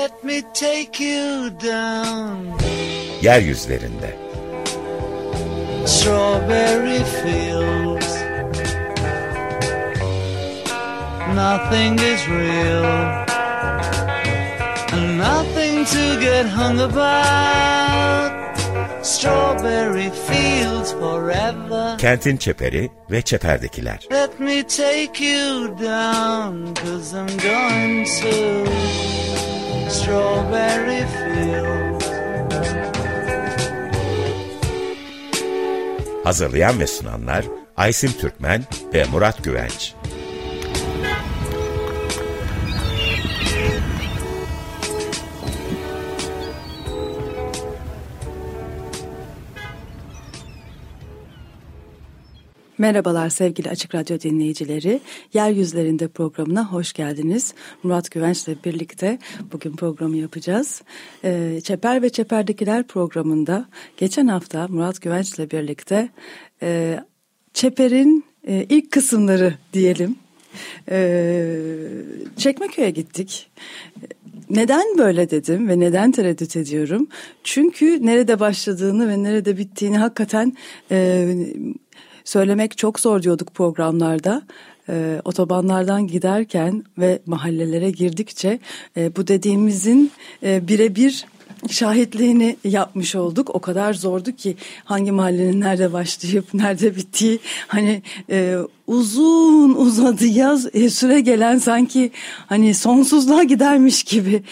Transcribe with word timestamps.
Let 0.00 0.24
me 0.24 0.40
take 0.54 0.98
you 0.98 1.50
down. 1.50 2.56
Yeryüzlerinde. 3.20 4.10
Strawberry 5.86 7.02
fields. 7.20 8.12
Nothing 11.44 11.94
is 12.12 12.20
real. 12.38 12.88
Nothing 15.28 15.84
to 15.94 16.04
get 16.26 16.46
hung 16.46 16.80
about. 16.80 18.30
Strawberry 19.02 20.10
fields 20.28 20.92
forever. 20.92 21.98
Kentin 21.98 22.36
çeperi 22.36 22.90
ve 23.10 23.22
çeperdekiler. 23.22 24.06
Let 24.12 24.40
me 24.40 24.62
take 24.66 25.24
you 25.24 25.76
down, 25.78 26.74
cause 26.74 27.14
I'm 27.14 27.36
going 27.38 28.06
to 28.06 28.70
Strawberry 29.90 31.04
Fields. 31.06 32.06
Hazırlayan 36.24 36.80
ve 36.80 36.86
sunanlar 36.86 37.44
Aysim 37.76 38.12
Türkmen 38.12 38.64
ve 38.94 39.04
Murat 39.04 39.44
Güvenç. 39.44 39.94
Merhabalar 52.80 53.28
sevgili 53.28 53.70
Açık 53.70 53.94
Radyo 53.94 54.20
dinleyicileri. 54.20 55.00
Yeryüzlerinde 55.34 56.08
programına 56.08 56.72
hoş 56.72 56.92
geldiniz. 56.92 57.54
Murat 57.82 58.10
Güvenç 58.10 58.48
ile 58.48 58.56
birlikte 58.64 59.18
bugün 59.52 59.76
programı 59.76 60.16
yapacağız. 60.16 60.82
Ee, 61.24 61.60
Çeper 61.64 62.02
ve 62.02 62.10
Çeperdekiler 62.10 62.86
programında 62.86 63.68
geçen 63.96 64.26
hafta 64.26 64.68
Murat 64.68 65.02
Güvenç 65.02 65.34
ile 65.34 65.50
birlikte 65.50 66.08
e, 66.62 67.00
Çeper'in 67.54 68.24
e, 68.46 68.66
ilk 68.68 68.90
kısımları 68.90 69.54
diyelim. 69.72 70.16
E, 70.90 71.46
Çekmeköy'e 72.36 72.90
gittik. 72.90 73.50
Neden 74.50 74.98
böyle 74.98 75.30
dedim 75.30 75.68
ve 75.68 75.80
neden 75.80 76.12
tereddüt 76.12 76.56
ediyorum? 76.56 77.08
Çünkü 77.44 78.06
nerede 78.06 78.40
başladığını 78.40 79.08
ve 79.08 79.22
nerede 79.22 79.58
bittiğini 79.58 79.98
hakikaten 79.98 80.52
e, 80.90 81.28
söylemek 82.24 82.78
çok 82.78 83.00
zor 83.00 83.22
diyorduk 83.22 83.54
programlarda. 83.54 84.42
E, 84.88 85.20
otobanlardan 85.24 86.06
giderken 86.06 86.84
ve 86.98 87.18
mahallelere 87.26 87.90
girdikçe 87.90 88.58
e, 88.96 89.16
bu 89.16 89.26
dediğimizin 89.26 90.10
e, 90.42 90.68
birebir 90.68 91.26
şahitliğini 91.68 92.56
yapmış 92.64 93.14
olduk. 93.14 93.54
O 93.54 93.60
kadar 93.60 93.94
zordu 93.94 94.32
ki 94.32 94.56
hangi 94.84 95.12
mahallenin 95.12 95.60
nerede 95.60 95.92
başlayıp 95.92 96.54
nerede 96.54 96.96
bittiği 96.96 97.38
hani 97.66 98.02
e, 98.30 98.56
uzun 98.86 99.74
uzadı 99.74 100.26
yaz 100.26 100.74
e, 100.74 100.90
süre 100.90 101.20
gelen 101.20 101.58
sanki 101.58 102.10
hani 102.46 102.74
sonsuzluğa 102.74 103.42
gidermiş 103.42 104.04
gibi. 104.04 104.42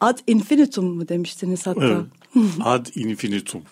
Ad 0.00 0.18
infinitum 0.26 0.96
mu 0.96 1.08
demiştiniz 1.08 1.66
hatta? 1.66 1.86
Evet. 1.86 2.23
Ad 2.64 2.86
infinitum. 2.94 3.62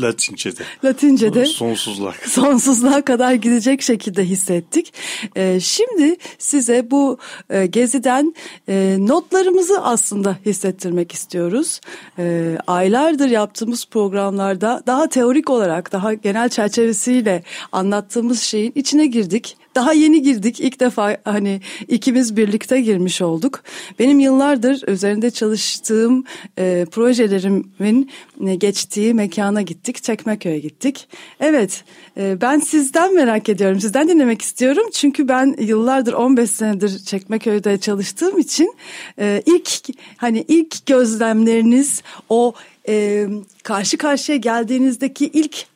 Latince'de. 0.00 0.62
Latince'de. 0.84 1.46
Sonsuzluğa. 1.46 2.14
Sonsuzluğa 2.26 3.02
kadar 3.02 3.34
gidecek 3.34 3.82
şekilde 3.82 4.24
hissettik. 4.24 4.94
Ee, 5.36 5.60
şimdi 5.60 6.16
size 6.38 6.90
bu 6.90 7.18
e, 7.50 7.66
geziden 7.66 8.34
e, 8.68 8.96
notlarımızı 8.98 9.82
aslında 9.82 10.36
hissettirmek 10.46 11.12
istiyoruz. 11.12 11.80
E, 12.18 12.56
aylardır 12.66 13.28
yaptığımız 13.28 13.86
programlarda 13.86 14.82
daha 14.86 15.08
teorik 15.08 15.50
olarak, 15.50 15.92
daha 15.92 16.14
genel 16.14 16.48
çerçevesiyle 16.48 17.42
anlattığımız 17.72 18.42
şeyin 18.42 18.72
içine 18.74 19.06
girdik 19.06 19.56
daha 19.76 19.92
yeni 19.92 20.22
girdik. 20.22 20.60
İlk 20.60 20.80
defa 20.80 21.16
hani 21.24 21.60
ikimiz 21.88 22.36
birlikte 22.36 22.80
girmiş 22.80 23.22
olduk. 23.22 23.62
Benim 23.98 24.20
yıllardır 24.20 24.88
üzerinde 24.88 25.30
çalıştığım 25.30 26.24
e, 26.58 26.86
projelerimin 26.90 28.10
geçtiği 28.58 29.14
mekana 29.14 29.62
gittik. 29.62 30.02
Çekmeköy'e 30.02 30.58
gittik. 30.58 31.08
Evet 31.40 31.84
e, 32.16 32.40
ben 32.40 32.58
sizden 32.58 33.14
merak 33.14 33.48
ediyorum. 33.48 33.80
Sizden 33.80 34.08
dinlemek 34.08 34.42
istiyorum. 34.42 34.84
Çünkü 34.92 35.28
ben 35.28 35.56
yıllardır 35.58 36.12
15 36.12 36.50
senedir 36.50 36.98
Çekmeköy'de 36.98 37.78
çalıştığım 37.78 38.38
için 38.38 38.74
e, 39.18 39.42
ilk 39.46 39.68
hani 40.16 40.44
ilk 40.48 40.86
gözlemleriniz 40.86 42.02
o 42.28 42.54
e, 42.88 43.26
karşı 43.62 43.98
karşıya 43.98 44.38
geldiğinizdeki 44.38 45.26
ilk 45.26 45.66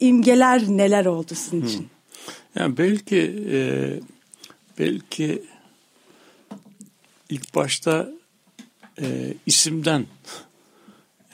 imgeler 0.00 0.62
neler 0.68 1.06
oldu 1.06 1.34
sizin 1.34 1.66
için? 1.66 1.78
Hmm. 1.78 1.95
Yani 2.56 2.76
belki 2.78 3.44
e, 3.50 3.58
belki 4.78 5.42
ilk 7.28 7.54
başta 7.54 8.10
e, 9.00 9.34
isimden 9.46 10.06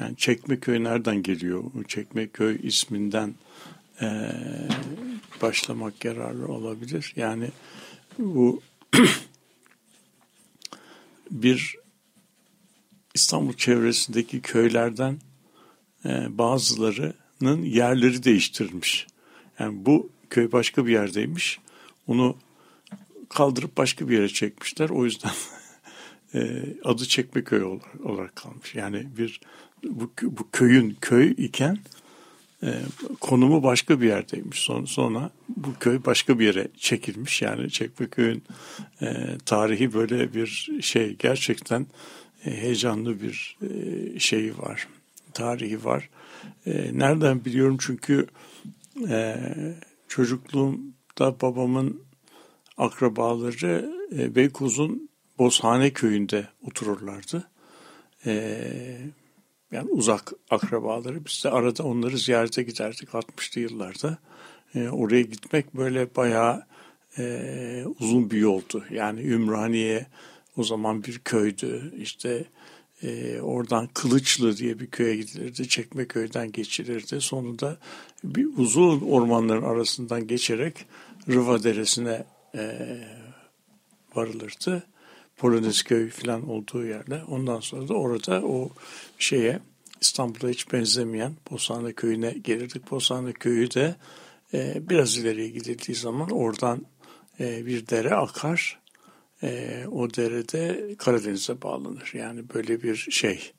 yani 0.00 0.16
Çekmeköy 0.16 0.84
nereden 0.84 1.22
geliyor? 1.22 1.65
Çekmeköy 1.88 2.59
isminden 2.62 3.34
e, 4.00 4.32
başlamak 5.43 6.05
yararlı 6.05 6.49
olabilir. 6.49 7.12
Yani 7.16 7.50
bu 8.19 8.62
bir 11.31 11.77
İstanbul 13.15 13.53
çevresindeki 13.53 14.41
köylerden 14.41 15.19
e, 16.05 16.38
bazılarının 16.38 17.62
yerleri 17.62 18.25
değiştirilmiş. 18.25 19.06
Yani 19.59 19.87
bu 19.87 20.11
köy 20.32 20.53
başka 20.53 20.87
bir 20.87 20.93
yerdeymiş. 20.93 21.59
Onu 22.06 22.37
kaldırıp 23.28 23.76
başka 23.76 24.09
bir 24.09 24.15
yere 24.15 24.28
çekmişler. 24.28 24.91
O 24.91 25.04
yüzden 25.04 25.31
e, 26.34 26.65
adı 26.84 27.04
Çekmeköy 27.04 27.62
olarak 28.04 28.37
kalmış. 28.37 28.75
Yani 28.75 29.06
bir 29.19 29.41
bu, 29.84 30.10
bu 30.22 30.50
köyün 30.53 30.97
köy 31.00 31.31
iken 31.31 31.78
e, 32.62 32.75
konumu 33.20 33.62
başka 33.62 34.00
bir 34.00 34.09
yerdeymiş. 34.09 34.59
Sonra, 34.59 34.87
sonra 34.87 35.31
bu 35.48 35.75
köy 35.81 36.00
başka 36.06 36.38
bir 36.38 36.47
yere 36.47 36.69
çekilmiş. 36.76 37.43
Yani 37.43 37.70
Çekmeköy'ün 37.70 38.43
e, 39.03 39.26
tarihi 39.47 39.94
böyle 39.94 40.34
bir 40.34 40.70
şey 40.81 41.16
gerçekten 41.19 41.87
heyecanlı 42.41 43.22
bir 43.22 43.59
e, 43.62 44.19
şeyi 44.19 44.59
var. 44.59 44.88
Tarihi 45.34 45.84
var. 45.84 46.09
Nereden 46.93 47.44
biliyorum? 47.44 47.76
Çünkü 47.81 48.26
e, 49.09 49.37
çocukluğumda 50.12 51.41
babamın 51.43 52.03
akrabaları 52.77 53.93
e, 54.19 54.34
Beykoz'un 54.34 55.09
Bozhane 55.39 55.91
köyünde 55.91 56.49
otururlardı. 56.67 57.50
E, 58.27 58.33
yani 59.73 59.91
uzak 59.91 60.33
akrabaları. 60.50 61.25
Biz 61.25 61.45
de 61.45 61.50
arada 61.50 61.83
onları 61.83 62.19
ziyarete 62.19 62.62
giderdik 62.62 63.09
60'lı 63.09 63.61
yıllarda. 63.61 64.19
E, 64.75 64.89
oraya 64.89 65.23
gitmek 65.23 65.75
böyle 65.75 66.17
bayağı 66.17 66.67
e, 67.19 67.84
uzun 68.00 68.31
bir 68.31 68.39
yoldu. 68.39 68.84
Yani 68.91 69.21
Ümraniye 69.21 70.06
o 70.56 70.65
zaman 70.65 71.05
bir 71.05 71.19
köydü. 71.19 71.93
İşte 71.97 72.44
e, 73.02 73.40
oradan 73.40 73.88
Kılıçlı 73.94 74.56
diye 74.56 74.80
bir 74.80 74.86
köye 74.86 75.16
gidilirdi. 75.16 75.68
Çekmeköy'den 75.68 76.52
geçilirdi. 76.52 77.20
Sonunda 77.20 77.76
bir 78.24 78.46
uzun 78.56 79.00
ormanların 79.00 79.62
arasından 79.62 80.26
geçerek 80.26 80.86
Rıva 81.28 81.62
Deresi'ne 81.62 82.24
e, 82.54 82.98
varılırdı. 84.14 84.82
Polonezköy 85.37 86.10
falan 86.10 86.49
olduğu 86.49 86.87
yerde. 86.87 87.22
Ondan 87.28 87.60
sonra 87.60 87.88
da 87.88 87.94
orada 87.94 88.43
o 88.43 88.70
şeye 89.19 89.60
İstanbul'a 90.00 90.50
hiç 90.50 90.72
benzemeyen 90.72 91.37
Bosna 91.50 91.93
Köyü'ne 91.93 92.31
gelirdik. 92.31 92.90
Bosna 92.90 93.32
Köyü 93.32 93.70
de 93.70 93.96
e, 94.55 94.82
biraz 94.90 95.16
ileriye 95.16 95.48
gidildiği 95.48 95.96
zaman 95.96 96.31
oradan 96.31 96.87
e, 97.40 97.66
bir 97.66 97.87
dere 97.88 98.14
akar 98.14 98.81
e, 99.43 99.85
o 99.93 100.15
derede 100.15 100.94
Karadeniz'e 100.99 101.62
bağlanır. 101.62 102.11
Yani 102.15 102.43
böyle 102.55 102.83
bir 102.83 102.97
şey. 102.97 103.53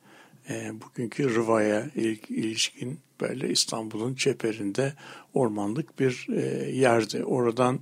E, 0.49 0.71
bugünkü 0.81 1.35
Rıva'ya 1.35 1.89
ilişkin 2.29 2.99
böyle 3.21 3.49
İstanbul'un 3.49 4.15
çeperinde 4.15 4.93
ormanlık 5.33 5.99
bir 5.99 6.27
e, 6.29 6.71
yerdi. 6.71 7.23
Oradan 7.23 7.79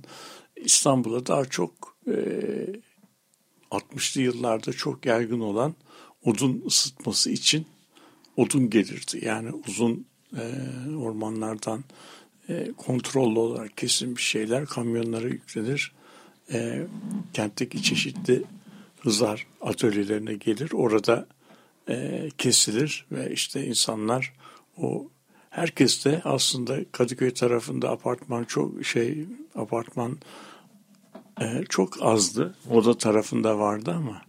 İstanbul'a 0.56 1.26
daha 1.26 1.44
çok 1.44 1.96
e, 2.06 2.14
60'lı 3.70 4.22
yıllarda 4.22 4.72
çok 4.72 5.06
yaygın 5.06 5.40
olan 5.40 5.74
odun 6.24 6.64
ısıtması 6.66 7.30
için 7.30 7.66
odun 8.36 8.70
gelirdi. 8.70 9.24
Yani 9.24 9.50
uzun 9.68 10.06
e, 10.36 10.44
ormanlardan 10.96 11.84
e, 12.48 12.72
kontrollü 12.76 13.38
olarak 13.38 13.76
kesilmiş 13.76 14.26
şeyler 14.26 14.66
kamyonlara 14.66 15.28
yüklenir 15.28 15.92
e, 16.52 16.86
kentteki 17.32 17.82
çeşitli 17.82 18.42
Hızar 19.00 19.46
atölyelerine 19.60 20.34
gelir. 20.34 20.70
Orada 20.72 21.26
e, 21.88 22.28
kesilir 22.38 23.06
ve 23.12 23.32
işte 23.32 23.66
insanlar 23.66 24.32
o 24.76 25.08
herkes 25.50 26.04
de 26.04 26.20
aslında 26.24 26.76
Kadıköy 26.92 27.30
tarafında 27.30 27.90
apartman 27.90 28.44
çok 28.44 28.84
şey 28.84 29.24
apartman 29.54 30.18
e, 31.40 31.64
çok 31.68 32.02
azdı. 32.02 32.54
Oda 32.70 32.98
tarafında 32.98 33.58
vardı 33.58 33.94
ama 33.96 34.22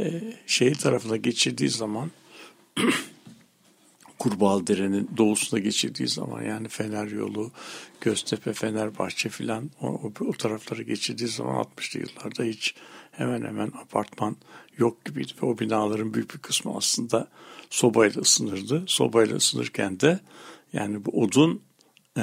e, 0.00 0.34
şehir 0.46 0.74
tarafına 0.74 1.16
geçirdiği 1.16 1.68
zaman 1.68 2.10
Kurbağalıdere'nin 4.22 5.10
doğusuna 5.16 5.60
geçirdiği 5.60 6.08
zaman 6.08 6.42
yani 6.42 6.68
Fener 6.68 7.06
yolu, 7.06 7.50
Göztepe, 8.00 8.52
Fenerbahçe 8.52 9.28
filan 9.28 9.70
o, 9.80 9.86
o, 9.86 10.12
o 10.24 10.32
taraflara 10.32 10.82
geçirdiği 10.82 11.28
zaman 11.28 11.66
60'lı 11.76 12.00
yıllarda 12.00 12.42
hiç 12.42 12.74
hemen 13.10 13.42
hemen 13.42 13.66
apartman 13.66 14.36
yok 14.78 15.04
gibiydi. 15.04 15.32
Ve 15.42 15.46
o 15.46 15.58
binaların 15.58 16.14
büyük 16.14 16.34
bir 16.34 16.38
kısmı 16.38 16.76
aslında 16.76 17.28
sobayla 17.70 18.20
ısınırdı. 18.20 18.84
Sobayla 18.86 19.36
ısınırken 19.36 20.00
de 20.00 20.20
yani 20.72 21.04
bu 21.04 21.22
odun 21.22 21.60
e, 22.18 22.22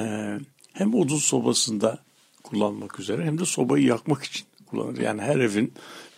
hem 0.74 0.94
odun 0.94 1.18
sobasında 1.18 2.00
kullanmak 2.44 3.00
üzere 3.00 3.26
hem 3.26 3.40
de 3.40 3.46
sobayı 3.46 3.86
yakmak 3.86 4.24
için 4.24 4.46
kullanılır. 4.66 5.02
Yani 5.02 5.22
her 5.22 5.36
evin 5.36 5.74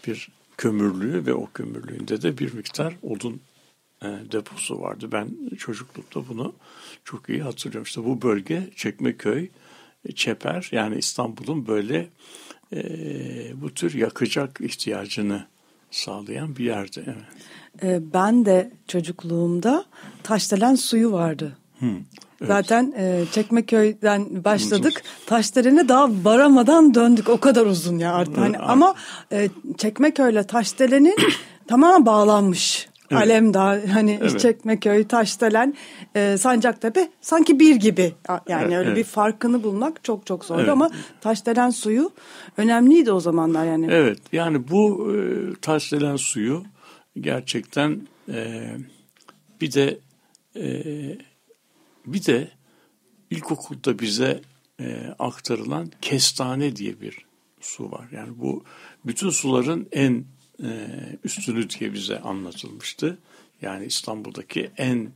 bir 0.08 0.30
kömürlüğü 0.58 1.26
ve 1.26 1.34
o 1.34 1.50
kömürlüğünde 1.54 2.22
de 2.22 2.38
bir 2.38 2.54
miktar 2.54 2.96
odun 3.02 3.42
deposu 4.04 4.82
vardı. 4.82 5.10
Ben 5.12 5.30
çocuklukta 5.58 6.28
bunu 6.30 6.54
çok 7.06 7.30
iyi 7.30 7.42
hatırlıyorum. 7.42 7.84
İşte 7.84 8.06
bu 8.06 8.22
bölge 8.22 8.70
Çekmeköy, 8.76 9.50
Çeper 10.16 10.70
yani 10.72 10.96
İstanbul'un 10.96 11.68
böyle 11.68 12.08
e, 12.74 12.82
bu 13.62 13.74
tür 13.74 13.94
yakacak 13.94 14.62
ihtiyacını 14.62 15.46
sağlayan 15.92 16.56
bir 16.56 16.66
yerdi. 16.66 17.04
Evet. 17.06 17.84
E, 17.84 18.14
ben 18.14 18.46
de 18.46 18.72
çocukluğumda 18.88 19.86
Taşdelen 20.24 20.76
suyu 20.76 21.12
vardı. 21.12 21.58
Hmm, 21.80 21.96
evet. 21.96 22.48
Zaten 22.48 22.94
e, 22.98 23.24
Çekmeköy'den 23.32 24.44
başladık. 24.44 25.04
Taşdelen'e 25.26 25.88
daha 25.88 26.10
varamadan 26.24 26.94
döndük. 26.94 27.30
O 27.30 27.40
kadar 27.40 27.66
uzun 27.66 27.98
ya 27.98 28.14
artık. 28.14 28.38
Hani, 28.38 28.58
ama 28.58 28.96
e, 29.32 29.50
Çekmeköy'le 29.78 30.44
Taşdelen'in 30.44 31.16
tamamen 31.68 32.06
bağlanmış. 32.06 32.91
Evet. 33.12 33.24
Alemdağ, 33.24 33.82
hani 33.94 34.20
evet. 34.22 34.40
Çekmeköy, 34.40 35.08
Taşdelen, 35.08 35.74
e, 36.16 36.38
Sancaktepe 36.38 37.12
sanki 37.22 37.60
bir 37.60 37.76
gibi. 37.76 38.14
Yani 38.30 38.42
evet, 38.50 38.78
öyle 38.78 38.88
evet. 38.88 38.98
bir 38.98 39.04
farkını 39.04 39.64
bulmak 39.64 40.04
çok 40.04 40.26
çok 40.26 40.46
zordu 40.46 40.62
evet. 40.62 40.70
ama 40.70 40.92
Taşdelen 41.22 41.70
suyu 41.70 42.12
önemliydi 42.58 43.12
o 43.12 43.20
zamanlar 43.20 43.66
yani. 43.66 43.88
Evet 43.92 44.20
yani 44.32 44.68
bu 44.70 45.14
e, 45.16 45.16
Taşdelen 45.62 46.16
suyu 46.16 46.64
gerçekten 47.20 48.08
e, 48.30 48.72
bir 49.62 49.74
de 49.74 50.00
e, 50.56 50.84
bir 52.06 52.26
de 52.26 52.48
ilkokulda 53.30 54.00
bize 54.00 54.42
e, 54.80 55.16
aktarılan 55.20 55.92
kestane 56.02 56.76
diye 56.76 57.02
bir 57.02 57.26
su 57.62 57.92
var. 57.92 58.08
Yani 58.12 58.40
bu 58.40 58.64
bütün 59.06 59.30
suların 59.30 59.88
en 59.92 60.26
üstünü 61.24 61.70
diye 61.70 61.94
bize 61.94 62.20
anlatılmıştı. 62.20 63.18
Yani 63.62 63.86
İstanbul'daki 63.86 64.72
en 64.78 65.10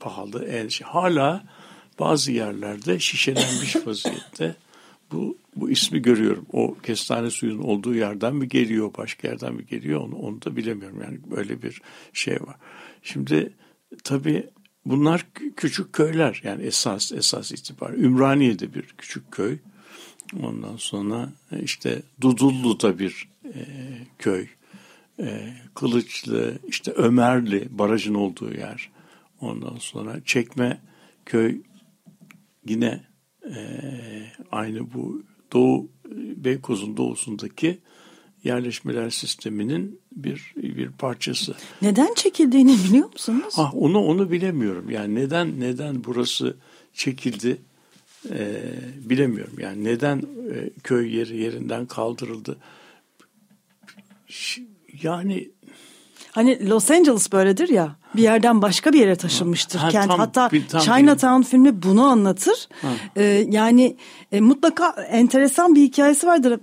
pahalı, 0.00 0.44
en 0.44 0.68
şey. 0.68 0.86
Hala 0.86 1.44
bazı 1.98 2.32
yerlerde 2.32 2.98
şişelenmiş 2.98 3.76
vaziyette 3.86 4.54
bu 5.12 5.38
bu 5.56 5.70
ismi 5.70 6.02
görüyorum. 6.02 6.46
O 6.52 6.76
kestane 6.82 7.30
suyun 7.30 7.58
olduğu 7.58 7.94
yerden 7.94 8.34
mi 8.34 8.48
geliyor, 8.48 8.90
başka 8.98 9.28
yerden 9.28 9.54
mi 9.54 9.66
geliyor 9.66 10.00
onu, 10.00 10.16
onu 10.16 10.42
da 10.42 10.56
bilemiyorum. 10.56 11.00
Yani 11.02 11.18
böyle 11.30 11.62
bir 11.62 11.82
şey 12.12 12.34
var. 12.34 12.56
Şimdi 13.02 13.52
tabii 14.04 14.46
bunlar 14.84 15.26
küçük 15.56 15.92
köyler 15.92 16.40
yani 16.44 16.62
esas 16.62 17.12
esas 17.12 17.52
itibar. 17.52 17.90
Ümraniye'de 17.90 18.74
bir 18.74 18.82
küçük 18.82 19.32
köy. 19.32 19.58
Ondan 20.42 20.76
sonra 20.76 21.32
işte 21.62 22.02
Dudullu'da 22.20 22.98
bir 22.98 23.28
e, 23.44 23.60
köy 24.18 24.46
e, 25.20 25.54
Kılıçlı, 25.74 26.58
işte 26.68 26.92
Ömerli 26.92 27.68
barajın 27.70 28.14
olduğu 28.14 28.54
yer. 28.54 28.90
Ondan 29.40 29.76
sonra 29.78 30.20
Çekme 30.24 30.80
köy 31.26 31.60
yine 32.66 33.00
e, 33.44 33.56
aynı 34.52 34.94
bu 34.94 35.22
Doğu 35.52 35.88
Beykoz'un 36.36 36.96
doğusundaki 36.96 37.78
yerleşmeler 38.44 39.10
sisteminin 39.10 40.00
bir 40.12 40.52
bir 40.56 40.90
parçası. 40.90 41.54
Neden 41.82 42.14
çekildiğini 42.14 42.76
biliyor 42.88 43.12
musunuz? 43.12 43.54
Ah 43.56 43.74
onu 43.74 43.98
onu 43.98 44.30
bilemiyorum. 44.30 44.90
Yani 44.90 45.14
neden 45.14 45.60
neden 45.60 46.04
burası 46.04 46.56
çekildi 46.94 47.58
e, 48.30 48.62
bilemiyorum. 48.96 49.54
Yani 49.58 49.84
neden 49.84 50.18
e, 50.54 50.70
köy 50.84 51.16
yeri 51.16 51.36
yerinden 51.36 51.86
kaldırıldı? 51.86 52.56
Yani 55.02 55.48
Hani 56.32 56.68
Los 56.68 56.90
Angeles 56.90 57.32
böyledir 57.32 57.68
ya 57.68 57.96
bir 58.16 58.22
yerden 58.22 58.62
başka 58.62 58.92
bir 58.92 59.00
yere 59.00 59.16
taşınmıştır 59.16 59.78
ha, 59.78 59.88
kent. 59.88 60.08
Tam, 60.08 60.18
Hatta 60.18 60.50
bir, 60.52 60.68
tam 60.68 60.80
Chinatown 60.80 61.40
bir... 61.40 61.46
filmi 61.46 61.82
bunu 61.82 62.02
anlatır. 62.02 62.68
Ee, 63.16 63.46
yani 63.50 63.96
e, 64.32 64.40
mutlaka 64.40 64.90
enteresan 64.90 65.74
bir 65.74 65.82
hikayesi 65.82 66.26
vardır. 66.26 66.60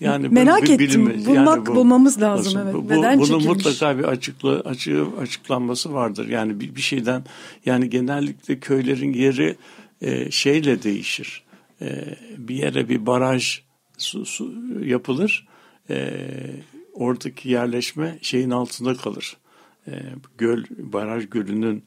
Yani 0.00 0.28
merak 0.28 0.62
bir, 0.62 0.68
ettim. 0.68 0.78
Bilimi, 0.78 1.26
Bulmak 1.26 1.56
yani 1.56 1.66
bu, 1.66 1.74
bulmamız 1.74 2.22
lazım 2.22 2.54
nasıl, 2.54 2.58
evet. 2.58 2.74
Bu, 2.74 2.88
Neden 2.88 3.18
bunun 3.18 3.38
çekilmiş? 3.38 3.46
mutlaka 3.46 3.98
bir 3.98 4.04
açıkla, 4.04 4.60
açığı, 4.60 5.06
açıklanması 5.20 5.92
vardır. 5.92 6.28
Yani 6.28 6.60
bir, 6.60 6.74
bir 6.74 6.80
şeyden 6.80 7.24
yani 7.66 7.90
genellikle 7.90 8.58
köylerin 8.58 9.12
yeri 9.12 9.56
e, 10.00 10.30
şeyle 10.30 10.82
değişir. 10.82 11.42
E, 11.82 12.04
bir 12.38 12.54
yere 12.54 12.88
bir 12.88 13.06
baraj 13.06 13.60
su, 13.98 14.26
su 14.26 14.52
yapılır. 14.84 15.48
E, 15.90 16.10
oradaki 16.96 17.48
yerleşme 17.48 18.18
şeyin 18.22 18.50
altında 18.50 18.94
kalır. 18.94 19.36
E, 19.88 20.02
göl, 20.38 20.64
baraj 20.78 21.30
gölünün 21.30 21.84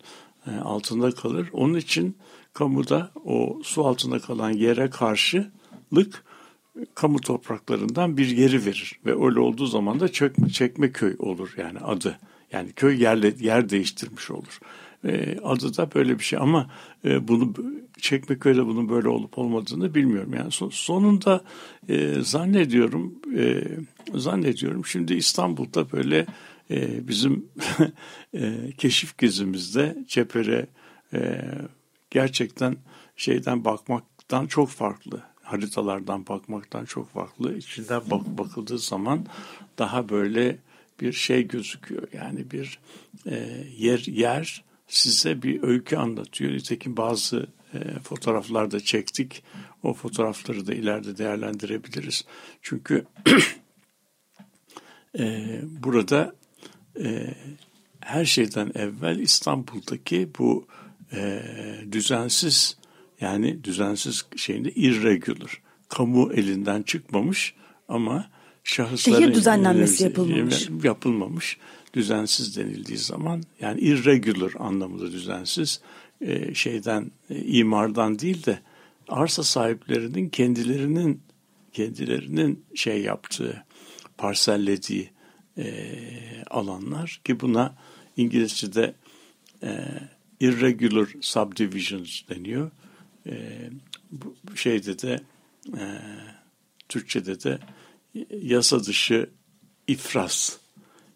e, 0.48 0.52
altında 0.52 1.12
kalır. 1.12 1.50
Onun 1.54 1.74
için 1.74 2.18
kamuda 2.54 3.12
o 3.26 3.60
su 3.64 3.86
altında 3.86 4.20
kalan 4.20 4.52
yere 4.52 4.90
karşılık 4.90 6.24
kamu 6.96 7.22
topraklarından 7.22 8.18
bir 8.18 8.28
yeri 8.28 8.66
verir. 8.66 9.00
Ve 9.06 9.26
öyle 9.26 9.40
olduğu 9.40 9.66
zaman 9.66 10.00
da 10.00 10.12
çekme, 10.12 10.50
çekme 10.50 10.92
köy 10.92 11.16
olur 11.20 11.54
yani 11.58 11.80
adı. 11.80 12.20
Yani 12.52 12.72
köy 12.72 13.02
yerle, 13.02 13.34
yer 13.40 13.70
değiştirmiş 13.70 14.32
olur. 14.32 14.60
E, 15.06 15.38
adı 15.44 15.78
da 15.78 15.94
böyle 15.96 16.20
bir 16.20 16.24
şey 16.24 16.40
ama 16.40 16.70
e, 17.06 17.28
bunu 17.28 17.54
Çekmeköy'de 18.02 18.66
bunun 18.66 18.90
böyle 18.90 19.08
olup 19.08 19.38
olmadığını 19.38 19.96
bilmiyorum. 19.96 20.34
Yani 20.34 20.52
son, 20.52 20.70
sonunda 20.70 21.44
e, 21.90 22.16
zannediyorum 22.22 23.14
e, 23.38 23.64
zannediyorum 24.14 24.86
şimdi 24.86 25.14
İstanbul'da 25.14 25.92
böyle 25.92 26.26
e, 26.72 27.08
bizim 27.08 27.46
e, 28.34 28.72
keşif 28.78 29.18
gezimizde 29.18 29.98
Çeper'e 30.08 30.68
e, 31.14 31.42
gerçekten 32.12 32.78
şeyden 33.16 33.66
bakmaktan 33.66 34.48
çok 34.48 34.70
farklı 34.70 35.24
haritalardan 35.50 36.28
bakmaktan 36.28 36.86
çok 36.86 37.10
farklı. 37.10 37.58
İçinden 37.58 38.02
bak, 38.12 38.38
bakıldığı 38.38 38.80
zaman 38.80 39.26
daha 39.78 40.10
böyle 40.10 40.58
bir 41.02 41.14
şey 41.14 41.48
gözüküyor. 41.48 42.08
Yani 42.14 42.52
bir 42.52 42.80
e, 43.26 43.66
yer 43.78 44.00
yer 44.00 44.64
size 44.90 45.42
bir 45.42 45.64
öykü 45.64 45.96
anlatıyor. 45.98 46.52
Nitekim 46.52 46.98
bazı 46.98 47.48
e, 47.74 48.00
fotoğraflar 48.00 48.72
da 48.72 48.80
çektik. 48.80 49.44
O 49.84 49.94
fotoğrafları 49.94 50.68
da 50.68 50.74
ileride 50.74 51.18
değerlendirebiliriz. 51.18 52.26
Çünkü 52.62 53.06
e, 55.20 55.60
burada 55.64 56.36
e, 57.04 57.34
her 58.00 58.26
şeyden 58.26 58.72
evvel 58.76 59.20
İstanbul'daki 59.20 60.30
bu 60.40 60.68
e, 61.14 61.42
düzensiz 61.92 62.78
yani 63.22 63.64
düzensiz 63.64 64.26
şeyinde 64.36 64.72
irregular, 64.72 65.62
kamu 65.90 66.34
elinden 66.34 66.82
çıkmamış 66.82 67.54
ama 67.88 68.30
şahısların 68.64 69.20
şehir 69.20 69.34
düzenlenmesi 69.34 70.04
yapılmamış. 70.04 70.70
yapılmamış 70.84 71.58
düzensiz 71.94 72.58
denildiği 72.58 72.98
zaman 72.98 73.44
yani 73.62 73.80
irregular 73.82 74.54
anlamında 74.60 75.12
düzensiz 75.12 75.82
e, 76.22 76.54
şeyden 76.54 77.12
e, 77.30 77.42
imardan 77.42 78.20
değil 78.20 78.46
de 78.46 78.60
arsa 79.08 79.44
sahiplerinin 79.44 80.30
kendilerinin 80.30 81.22
kendilerinin 81.74 82.66
şey 82.76 83.02
yaptığı 83.02 83.66
parsellediği 84.18 85.10
e, 85.58 85.84
alanlar 86.50 87.22
ki 87.24 87.40
buna 87.40 87.76
İngilizce'de 88.18 88.96
irregular 90.40 91.10
subdivisions 91.22 92.22
deniyor. 92.30 92.72
Bu 94.12 94.58
şeyde 94.58 95.00
de 95.00 95.20
Türkçe'de 96.90 97.44
de 97.44 97.60
yasa 98.42 98.84
dışı 98.84 99.30
ifras 99.88 100.58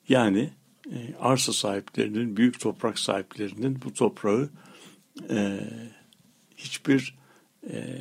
yani 0.09 0.49
arsa 1.19 1.53
sahiplerinin, 1.53 2.37
büyük 2.37 2.59
toprak 2.59 2.99
sahiplerinin 2.99 3.81
bu 3.81 3.93
toprağı 3.93 4.49
e, 5.29 5.59
hiçbir 6.57 7.17
e, 7.69 7.97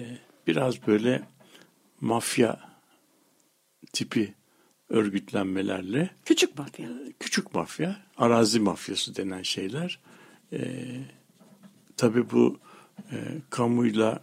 biraz 0.46 0.86
böyle 0.86 1.22
mafya 2.00 2.60
tipi 3.92 4.34
örgütlenmelerle 4.88 6.10
Küçük 6.24 6.58
mafya. 6.58 6.88
küçük 7.20 7.54
mafya, 7.54 7.96
arazi 8.16 8.60
mafyası 8.60 9.16
denen 9.16 9.42
şeyler. 9.42 9.98
E, 10.52 10.60
tabii 11.96 12.30
bu 12.30 12.58
e, 13.12 13.16
kamuyla 13.50 14.22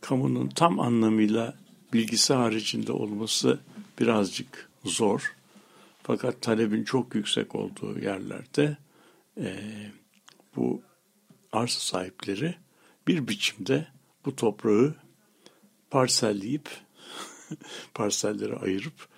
kamunun 0.00 0.48
tam 0.48 0.80
anlamıyla 0.80 1.54
bilgisi 1.92 2.34
haricinde 2.34 2.92
olması 2.92 3.60
birazcık 4.00 4.70
zor. 4.84 5.35
Fakat 6.06 6.42
talebin 6.42 6.84
çok 6.84 7.14
yüksek 7.14 7.54
olduğu 7.54 7.98
yerlerde 7.98 8.76
e, 9.40 9.56
bu 10.56 10.82
arsa 11.52 11.80
sahipleri 11.80 12.54
bir 13.08 13.28
biçimde 13.28 13.86
bu 14.24 14.36
toprağı 14.36 14.94
parselleyip 15.90 16.70
parsellere 17.94 18.56
ayırıp 18.56 19.08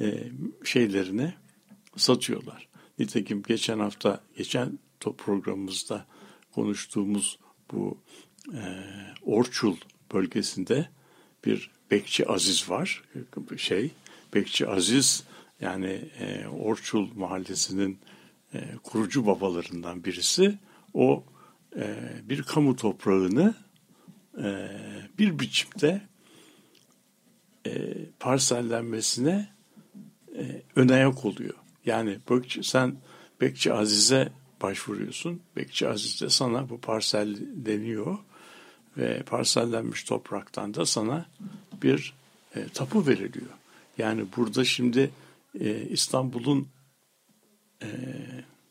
e, 0.00 0.30
şeylerine 0.64 1.34
satıyorlar. 1.96 2.68
Nitekim 2.98 3.42
geçen 3.42 3.78
hafta, 3.78 4.20
geçen 4.36 4.78
top 5.00 5.18
programımızda 5.18 6.06
konuştuğumuz 6.54 7.38
bu 7.72 7.98
e, 8.54 8.62
Orçul 9.22 9.76
bölgesinde 10.12 10.88
bir 11.44 11.70
Bekçi 11.90 12.28
Aziz 12.28 12.70
var. 12.70 13.02
Şey, 13.56 13.90
Bekçi 14.34 14.68
Aziz 14.68 15.24
yani 15.60 16.10
e, 16.20 16.46
Orçul 16.46 17.08
mahallesinin 17.14 17.98
e, 18.54 18.64
kurucu 18.82 19.26
babalarından 19.26 20.04
birisi. 20.04 20.58
O 20.94 21.24
e, 21.76 21.96
bir 22.22 22.42
kamu 22.42 22.76
toprağını 22.76 23.54
e, 24.38 24.68
bir 25.18 25.38
biçimde 25.38 26.02
e, 27.66 27.94
parsellenmesine 28.20 29.48
e, 30.38 30.62
ön 30.76 30.88
ayak 30.88 31.24
oluyor. 31.24 31.54
Yani 31.86 32.18
Bekçi, 32.30 32.64
sen 32.64 32.96
Bekçi 33.40 33.72
Aziz'e 33.72 34.32
başvuruyorsun. 34.62 35.40
Bekçi 35.56 35.88
Aziz 35.88 36.20
de 36.20 36.30
sana 36.30 36.68
bu 36.68 36.80
parselleniyor 36.80 38.18
ve 38.96 39.22
parsellenmiş 39.22 40.04
topraktan 40.04 40.74
da 40.74 40.86
sana 40.86 41.26
bir 41.82 42.14
e, 42.56 42.68
tapu 42.68 43.06
veriliyor. 43.06 43.50
Yani 43.98 44.24
burada 44.36 44.64
şimdi 44.64 45.10
e, 45.60 45.88
İstanbul'un 45.88 46.68
e, 47.82 47.88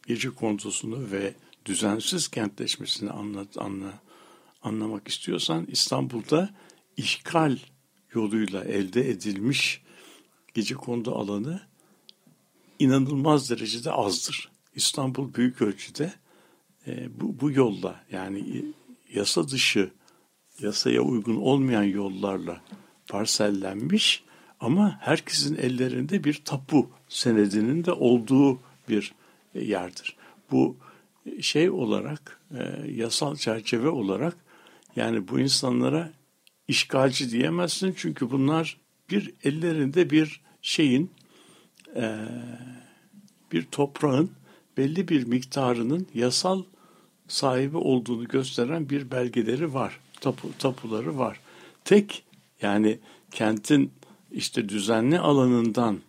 gece 0.08 0.30
kondusunu 0.30 1.12
ve 1.12 1.34
düzensiz 1.66 2.28
kentleşmesini 2.28 3.10
anlat, 3.12 3.58
anla, 3.58 4.00
anlamak 4.62 5.08
istiyorsan 5.08 5.66
İstanbul'da 5.66 6.50
işgal 6.98 7.58
yoluyla 8.13 8.63
elde 8.63 9.10
edilmiş 9.10 9.82
gece 10.54 10.75
kondu 10.75 11.16
alanı 11.16 11.62
inanılmaz 12.80 13.50
derecede 13.50 13.92
azdır. 13.92 14.52
İstanbul 14.75 15.34
büyük 15.34 15.62
ölçüde 15.62 16.13
e, 16.88 17.22
bu, 17.22 17.40
bu 17.40 17.52
yolla 17.52 18.04
yani 18.12 18.66
yasa 19.13 19.48
dışı, 19.48 19.92
yasaya 20.60 21.02
uygun 21.02 21.36
olmayan 21.36 21.84
yollarla 21.84 22.62
parsellenmiş 23.08 24.24
ama 24.63 24.98
herkesin 25.01 25.55
ellerinde 25.55 26.24
bir 26.24 26.41
tapu 26.46 26.89
senedinin 27.10 27.86
de 27.86 27.91
olduğu 27.91 28.60
bir 28.89 29.13
yerdir. 29.53 30.15
Bu 30.51 30.77
şey 31.41 31.70
olarak, 31.70 32.39
e, 32.58 32.91
yasal 32.91 33.36
çerçeve 33.36 33.89
olarak 33.89 34.36
yani 34.96 35.27
bu 35.27 35.39
insanlara 35.39 36.13
işgalci 36.67 37.32
diyemezsin 37.32 37.93
çünkü 37.98 38.32
bunlar 38.32 38.77
bir 39.10 39.34
ellerinde 39.43 40.10
bir 40.10 40.41
şeyin 40.62 41.12
e, 41.96 42.17
bir 43.51 43.63
toprağın 43.63 44.32
belli 44.77 45.08
bir 45.08 45.24
miktarının 45.24 46.08
yasal 46.13 46.63
sahibi 47.27 47.77
olduğunu 47.77 48.27
gösteren 48.27 48.89
bir 48.89 49.12
belgeleri 49.12 49.74
var. 49.74 50.00
Tapu, 50.22 50.58
tapuları 50.60 51.17
var. 51.17 51.39
Tek 51.86 52.24
yani 52.62 53.00
kentin 53.32 53.91
işte 54.34 54.70
düzenli 54.70 55.20
alanından 55.20 56.00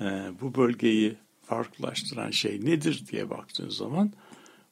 e, 0.00 0.30
bu 0.40 0.54
bölgeyi 0.54 1.16
farklılaştıran 1.42 2.30
şey 2.30 2.64
nedir 2.64 3.04
diye 3.12 3.30
baktığın 3.30 3.68
zaman 3.68 4.12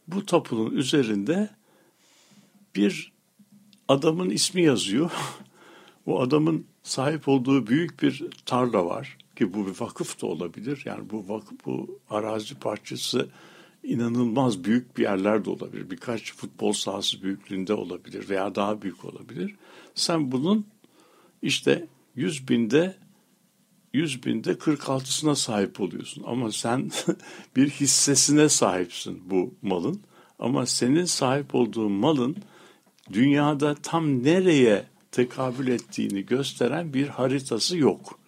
bu 0.08 0.26
tapunun 0.26 0.70
üzerinde 0.70 1.50
bir 2.74 3.12
adamın 3.88 4.30
ismi 4.30 4.62
yazıyor. 4.62 5.10
o 6.06 6.20
adamın 6.20 6.66
sahip 6.82 7.28
olduğu 7.28 7.66
büyük 7.66 8.02
bir 8.02 8.24
tarla 8.46 8.86
var 8.86 9.18
ki 9.36 9.54
bu 9.54 9.66
bir 9.66 9.80
vakıf 9.80 10.22
da 10.22 10.26
olabilir. 10.26 10.82
Yani 10.84 11.10
bu 11.10 11.28
vakıf, 11.28 11.66
bu 11.66 12.00
arazi 12.10 12.54
parçası 12.54 13.28
inanılmaz 13.82 14.64
büyük 14.64 14.96
bir 14.96 15.02
yerler 15.02 15.44
de 15.44 15.50
olabilir. 15.50 15.90
Birkaç 15.90 16.34
futbol 16.34 16.72
sahası 16.72 17.22
büyüklüğünde 17.22 17.74
olabilir 17.74 18.28
veya 18.28 18.54
daha 18.54 18.82
büyük 18.82 19.04
olabilir. 19.04 19.54
Sen 19.94 20.32
bunun 20.32 20.66
işte 21.42 21.86
100 22.16 22.48
binde 22.48 22.96
100 23.92 24.26
binde 24.26 24.52
46'sına 24.52 25.36
sahip 25.36 25.80
oluyorsun. 25.80 26.24
Ama 26.26 26.52
sen 26.52 26.90
bir 27.56 27.70
hissesine 27.70 28.48
sahipsin 28.48 29.22
bu 29.30 29.54
malın. 29.62 30.00
Ama 30.38 30.66
senin 30.66 31.04
sahip 31.04 31.54
olduğun 31.54 31.92
malın 31.92 32.36
dünyada 33.12 33.74
tam 33.74 34.24
nereye 34.24 34.84
tekabül 35.12 35.68
ettiğini 35.68 36.26
gösteren 36.26 36.94
bir 36.94 37.08
haritası 37.08 37.78
yok. 37.78 38.18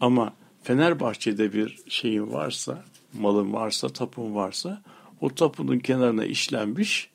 Ama 0.00 0.34
Fenerbahçe'de 0.62 1.52
bir 1.52 1.78
şeyin 1.88 2.32
varsa, 2.32 2.84
malın 3.12 3.52
varsa, 3.52 3.88
tapun 3.88 4.34
varsa 4.34 4.82
o 5.20 5.34
tapunun 5.34 5.78
kenarına 5.78 6.24
işlenmiş 6.24 7.10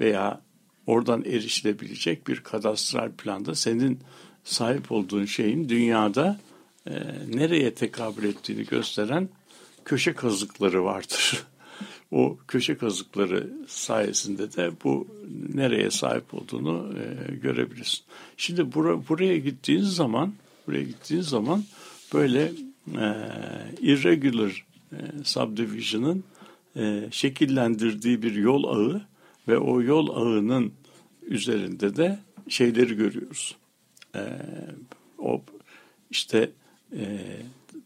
veya 0.00 0.40
oradan 0.86 1.24
erişilebilecek 1.24 2.28
bir 2.28 2.40
kadastral 2.40 3.12
planda 3.12 3.54
senin 3.54 4.00
sahip 4.44 4.92
olduğun 4.92 5.24
şeyin 5.24 5.68
dünyada 5.68 6.40
e, 6.86 6.92
nereye 7.28 7.74
tekabül 7.74 8.24
ettiğini 8.24 8.64
gösteren 8.64 9.28
köşe 9.84 10.12
kazıkları 10.12 10.84
vardır. 10.84 11.42
o 12.10 12.38
köşe 12.48 12.76
kazıkları 12.76 13.50
sayesinde 13.68 14.52
de 14.52 14.70
bu 14.84 15.06
nereye 15.54 15.90
sahip 15.90 16.34
olduğunu 16.34 16.94
e, 16.98 17.34
görebilirsin. 17.34 18.04
Şimdi 18.36 18.74
bura, 18.74 19.08
buraya 19.08 19.38
gittiğin 19.38 19.82
zaman 19.82 20.34
buraya 20.66 20.82
gittiğin 20.82 21.22
zaman 21.22 21.64
böyle 22.14 22.52
e, 22.98 23.06
irregular 23.80 24.66
e, 24.92 24.98
subdivision'ın 25.24 26.24
e, 26.76 27.08
şekillendirdiği 27.10 28.22
bir 28.22 28.34
yol 28.34 28.64
ağı 28.64 29.02
ve 29.48 29.58
o 29.58 29.82
yol 29.82 30.08
ağının 30.16 30.72
üzerinde 31.22 31.96
de 31.96 32.18
şeyleri 32.48 32.96
görüyoruz. 32.96 33.56
E, 34.14 34.22
o 35.18 35.42
işte 36.10 36.50
e, 36.96 37.18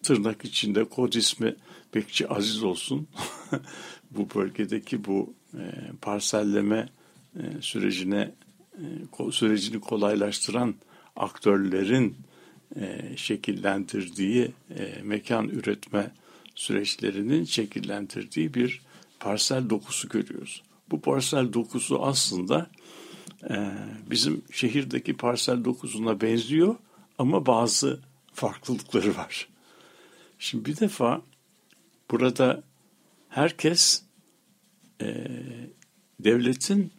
tırnak 0.03 0.45
içinde 0.45 0.85
kod 0.85 1.13
ismi 1.13 1.55
Bekçi 1.95 2.29
Aziz 2.29 2.63
olsun. 2.63 3.09
bu 4.11 4.29
bölgedeki 4.35 5.05
bu 5.05 5.35
e, 5.55 5.63
parselleme 6.03 6.89
e, 7.37 7.43
sürecine 7.61 8.35
e, 8.75 9.33
sürecini 9.33 9.81
kolaylaştıran 9.81 10.75
aktörlerin 11.17 12.17
e, 12.81 13.17
şekillendirdiği 13.17 14.51
e, 14.79 15.03
mekan 15.03 15.49
üretme 15.49 16.11
süreçlerinin 16.55 17.45
şekillendirdiği 17.45 18.55
bir 18.55 18.83
parsel 19.21 19.71
dokusu 19.71 20.09
görüyoruz. 20.09 20.63
Bu 20.91 21.01
parsel 21.01 21.53
dokusu 21.53 22.03
aslında 22.03 22.71
bizim 24.11 24.43
şehirdeki 24.53 25.17
parsel 25.17 25.65
dokusuna 25.65 26.21
benziyor 26.21 26.77
ama 27.19 27.47
bazı 27.47 28.01
farklılıkları 28.33 29.17
var. 29.17 29.49
Şimdi 30.39 30.65
bir 30.65 30.81
defa 30.81 31.23
burada 32.11 32.63
herkes 33.29 34.03
e, 35.01 35.27
devletin 36.21 36.93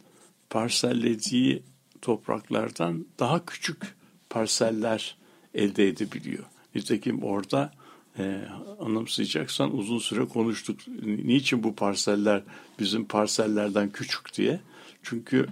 parsellediği 0.50 1.64
topraklardan 2.02 3.06
daha 3.20 3.46
küçük 3.46 3.96
parseller 4.30 5.18
elde 5.54 5.88
edebiliyor. 5.88 6.44
Nitekim 6.75 7.24
orada 7.24 7.72
e, 8.20 8.42
anımsayacaksan 8.80 9.78
uzun 9.78 10.00
süre 10.00 10.25
konuştuk. 10.25 10.80
Niçin 11.04 11.64
bu 11.64 11.75
parseller 11.75 12.44
bizim 12.80 13.06
parsellerden 13.06 13.90
küçük 13.90 14.38
diye? 14.38 14.60
Çünkü 15.04 15.48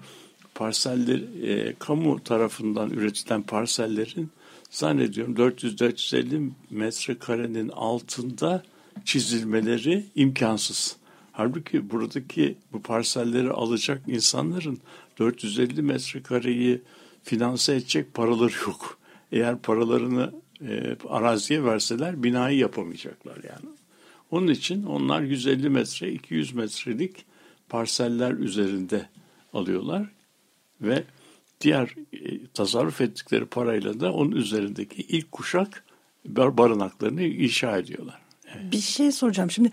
parseller 0.55 1.43
e, 1.43 1.75
kamu 1.79 2.23
tarafından 2.23 2.89
üretilen 2.89 3.41
parsellerin 3.41 4.29
zannediyorum 4.69 5.35
400-450 5.35 6.49
metrekarenin 6.69 7.69
altında 7.69 8.63
çizilmeleri 9.05 10.05
imkansız. 10.15 10.97
Halbuki 11.31 11.89
buradaki 11.89 12.55
bu 12.73 12.81
parselleri 12.81 13.51
alacak 13.51 14.01
insanların 14.07 14.79
450 15.19 15.81
metrekareyi 15.81 16.81
finanse 17.23 17.73
edecek 17.73 18.13
paraları 18.13 18.53
yok. 18.67 18.97
Eğer 19.31 19.59
paralarını 19.59 20.33
e, 20.67 20.95
araziye 21.09 21.63
verseler 21.63 22.23
binayı 22.23 22.57
yapamayacaklar 22.57 23.35
yani. 23.35 23.75
Onun 24.31 24.47
için 24.47 24.83
onlar 24.83 25.21
150 25.21 25.69
metre, 25.69 26.11
200 26.11 26.53
metrelik 26.53 27.25
parseller 27.69 28.31
üzerinde 28.31 29.09
alıyorlar 29.53 30.09
ve 30.83 31.03
diğer 31.61 31.95
e, 32.13 32.45
tasarruf 32.53 33.01
ettikleri 33.01 33.45
parayla 33.45 33.99
da 33.99 34.13
onun 34.13 34.31
üzerindeki 34.31 35.01
ilk 35.01 35.31
kuşak 35.31 35.83
barınaklarını 36.25 37.23
inşa 37.23 37.77
ediyorlar. 37.77 38.19
Bir 38.71 38.79
şey 38.79 39.11
soracağım 39.11 39.51
şimdi 39.51 39.71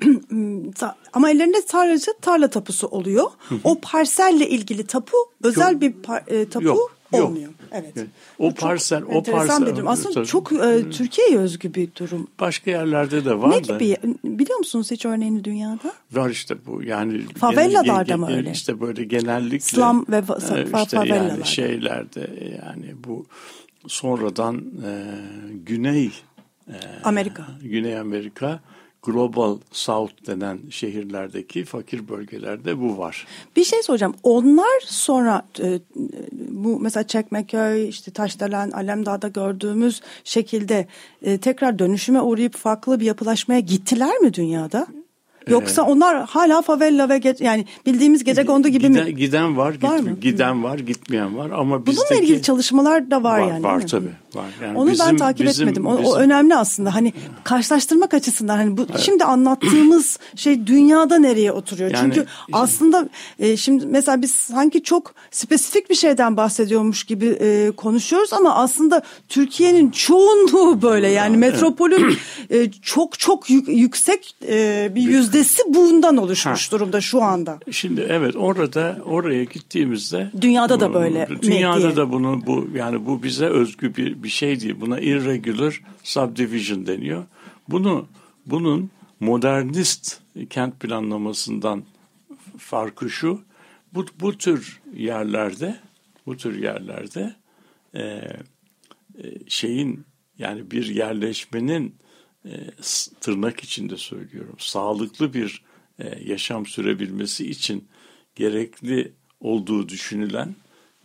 ama 1.12 1.30
ellerinde 1.30 1.62
sadece 1.66 2.10
tarla 2.20 2.50
tapusu 2.50 2.86
oluyor. 2.86 3.30
O 3.64 3.80
parselle 3.80 4.48
ilgili 4.48 4.86
tapu 4.86 5.16
özel 5.42 5.72
Yok. 5.72 5.80
bir 5.80 5.92
par, 5.92 6.22
e, 6.26 6.48
tapu 6.48 6.66
Yok, 6.66 6.96
yok. 7.12 7.24
olmuyor. 7.24 7.52
Evet. 7.72 7.92
Evet. 7.96 8.08
O 8.38 8.48
çok 8.50 8.58
parsel- 8.58 9.04
o 9.04 9.22
parsel- 9.22 9.66
bir 9.66 9.76
durum. 9.76 9.88
Aslında 9.88 10.14
tabii. 10.14 10.26
çok 10.26 10.52
e, 10.52 10.90
Türkiye'ye 10.90 11.38
özgü 11.38 11.74
bir 11.74 11.88
durum. 11.98 12.26
Başka 12.40 12.70
yerlerde 12.70 13.24
de 13.24 13.38
var 13.40 13.50
ne 13.50 13.68
da. 13.68 13.74
gibi? 13.78 13.96
Biliyor 14.38 14.58
musunuz 14.58 14.90
hiç 14.90 15.06
örneğini 15.06 15.44
dünyada? 15.44 15.92
Var 16.12 16.30
işte 16.30 16.66
bu 16.66 16.82
yani. 16.82 17.22
Favellalarda 17.36 18.02
genel- 18.02 18.18
mı 18.18 18.36
öyle? 18.36 18.50
İşte 18.50 18.80
böyle 18.80 19.04
genellikle. 19.04 19.56
İslam 19.56 20.06
ve 20.08 20.16
fa- 20.18 20.60
e, 20.60 20.64
fa- 20.64 20.82
işte 20.84 20.96
favellalarda. 20.96 21.28
yani 21.32 21.46
şeylerde 21.46 22.52
yani 22.64 22.94
bu 23.04 23.26
sonradan 23.86 24.56
e, 24.86 25.14
Güney 25.66 26.10
Amerika. 27.04 27.46
Güney 27.62 27.98
Amerika 27.98 28.60
Global 29.04 29.58
South 29.72 30.26
denen 30.26 30.58
şehirlerdeki 30.70 31.64
fakir 31.64 32.08
bölgelerde 32.08 32.80
bu 32.80 32.98
var. 32.98 33.26
Bir 33.56 33.64
şey 33.64 33.82
soracağım. 33.82 34.14
Onlar 34.22 34.80
sonra 34.86 35.42
e, 35.60 35.80
bu 36.32 36.80
mesela 36.80 37.06
Çekmeköy, 37.06 37.88
işte 37.88 38.10
Taşdelen, 38.10 38.70
Alemdağ'da 38.70 39.28
gördüğümüz 39.28 40.00
şekilde 40.24 40.86
e, 41.22 41.38
tekrar 41.38 41.78
dönüşüme 41.78 42.20
uğrayıp 42.20 42.56
farklı 42.56 43.00
bir 43.00 43.06
yapılaşmaya 43.06 43.60
gittiler 43.60 44.18
mi 44.18 44.34
dünyada? 44.34 44.86
Yoksa 45.48 45.82
onlar 45.82 46.26
hala 46.26 46.62
favela 46.62 47.08
ve 47.08 47.16
ge- 47.18 47.44
yani 47.44 47.66
bildiğimiz 47.86 48.24
gece 48.24 48.44
kondu 48.46 48.68
gibi 48.68 48.88
giden, 48.88 49.04
mi? 49.04 49.14
Giden 49.14 49.56
var, 49.56 49.74
Var 49.82 49.98
mı? 49.98 50.16
giden 50.20 50.64
var, 50.64 50.78
gitmeyen 50.78 51.36
var 51.36 51.50
ama 51.50 51.86
Bununla 51.86 51.86
bizdeki 51.86 52.22
ilgili 52.24 52.42
çalışmalar 52.42 53.10
da 53.10 53.22
var, 53.22 53.38
var, 53.40 53.48
yani. 53.48 53.62
var 53.62 53.86
tabii. 53.86 54.10
Var. 54.34 54.44
Yani 54.62 54.78
Onu 54.78 54.86
ben 54.86 54.92
bizim- 54.92 55.16
takip 55.16 55.46
bizim- 55.46 55.68
etmedim. 55.68 55.86
O, 55.86 55.94
o 55.94 56.02
bizim- 56.02 56.14
önemli 56.14 56.56
aslında. 56.56 56.94
Hani 56.94 57.12
karşılaştırmak 57.44 58.14
açısından 58.14 58.56
hani 58.56 58.76
bu 58.76 58.86
şimdi 58.98 59.24
anlattığımız 59.24 60.18
şey 60.36 60.66
dünyada 60.66 61.18
nereye 61.18 61.52
oturuyor? 61.52 61.90
Yani- 61.90 62.00
Çünkü 62.14 62.26
aslında 62.52 63.08
e, 63.38 63.56
şimdi 63.56 63.86
mesela 63.86 64.22
biz 64.22 64.30
sanki 64.30 64.82
çok 64.82 65.14
spesifik 65.30 65.90
bir 65.90 65.94
şeyden 65.94 66.36
bahsediyormuş 66.36 67.04
gibi 67.04 67.26
e, 67.26 67.70
konuşuyoruz 67.76 68.32
ama 68.32 68.54
aslında 68.54 69.02
Türkiye'nin 69.28 69.90
çoğunluğu 69.90 70.82
böyle 70.82 71.08
yani 71.08 71.36
metropolün 71.36 72.16
e, 72.50 72.70
çok 72.70 73.18
çok 73.18 73.50
yük- 73.50 73.68
yüksek 73.68 74.36
e, 74.48 74.92
bir 74.94 75.02
yüzdesi 75.34 75.62
bundan 75.74 76.16
oluşmuş 76.16 76.72
durumda 76.72 77.00
şu 77.00 77.22
anda. 77.22 77.58
Şimdi 77.70 78.00
evet 78.00 78.36
orada 78.36 78.98
oraya 79.04 79.44
gittiğimizde 79.44 80.30
Dünyada 80.40 80.80
da 80.80 80.94
böyle 80.94 81.28
Dünyada 81.42 81.88
mi 81.88 81.96
da 81.96 82.12
bunu 82.12 82.46
bu 82.46 82.68
yani 82.74 83.06
bu 83.06 83.22
bize 83.22 83.46
özgü 83.46 83.96
bir 83.96 84.22
bir 84.22 84.28
şey 84.28 84.60
değil. 84.60 84.76
Buna 84.80 85.00
irregular 85.00 85.80
subdivision 86.02 86.86
deniyor. 86.86 87.24
Bunu 87.68 88.06
bunun 88.46 88.90
modernist 89.20 90.20
kent 90.50 90.80
planlamasından 90.80 91.82
farkı 92.58 93.10
şu. 93.10 93.40
Bu 93.94 94.06
bu 94.20 94.38
tür 94.38 94.80
yerlerde 94.96 95.76
bu 96.26 96.36
tür 96.36 96.62
yerlerde 96.62 97.34
e, 97.94 98.20
şeyin 99.48 100.04
yani 100.38 100.70
bir 100.70 100.86
yerleşmenin 100.86 101.94
tırnak 103.20 103.60
içinde 103.60 103.96
söylüyorum 103.96 104.56
sağlıklı 104.58 105.34
bir 105.34 105.62
e, 105.98 106.18
yaşam 106.24 106.66
sürebilmesi 106.66 107.50
için 107.50 107.88
gerekli 108.34 109.12
olduğu 109.40 109.88
düşünülen 109.88 110.54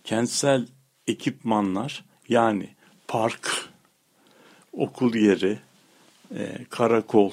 kentsel 0.04 0.68
ekipmanlar 1.08 2.06
yani 2.30 2.70
park, 3.08 3.70
okul 4.74 5.16
yeri, 5.16 5.60
e, 6.36 6.66
karakol, 6.70 7.32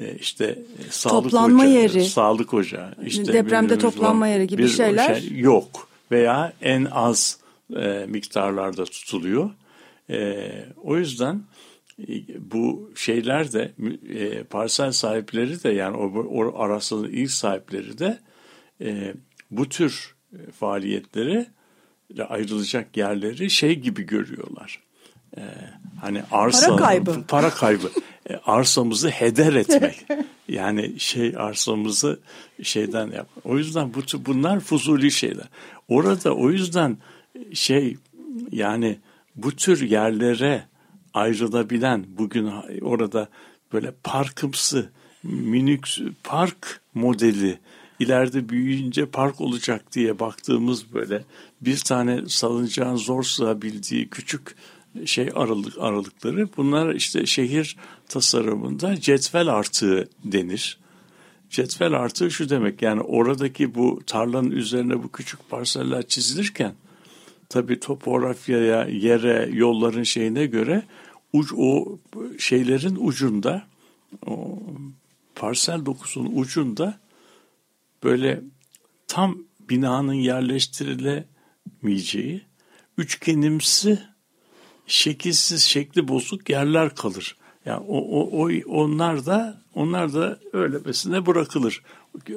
e, 0.00 0.14
işte 0.14 0.58
sağlık 0.90 1.24
Toplanma 1.24 1.62
ocağı, 1.62 1.72
yeri. 1.72 2.04
sağlık 2.04 2.54
ocağı, 2.54 2.94
işte 3.06 3.32
Depremde 3.32 3.78
toplanma 3.78 4.28
yeri 4.28 4.46
gibi 4.46 4.68
şeyler. 4.68 5.14
şey 5.14 5.38
yok 5.38 5.88
veya 6.10 6.52
en 6.60 6.84
az 6.84 7.38
e, 7.76 8.06
miktarlarda 8.08 8.84
tutuluyor. 8.84 9.50
E, 10.10 10.50
o 10.82 10.96
yüzden 10.96 11.42
bu 12.38 12.92
şeyler 12.94 13.52
de 13.52 13.72
e, 14.08 14.42
parsel 14.42 14.92
sahipleri 14.92 15.62
de 15.62 15.68
yani 15.68 15.96
o, 15.96 16.06
o 16.20 16.58
arasının 16.58 17.08
ilk 17.08 17.30
sahipleri 17.30 17.98
de 17.98 18.18
e, 18.80 19.14
bu 19.50 19.68
tür 19.68 20.14
faaliyetleri 20.58 21.46
ayrılacak 22.28 22.96
yerleri 22.96 23.50
şey 23.50 23.78
gibi 23.78 24.02
görüyorlar. 24.02 24.80
E, 25.36 25.42
hani 26.00 26.22
arsa 26.30 26.76
Para 26.76 26.86
kaybı. 26.86 27.24
para 27.28 27.50
kaybı. 27.50 27.90
E, 28.30 28.36
arsamızı 28.36 29.08
heder 29.08 29.54
etmek. 29.54 30.06
yani 30.48 31.00
şey 31.00 31.34
arsamızı 31.36 32.20
şeyden 32.62 33.10
yap. 33.10 33.28
O 33.44 33.58
yüzden 33.58 33.94
bu 33.94 34.00
bunlar 34.26 34.60
fuzuli 34.60 35.10
şeyler. 35.10 35.46
Orada 35.88 36.34
o 36.34 36.50
yüzden 36.50 36.96
şey 37.52 37.96
yani 38.50 38.98
bu 39.36 39.56
tür 39.56 39.90
yerlere 39.90 40.64
ayrılabilen 41.14 42.04
bugün 42.18 42.50
orada 42.82 43.28
böyle 43.72 43.94
parkımsı 44.04 44.90
minik 45.22 46.02
park 46.24 46.80
modeli 46.94 47.58
ileride 47.98 48.48
büyüyünce 48.48 49.06
park 49.06 49.40
olacak 49.40 49.92
diye 49.92 50.18
baktığımız 50.18 50.94
böyle 50.94 51.24
bir 51.60 51.78
tane 51.78 52.28
salıncağın 52.28 52.96
zor 52.96 53.22
sığabildiği 53.22 54.08
küçük 54.08 54.56
şey 55.04 55.30
aralık 55.34 55.78
aralıkları 55.78 56.48
bunlar 56.56 56.94
işte 56.94 57.26
şehir 57.26 57.76
tasarımında 58.08 59.00
cetvel 59.00 59.48
artığı 59.48 60.08
denir. 60.24 60.78
Cetvel 61.50 61.92
artığı 61.92 62.30
şu 62.30 62.48
demek 62.48 62.82
yani 62.82 63.00
oradaki 63.00 63.74
bu 63.74 64.00
tarlanın 64.06 64.50
üzerine 64.50 65.02
bu 65.02 65.12
küçük 65.12 65.50
parseller 65.50 66.06
çizilirken 66.06 66.74
tabii 67.48 67.80
topografyaya, 67.80 68.84
yere, 68.84 69.48
yolların 69.52 70.02
şeyine 70.02 70.46
göre 70.46 70.82
uç, 71.34 71.52
o 71.56 71.98
şeylerin 72.38 72.96
ucunda 73.00 73.66
o 74.26 74.58
parsel 75.34 75.86
dokusunun 75.86 76.32
ucunda 76.34 76.98
böyle 78.02 78.40
tam 79.08 79.38
binanın 79.60 80.12
yerleştirilemeyeceği 80.12 82.42
üçgenimsi 82.98 83.98
şekilsiz 84.86 85.62
şekli 85.62 86.08
bozuk 86.08 86.50
yerler 86.50 86.94
kalır. 86.94 87.36
Yani 87.64 87.84
o, 87.88 87.98
o, 87.98 88.28
o 88.32 88.50
onlar 88.66 89.26
da 89.26 89.62
onlar 89.74 90.14
da 90.14 90.38
öylemesine 90.52 91.26
bırakılır. 91.26 91.82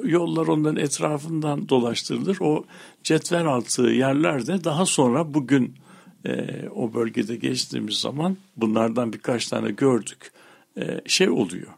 Yollar 0.04 0.46
onların 0.46 0.76
etrafından 0.76 1.68
dolaştırılır. 1.68 2.36
O 2.40 2.64
cetvel 3.04 3.46
altı 3.46 3.82
yerlerde 3.82 4.64
daha 4.64 4.86
sonra 4.86 5.34
bugün 5.34 5.74
e, 6.26 6.46
o 6.74 6.94
bölgede 6.94 7.36
geçtiğimiz 7.36 7.94
zaman 7.94 8.36
bunlardan 8.56 9.12
birkaç 9.12 9.46
tane 9.46 9.70
gördük. 9.70 10.30
E, 10.78 11.00
şey 11.06 11.30
oluyor. 11.30 11.68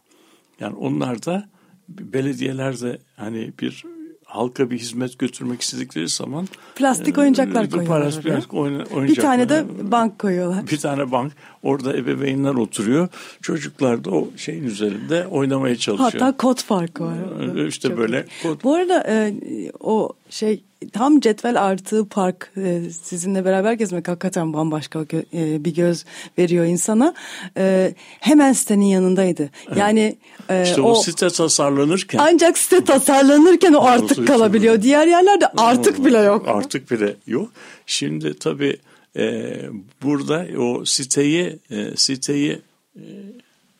Yani 0.59 0.75
onlar 0.75 1.25
da 1.25 1.49
belediyeler 1.89 2.81
de 2.81 2.97
hani 3.15 3.51
bir 3.61 3.83
halka 4.25 4.69
bir 4.71 4.77
hizmet 4.79 5.19
götürmek 5.19 5.61
istedikleri 5.61 6.07
zaman 6.09 6.47
Plastik 6.75 7.17
e, 7.17 7.21
oyuncaklar 7.21 7.65
bu 7.71 7.75
koyuyorlar 7.75 8.21
plastik 8.21 8.53
oyna- 8.53 8.85
Bir 8.85 8.91
oyuncaklar. 8.95 9.23
tane 9.23 9.49
de 9.49 9.65
bank 9.91 10.19
koyuyorlar. 10.19 10.67
bir 10.67 10.77
tane 10.77 11.11
bank 11.11 11.33
orada 11.63 11.97
ebeveynler 11.97 12.53
oturuyor. 12.53 13.07
Çocuklar 13.41 14.03
da 14.05 14.11
o 14.11 14.27
şeyin 14.37 14.63
üzerinde 14.63 15.27
oynamaya 15.27 15.75
çalışıyor. 15.75 16.11
Hatta 16.11 16.37
kod 16.37 16.57
farkı 16.63 17.03
var. 17.03 17.15
Ee, 17.57 17.67
işte 17.67 17.87
Çok 17.87 17.97
böyle 17.97 18.25
kod- 18.43 18.63
Bu 18.63 18.73
arada 18.75 19.03
e, 19.09 19.33
o 19.79 20.13
şey 20.29 20.63
tam 20.93 21.19
cetvel 21.19 21.63
artığı 21.63 22.05
park 22.09 22.51
e, 22.57 22.81
sizinle 23.03 23.45
beraber 23.45 23.73
gezmek 23.73 24.07
hakikaten 24.07 24.53
bambaşka 24.53 24.99
gö- 24.99 25.25
e, 25.33 25.65
bir 25.65 25.75
göz 25.75 26.05
veriyor 26.37 26.65
insana. 26.65 27.13
E, 27.57 27.93
hemen 28.19 28.53
sitenin 28.53 28.85
yanındaydı. 28.85 29.49
Yani 29.75 30.17
e, 30.49 30.63
işte 30.63 30.81
o, 30.81 30.95
site 30.95 31.29
tasarlanırken 31.29 32.19
ancak 32.19 32.57
site 32.57 32.83
tasarlanırken 32.83 33.73
o 33.73 33.81
artık 33.81 34.27
kalabiliyor. 34.27 34.81
Diğer 34.81 35.07
yerlerde 35.07 35.47
artık 35.57 36.05
bile 36.05 36.17
yok. 36.17 36.47
Artık 36.47 36.91
bile 36.91 37.15
yok. 37.27 37.51
Şimdi 37.85 38.39
tabii 38.39 38.77
e, 39.17 39.55
burada 40.03 40.47
o 40.59 40.85
siteyi 40.85 41.59
e, 41.69 41.95
siteyi 41.95 42.61
e, 42.95 43.03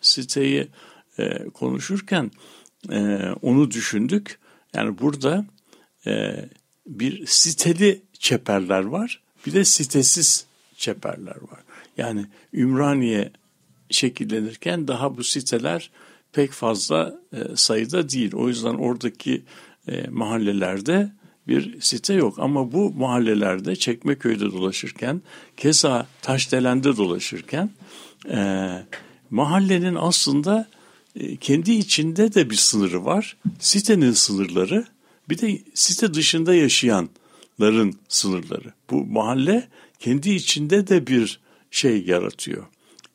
siteyi 0.01 0.67
e, 1.19 1.49
konuşurken 1.49 2.31
e, 2.91 3.19
onu 3.41 3.71
düşündük. 3.71 4.39
Yani 4.75 4.99
burada 4.99 5.45
e, 6.07 6.35
bir 6.99 7.25
siteli 7.25 8.01
çeperler 8.19 8.83
var, 8.83 9.21
bir 9.45 9.53
de 9.53 9.65
sitesiz 9.65 10.45
çeperler 10.77 11.35
var. 11.35 11.59
Yani 11.97 12.25
Ümraniye 12.53 13.31
şekillenirken 13.89 14.87
daha 14.87 15.17
bu 15.17 15.23
siteler 15.23 15.91
pek 16.33 16.51
fazla 16.51 17.19
e, 17.33 17.55
sayıda 17.55 18.09
değil. 18.09 18.33
O 18.35 18.47
yüzden 18.47 18.73
oradaki 18.73 19.43
e, 19.87 20.07
mahallelerde 20.07 21.11
bir 21.47 21.81
site 21.81 22.13
yok. 22.13 22.39
Ama 22.39 22.71
bu 22.71 22.93
mahallelerde 22.93 23.75
Çekmeköy'de 23.75 24.51
dolaşırken, 24.51 25.21
keza 25.57 26.07
Taşdelen'de 26.21 26.97
dolaşırken 26.97 27.69
e, 28.29 28.67
mahallenin 29.29 29.95
aslında 29.95 30.67
e, 31.15 31.35
kendi 31.35 31.71
içinde 31.71 32.33
de 32.33 32.49
bir 32.49 32.55
sınırı 32.55 33.05
var. 33.05 33.37
Sitenin 33.59 34.11
sınırları 34.11 34.85
bir 35.31 35.37
de 35.37 35.59
site 35.73 36.13
dışında 36.13 36.55
yaşayanların 36.55 37.99
sınırları. 38.09 38.73
Bu 38.89 39.05
mahalle 39.05 39.67
kendi 39.99 40.29
içinde 40.29 40.87
de 40.87 41.07
bir 41.07 41.39
şey 41.71 42.03
yaratıyor. 42.05 42.65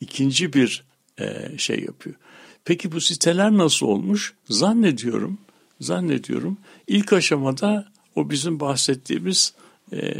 İkinci 0.01 0.53
bir 0.53 0.83
e, 1.19 1.57
şey 1.57 1.79
yapıyor. 1.79 2.15
Peki 2.65 2.91
bu 2.91 3.01
siteler 3.01 3.51
nasıl 3.51 3.85
olmuş? 3.85 4.33
Zannediyorum, 4.49 5.37
zannediyorum 5.81 6.57
ilk 6.87 7.13
aşamada 7.13 7.87
o 8.15 8.29
bizim 8.29 8.59
bahsettiğimiz 8.59 9.53
e, 9.93 10.13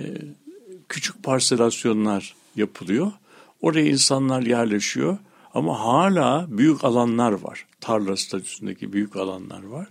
küçük 0.90 1.24
parselasyonlar 1.24 2.36
yapılıyor. 2.56 3.12
Oraya 3.62 3.86
insanlar 3.86 4.42
yerleşiyor 4.42 5.18
ama 5.54 5.80
hala 5.80 6.46
büyük 6.50 6.84
alanlar 6.84 7.32
var. 7.32 7.66
Tarla 7.82 8.18
statüsündeki 8.18 8.94
büyük 8.94 9.16
alanlar 9.16 9.64
var. 9.64 9.88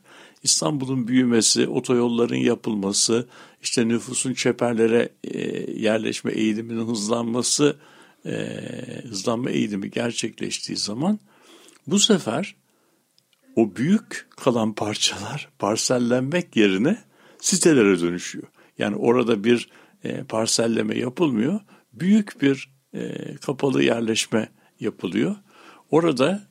İstanbul'un 0.47 1.09
büyümesi, 1.09 1.69
otoyolların 1.69 2.37
yapılması, 2.37 3.29
işte 3.63 3.89
nüfusun 3.89 4.35
çeperlere 4.35 5.09
e, 5.25 5.41
yerleşme 5.73 6.33
eğiliminin 6.33 6.87
hızlanması, 6.87 7.77
e, 8.27 8.33
hızlanma 9.09 9.51
eğilimi 9.51 9.91
gerçekleştiği 9.91 10.77
zaman 10.77 11.19
bu 11.87 11.99
sefer 11.99 12.57
o 13.57 13.77
büyük 13.77 14.27
kalan 14.37 14.73
parçalar 14.73 15.49
parsellenmek 15.59 16.57
yerine 16.57 16.99
sitelere 17.41 18.01
dönüşüyor. 18.01 18.47
Yani 18.79 18.97
orada 18.97 19.45
bir 19.45 19.69
e, 20.05 20.25
parselleme 20.25 20.99
yapılmıyor. 20.99 21.61
Büyük 21.93 22.43
bir 22.43 22.77
kapalı 23.41 23.83
yerleşme 23.83 24.49
yapılıyor. 24.81 25.37
Orada 25.91 26.49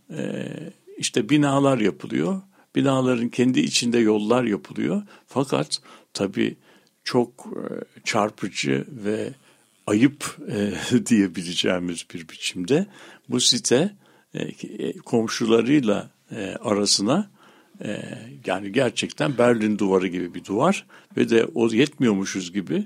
işte 0.98 1.30
binalar 1.30 1.78
yapılıyor. 1.78 2.42
Binaların 2.76 3.30
kendi 3.30 3.60
içinde 3.60 3.98
yollar 3.98 4.44
yapılıyor. 4.44 5.04
Fakat 5.28 5.82
tabii 6.14 6.56
çok 7.04 7.30
e, 7.56 7.64
çarpıcı 8.04 8.86
ve 8.90 9.34
ayıp 9.88 10.38
e, 10.52 10.74
diyebileceğimiz 11.06 12.06
bir 12.14 12.30
biçimde 12.30 12.86
bu 13.30 13.40
site 13.40 13.96
e, 14.34 14.98
komşularıyla 14.98 16.10
e, 16.32 16.56
arasına 16.62 17.30
e, 17.84 18.02
yani 18.46 18.72
gerçekten 18.72 19.38
Berlin 19.38 19.78
duvarı 19.78 20.08
gibi 20.08 20.34
bir 20.34 20.46
duvar 20.46 20.86
ve 21.18 21.30
de 21.30 21.46
o 21.56 21.68
yetmiyormuşuz 21.68 22.54
gibi 22.54 22.76
e, 22.76 22.84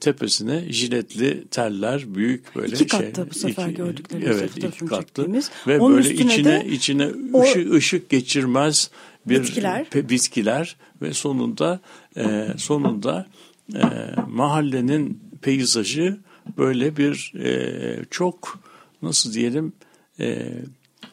tepesine 0.00 0.72
jiletli 0.72 1.44
teller 1.48 2.14
büyük 2.14 2.56
böyle 2.56 2.76
iki 2.76 2.78
şey. 2.78 2.86
katta 2.88 3.30
bu 3.30 3.34
sefer 3.34 3.66
iki, 3.66 3.74
gördüklerimiz. 3.74 4.36
Evet 4.36 4.56
iki 4.56 4.86
katlı 4.86 5.42
ve 5.66 5.80
Onun 5.80 5.96
böyle 5.96 6.14
içine 6.14 6.66
içine 6.70 7.10
o, 7.32 7.42
ışık, 7.42 7.72
ışık 7.72 8.08
geçirmez 8.08 8.90
bir 9.26 9.42
bitkiler. 9.42 9.90
Pe, 9.90 10.08
bitkiler 10.08 10.76
ve 11.02 11.14
sonunda 11.14 11.80
e, 12.16 12.46
sonunda 12.56 13.26
e, 13.74 13.82
mahallenin 14.28 15.20
peyzajı 15.42 16.18
böyle 16.58 16.96
bir 16.96 17.32
e, 17.44 18.04
çok 18.10 18.58
nasıl 19.02 19.32
diyelim 19.32 19.72
e, 20.20 20.52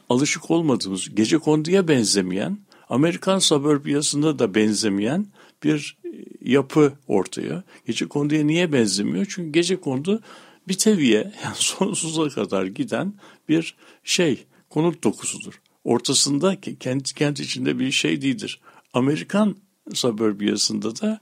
alışık 0.09 0.51
olmadığımız 0.51 1.15
gece 1.15 1.37
konduya 1.37 1.87
benzemeyen 1.87 2.57
Amerikan 2.89 3.39
suburbiyasında 3.39 4.39
da 4.39 4.55
benzemeyen 4.55 5.25
bir 5.65 5.97
yapı 6.41 6.93
ortaya. 7.07 7.63
Gece 7.87 8.07
konduya 8.07 8.43
niye 8.43 8.73
benzemiyor? 8.73 9.25
Çünkü 9.29 9.51
gece 9.51 9.75
kondu 9.75 10.21
bir 10.67 10.77
teviye 10.77 11.17
yani 11.43 11.55
sonsuza 11.55 12.29
kadar 12.29 12.65
giden 12.65 13.13
bir 13.49 13.75
şey 14.03 14.45
konut 14.69 15.03
dokusudur. 15.03 15.61
Ortasında 15.83 16.57
kendi 16.79 17.03
kent 17.13 17.39
içinde 17.39 17.79
bir 17.79 17.91
şey 17.91 18.21
değildir. 18.21 18.59
Amerikan 18.93 19.55
suburbiyasında 19.93 21.01
da 21.01 21.19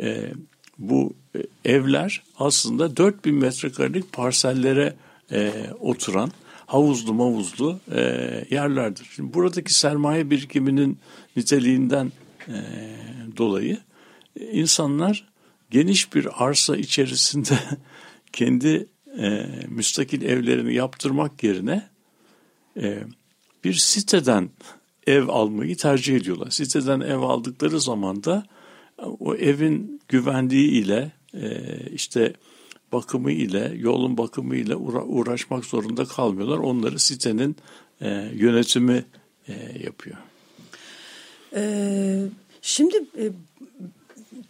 e, 0.00 0.32
bu 0.78 1.12
evler 1.64 2.22
aslında 2.38 2.96
4000 2.96 3.34
metrekarelik 3.34 4.12
parsellere 4.12 4.94
e, 5.32 5.52
oturan 5.80 6.32
havuzlu 6.66 7.14
mavuzlu 7.14 7.80
e, 7.94 8.00
yerlerdir. 8.50 9.10
Şimdi 9.16 9.34
buradaki 9.34 9.74
sermaye 9.74 10.30
birikiminin 10.30 10.98
niteliğinden 11.36 12.06
e, 12.06 12.10
dolayı 13.36 13.78
insanlar 14.52 15.28
geniş 15.70 16.14
bir 16.14 16.44
arsa 16.44 16.76
içerisinde 16.76 17.58
kendi 18.32 18.86
e, 19.18 19.46
müstakil 19.68 20.22
evlerini 20.22 20.74
yaptırmak 20.74 21.42
yerine 21.42 21.88
e, 22.76 22.98
bir 23.64 23.74
siteden 23.74 24.50
ev 25.06 25.28
almayı 25.28 25.76
tercih 25.76 26.16
ediyorlar. 26.16 26.50
Siteden 26.50 27.00
ev 27.00 27.18
aldıkları 27.18 27.80
zaman 27.80 28.24
da 28.24 28.46
o 28.98 29.34
evin 29.34 30.00
güvenliği 30.08 30.70
ile 30.70 31.12
e, 31.34 31.60
işte 31.92 32.32
bakımı 32.92 33.32
ile 33.32 33.72
yolun 33.76 34.18
bakımı 34.18 34.56
ile 34.56 34.76
uğraşmak 34.76 35.64
zorunda 35.64 36.04
kalmıyorlar. 36.04 36.58
Onları 36.58 36.98
sitenin 36.98 37.56
e, 38.00 38.30
yönetimi 38.34 39.04
e, 39.48 39.52
yapıyor. 39.84 40.16
Ee, 41.54 42.22
şimdi 42.62 42.96
e, 42.96 43.24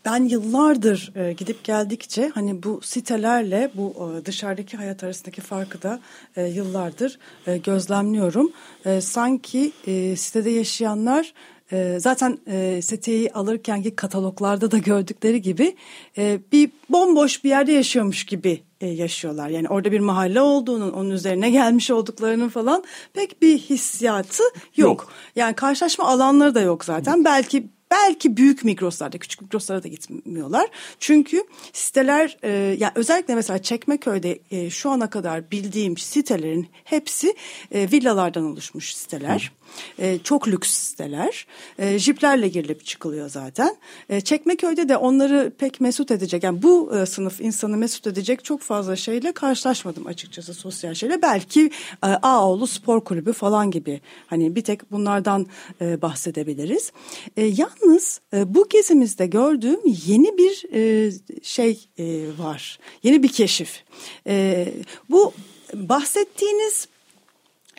ben 0.05 0.25
yıllardır 0.25 1.13
e, 1.17 1.33
gidip 1.33 1.65
geldikçe 1.65 2.31
hani 2.35 2.63
bu 2.63 2.81
sitelerle 2.83 3.71
bu 3.75 4.15
dışarıdaki 4.25 4.77
hayat 4.77 5.05
arasındaki 5.05 5.41
farkı 5.41 5.83
da 5.83 6.01
e, 6.37 6.47
yıllardır 6.47 7.19
gözlemliyorum. 7.65 8.53
Sanki 9.01 9.73
sitede 10.17 10.51
yaşayanlar 10.51 11.35
e, 11.73 12.01
zaten 12.01 12.39
e, 12.47 12.83
siteyi 12.83 13.33
alırkenki 13.33 13.97
kataloglarda 13.97 14.71
da 14.71 14.79
gördükleri 14.79 15.43
gibi 15.43 15.77
e, 16.19 16.41
bir 16.53 16.71
bomboş 16.89 17.45
bir 17.45 17.49
yerde 17.49 17.73
yaşıyormuş 17.73 18.25
gibi 18.25 18.63
e, 18.81 18.87
yaşıyorlar. 18.87 19.49
Yani 19.49 19.69
orada 19.69 19.93
bir 19.93 20.01
mahalle 20.01 20.41
olduğunun, 20.41 20.93
onun 20.93 21.11
üzerine 21.11 21.51
gelmiş 21.51 21.91
olduklarının 21.91 22.49
falan 22.49 22.85
pek 23.15 23.43
bir 23.43 23.59
hissiyatı 23.59 24.43
yok. 24.43 24.55
yok. 24.77 25.13
Yani 25.37 25.55
karşılaşma 25.55 26.05
alanları 26.05 26.55
da 26.55 26.61
yok 26.61 26.85
zaten. 26.85 27.25
Belki 27.25 27.69
Belki 27.91 28.37
büyük 28.37 28.65
mikroslarda, 28.65 29.19
küçük 29.19 29.43
mikroslara 29.43 29.83
da 29.83 29.89
gitmiyorlar. 29.89 30.69
Çünkü 30.99 31.45
siteler, 31.73 32.39
e, 32.43 32.51
yani 32.79 32.93
özellikle 32.95 33.35
mesela 33.35 33.63
Çekmeköy'de 33.63 34.39
e, 34.51 34.71
şu 34.71 34.91
ana 34.91 35.11
kadar 35.11 35.51
bildiğim 35.51 35.97
sitelerin 35.97 36.69
hepsi 36.85 37.35
e, 37.73 37.91
villalardan 37.91 38.45
oluşmuş 38.45 38.95
siteler. 38.95 39.53
E, 39.99 40.19
çok 40.19 40.49
lüks 40.49 40.71
siteler. 40.71 41.47
E, 41.79 41.99
jiplerle 41.99 42.49
girilip 42.49 42.87
çıkılıyor 42.87 43.29
zaten. 43.29 43.77
E, 44.09 44.21
Çekmeköy'de 44.21 44.89
de 44.89 44.97
onları 44.97 45.53
pek 45.59 45.81
mesut 45.81 46.11
edecek, 46.11 46.43
yani 46.43 46.63
bu 46.63 46.97
e, 46.97 47.07
sınıf 47.07 47.41
insanı 47.41 47.77
mesut 47.77 48.07
edecek 48.07 48.45
çok 48.45 48.61
fazla 48.61 48.97
şeyle 48.97 49.33
karşılaşmadım 49.33 50.07
açıkçası 50.07 50.55
sosyal 50.55 50.95
şeyle. 50.95 51.23
Belki 51.23 51.71
e, 52.03 52.07
Ağoğlu 52.07 52.67
Spor 52.67 53.05
Kulübü 53.05 53.33
falan 53.33 53.71
gibi 53.71 54.01
hani 54.27 54.57
bir 54.57 54.63
tek 54.63 54.93
bunlardan 54.93 55.47
e, 55.81 56.03
bahsedebiliriz. 56.03 56.93
E, 57.37 57.45
yalnız 57.45 58.21
e, 58.33 58.55
bu 58.55 58.69
gezimizde 58.69 59.27
gördüğüm 59.27 59.81
yeni 60.07 60.39
bir 60.39 60.65
e, 60.75 61.13
şey 61.43 61.89
e, 61.99 62.05
var. 62.39 62.79
Yeni 63.03 63.23
bir 63.23 63.29
keşif. 63.29 63.85
E, 64.27 64.67
bu 65.11 65.33
bahsettiğiniz 65.75 66.89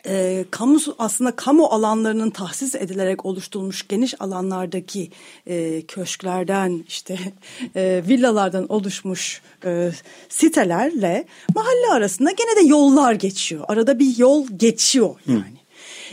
e, 0.06 0.44
kamu 0.50 0.78
aslında 0.98 1.36
kamu 1.36 1.66
alanlarının 1.66 2.30
tahsis 2.30 2.74
edilerek 2.74 3.26
oluşturulmuş 3.26 3.88
geniş 3.88 4.20
alanlardaki 4.20 5.10
e, 5.46 5.82
köşklerden 5.82 6.84
işte 6.88 7.18
e, 7.76 8.02
villalardan 8.08 8.72
oluşmuş 8.72 9.42
e, 9.64 9.90
sitelerle 10.28 11.24
mahalle 11.54 11.92
arasında 11.92 12.30
gene 12.30 12.64
de 12.64 12.68
yollar 12.68 13.12
geçiyor. 13.12 13.64
Arada 13.68 13.98
bir 13.98 14.18
yol 14.18 14.46
geçiyor 14.56 15.14
yani. 15.26 15.62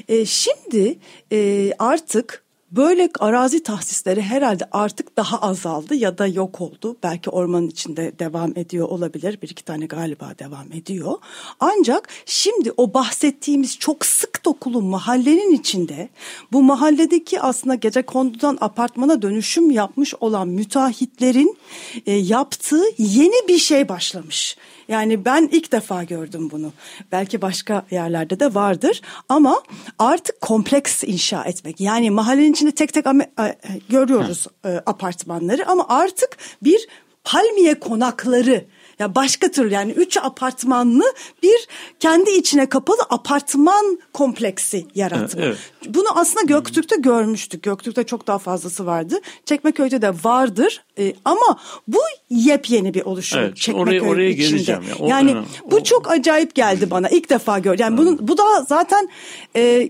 E, 0.07 0.25
şimdi 0.25 0.99
e, 1.31 1.71
artık 1.79 2.43
böyle 2.71 3.09
arazi 3.19 3.63
tahsisleri 3.63 4.21
herhalde 4.21 4.63
artık 4.71 5.17
daha 5.17 5.41
azaldı 5.41 5.95
ya 5.95 6.17
da 6.17 6.27
yok 6.27 6.61
oldu. 6.61 6.97
Belki 7.03 7.29
ormanın 7.29 7.67
içinde 7.67 8.19
devam 8.19 8.51
ediyor 8.55 8.87
olabilir. 8.87 9.41
Bir 9.41 9.49
iki 9.49 9.65
tane 9.65 9.85
galiba 9.85 10.33
devam 10.39 10.71
ediyor. 10.71 11.13
Ancak 11.59 12.09
şimdi 12.25 12.71
o 12.77 12.93
bahsettiğimiz 12.93 13.79
çok 13.79 14.05
sık 14.05 14.45
dokulu 14.45 14.81
mahallenin 14.81 15.53
içinde 15.53 16.09
bu 16.51 16.63
mahalledeki 16.63 17.41
aslında 17.41 17.75
gece 17.75 18.01
kondudan 18.01 18.57
apartmana 18.61 19.21
dönüşüm 19.21 19.71
yapmış 19.71 20.13
olan 20.19 20.47
müteahhitlerin 20.47 21.57
e, 22.05 22.11
yaptığı 22.11 22.83
yeni 22.97 23.47
bir 23.47 23.57
şey 23.57 23.89
başlamış. 23.89 24.57
Yani 24.87 25.25
ben 25.25 25.49
ilk 25.51 25.71
defa 25.71 26.03
gördüm 26.03 26.49
bunu. 26.51 26.71
Belki 27.11 27.41
başka 27.41 27.85
yerlerde 27.91 28.39
de 28.39 28.55
vardır 28.55 29.01
ama 29.29 29.61
artık 29.99 30.41
kompleks 30.41 31.03
inşa 31.03 31.43
etmek. 31.43 31.79
Yani 31.81 32.11
mahallenin 32.11 32.53
içinde 32.59 32.71
tek 32.71 32.93
tek 32.93 33.05
görüyoruz 33.89 34.47
e, 34.65 34.69
apartmanları 34.85 35.67
ama 35.67 35.85
artık 35.89 36.37
bir 36.63 36.87
palmiye 37.23 37.79
konakları 37.79 38.65
ya 38.99 39.15
başka 39.15 39.51
tür 39.51 39.71
yani 39.71 39.91
üç 39.91 40.17
apartmanlı 40.17 41.03
bir 41.43 41.67
kendi 41.99 42.31
içine 42.31 42.69
kapalı 42.69 43.01
apartman 43.09 43.99
kompleksi 44.13 44.85
yaratma. 44.95 45.41
Evet. 45.43 45.57
Bunu 45.87 46.07
aslında 46.15 46.41
Göktürk'te 46.45 46.95
görmüştük. 46.95 47.63
Göktürk'te 47.63 48.03
çok 48.03 48.27
daha 48.27 48.39
fazlası 48.39 48.85
vardı. 48.85 49.19
Çekmeköy'de 49.45 50.01
de 50.01 50.11
vardır. 50.23 50.83
Ee, 50.97 51.13
ama 51.25 51.59
bu 51.87 51.99
yepyeni 52.29 52.93
bir 52.93 53.01
oluşum 53.01 53.39
evet, 53.39 53.57
Çekmeköy 53.57 53.99
oraya, 54.01 54.11
oraya 54.11 54.29
içinde. 54.29 54.49
Geleceğim 54.49 54.83
ya. 54.89 54.95
O, 54.99 55.07
yani 55.07 55.35
o, 55.63 55.71
bu 55.71 55.83
çok 55.83 56.11
acayip 56.11 56.55
geldi 56.55 56.91
bana. 56.91 57.09
İlk 57.09 57.29
defa 57.29 57.59
gördüm. 57.59 57.79
Yani 57.79 57.97
bunun 57.97 58.27
bu 58.27 58.37
da 58.37 58.61
zaten 58.67 59.09
e, 59.55 59.89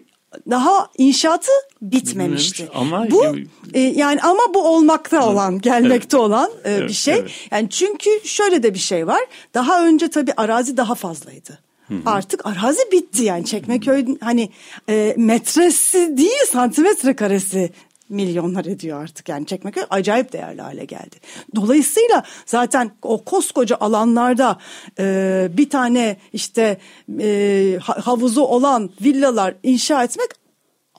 daha 0.49 0.89
inşaatı 0.97 1.51
bitmemişti. 1.81 2.69
Ama 2.73 3.11
bu 3.11 3.25
e, 3.73 3.79
yani 3.79 4.21
ama 4.21 4.41
bu 4.53 4.67
olmakta 4.67 5.29
olan, 5.29 5.59
gelmekte 5.59 6.17
evet. 6.17 6.25
olan 6.25 6.49
e, 6.63 6.71
evet, 6.71 6.89
bir 6.89 6.93
şey. 6.93 7.13
Evet. 7.13 7.31
Yani 7.51 7.69
çünkü 7.69 8.09
şöyle 8.23 8.63
de 8.63 8.73
bir 8.73 8.79
şey 8.79 9.07
var. 9.07 9.21
Daha 9.53 9.85
önce 9.85 10.07
tabii 10.07 10.33
arazi 10.37 10.77
daha 10.77 10.95
fazlaydı. 10.95 11.59
Hı 11.87 11.93
hı. 11.93 11.99
Artık 12.05 12.45
arazi 12.45 12.81
bitti 12.91 13.23
yani 13.23 13.45
Çekmeköy 13.45 14.05
hani 14.21 14.49
e, 14.89 15.13
metresi 15.17 16.17
değil 16.17 16.45
santimetre 16.51 17.15
karesi 17.15 17.71
milyonlar 18.09 18.65
ediyor 18.65 19.03
artık 19.03 19.29
yani 19.29 19.45
Çekmeköy 19.45 19.83
acayip 19.89 20.33
değerli 20.33 20.61
hale 20.61 20.85
geldi. 20.85 21.15
Dolayısıyla 21.55 22.23
zaten 22.45 22.91
o 23.01 23.23
koskoca 23.23 23.77
alanlarda 23.79 24.57
e, 24.99 25.47
bir 25.51 25.69
tane 25.69 26.17
işte 26.33 26.77
e, 27.19 27.79
havuzu 27.81 28.41
olan 28.41 28.89
villalar 29.01 29.55
inşa 29.63 30.03
etmek 30.03 30.29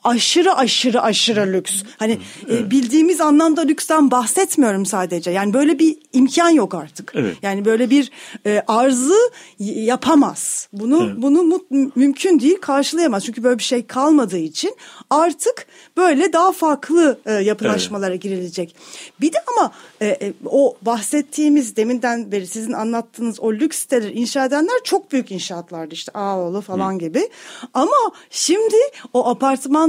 aşırı 0.03 0.53
aşırı 0.55 1.01
aşırı 1.01 1.53
lüks. 1.53 1.83
Hani 1.97 2.11
e, 2.11 2.17
evet. 2.47 2.61
e, 2.61 2.71
bildiğimiz 2.71 3.21
anlamda 3.21 3.61
lüksten 3.61 4.11
bahsetmiyorum 4.11 4.85
sadece. 4.85 5.31
Yani 5.31 5.53
böyle 5.53 5.79
bir 5.79 5.97
imkan 6.13 6.49
yok 6.49 6.75
artık. 6.75 7.11
Evet. 7.15 7.37
Yani 7.41 7.65
böyle 7.65 7.89
bir 7.89 8.11
e, 8.45 8.63
arzı 8.67 9.31
yapamaz. 9.59 10.67
Bunu 10.73 11.05
evet. 11.05 11.15
bunu 11.17 11.43
mut, 11.43 11.71
mümkün 11.95 12.39
değil 12.39 12.57
karşılayamaz. 12.61 13.25
Çünkü 13.25 13.43
böyle 13.43 13.57
bir 13.57 13.63
şey 13.63 13.85
kalmadığı 13.85 14.37
için 14.37 14.75
artık 15.09 15.67
böyle 15.97 16.33
daha 16.33 16.51
farklı 16.51 17.19
e, 17.25 17.33
yapılaşmalara 17.33 18.11
evet. 18.11 18.21
girilecek. 18.21 18.75
Bir 19.21 19.33
de 19.33 19.37
ama 19.47 19.71
e, 20.01 20.07
e, 20.07 20.33
o 20.45 20.77
bahsettiğimiz 20.81 21.75
deminden 21.75 22.31
beri 22.31 22.47
sizin 22.47 22.73
anlattığınız 22.73 23.39
o 23.39 23.53
lüks 23.53 23.77
siteleri 23.77 24.11
inşa 24.11 24.45
edenler 24.45 24.79
çok 24.83 25.11
büyük 25.11 25.31
inşaatlardı 25.31 25.93
işte 25.93 26.11
Ağoğlu 26.11 26.61
falan 26.61 26.93
Hı. 26.93 26.97
gibi. 26.97 27.29
Ama 27.73 28.11
şimdi 28.29 28.75
o 29.13 29.29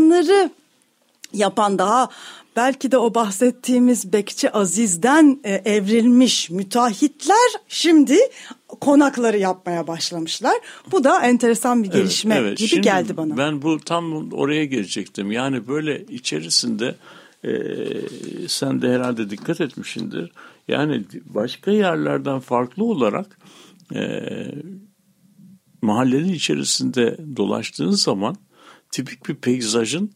apartmanları 0.03 0.51
yapan 1.33 1.79
daha 1.79 2.09
belki 2.57 2.91
de 2.91 2.99
o 2.99 3.15
bahsettiğimiz 3.15 4.13
Bekçi 4.13 4.51
Aziz'den 4.51 5.41
e, 5.45 5.55
evrilmiş 5.55 6.51
müteahhitler 6.51 7.51
şimdi 7.69 8.19
konakları 8.81 9.39
yapmaya 9.39 9.87
başlamışlar. 9.87 10.55
Bu 10.93 11.05
da 11.05 11.21
enteresan 11.21 11.85
bir 11.85 11.91
gelişme 11.91 12.35
evet, 12.35 12.47
evet. 12.49 12.59
gibi 12.59 12.69
şimdi 12.69 12.83
geldi 12.83 13.17
bana. 13.17 13.37
Ben 13.37 13.63
bu 13.63 13.81
tam 13.81 14.33
oraya 14.33 14.65
gelecektim. 14.65 15.33
Yani 15.33 15.69
böyle 15.69 16.05
içerisinde 16.07 16.95
e, 17.45 17.53
sen 18.49 18.83
de 18.83 18.93
herhalde 18.93 19.31
dikkat 19.31 19.61
etmişsindir. 19.61 20.33
Yani 20.69 21.05
başka 21.25 21.71
yerlerden 21.71 22.41
farklı 22.41 22.85
olarak 22.85 23.39
e, 23.95 24.23
mahallenin 25.83 26.33
içerisinde 26.33 27.17
dolaştığın 27.37 27.91
zaman 27.91 28.37
tipik 28.93 29.29
bir 29.29 29.35
peyzajın 29.35 30.13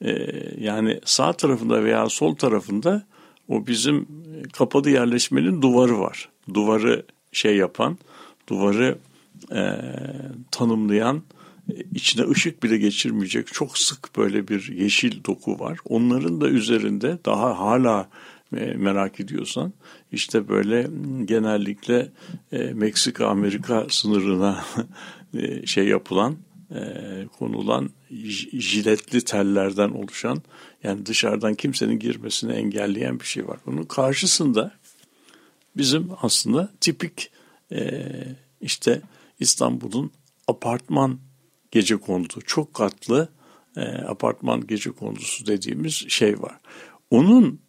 e, 0.00 0.10
yani 0.58 1.00
sağ 1.04 1.32
tarafında 1.32 1.84
veya 1.84 2.08
sol 2.08 2.34
tarafında 2.34 3.06
o 3.48 3.66
bizim 3.66 4.06
kapalı 4.52 4.90
yerleşmenin 4.90 5.62
duvarı 5.62 6.00
var. 6.00 6.28
Duvarı 6.54 7.06
şey 7.32 7.56
yapan, 7.56 7.98
duvarı 8.48 8.98
e, 9.52 9.64
tanımlayan, 10.50 11.22
içine 11.94 12.28
ışık 12.28 12.62
bile 12.62 12.78
geçirmeyecek 12.78 13.46
çok 13.46 13.78
sık 13.78 14.16
böyle 14.16 14.48
bir 14.48 14.72
yeşil 14.72 15.24
doku 15.24 15.58
var. 15.58 15.78
Onların 15.84 16.40
da 16.40 16.48
üzerinde 16.48 17.18
daha 17.24 17.58
hala 17.58 18.08
e, 18.56 18.64
merak 18.64 19.20
ediyorsan 19.20 19.72
işte 20.12 20.48
böyle 20.48 20.90
genellikle 21.24 22.12
e, 22.52 22.58
Meksika 22.58 23.26
Amerika 23.26 23.86
sınırına 23.90 24.64
e, 25.34 25.66
şey 25.66 25.88
yapılan 25.88 26.36
e, 26.74 26.80
konulan 27.38 27.90
jiletli 28.58 29.24
tellerden 29.24 29.88
oluşan 29.88 30.42
yani 30.82 31.06
dışarıdan 31.06 31.54
kimsenin 31.54 31.98
girmesini 31.98 32.52
engelleyen 32.52 33.20
bir 33.20 33.24
şey 33.24 33.48
var. 33.48 33.58
Bunun 33.66 33.82
karşısında 33.82 34.72
bizim 35.76 36.10
aslında 36.22 36.72
tipik 36.80 37.30
e, 37.72 38.02
işte 38.60 39.02
İstanbul'un 39.40 40.10
apartman 40.46 41.18
gece 41.70 41.96
kondu 41.96 42.40
çok 42.46 42.74
katlı 42.74 43.28
e, 43.76 43.80
apartman 43.82 44.66
gece 44.66 44.90
kondusu 44.90 45.46
dediğimiz 45.46 45.94
şey 46.08 46.42
var. 46.42 46.56
Onun 47.10 47.60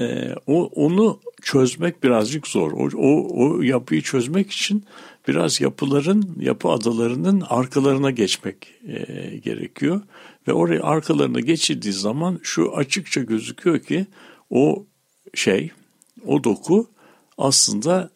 e, 0.00 0.34
o 0.46 0.64
onu 0.64 1.20
çözmek 1.42 2.02
birazcık 2.02 2.46
zor. 2.46 2.72
O, 2.72 2.90
o, 2.96 3.28
o 3.44 3.62
yapıyı 3.62 4.02
çözmek 4.02 4.50
için 4.50 4.84
biraz 5.28 5.60
yapıların, 5.60 6.36
yapı 6.40 6.68
adalarının 6.68 7.42
arkalarına 7.48 8.10
geçmek 8.10 8.74
e, 8.86 8.96
gerekiyor. 9.36 10.00
Ve 10.48 10.52
oraya 10.52 10.82
arkalarına 10.82 11.40
geçildiği 11.40 11.92
zaman 11.92 12.40
şu 12.42 12.76
açıkça 12.76 13.20
gözüküyor 13.20 13.78
ki 13.78 14.06
o 14.50 14.86
şey, 15.34 15.70
o 16.26 16.44
doku 16.44 16.90
aslında 17.38 18.10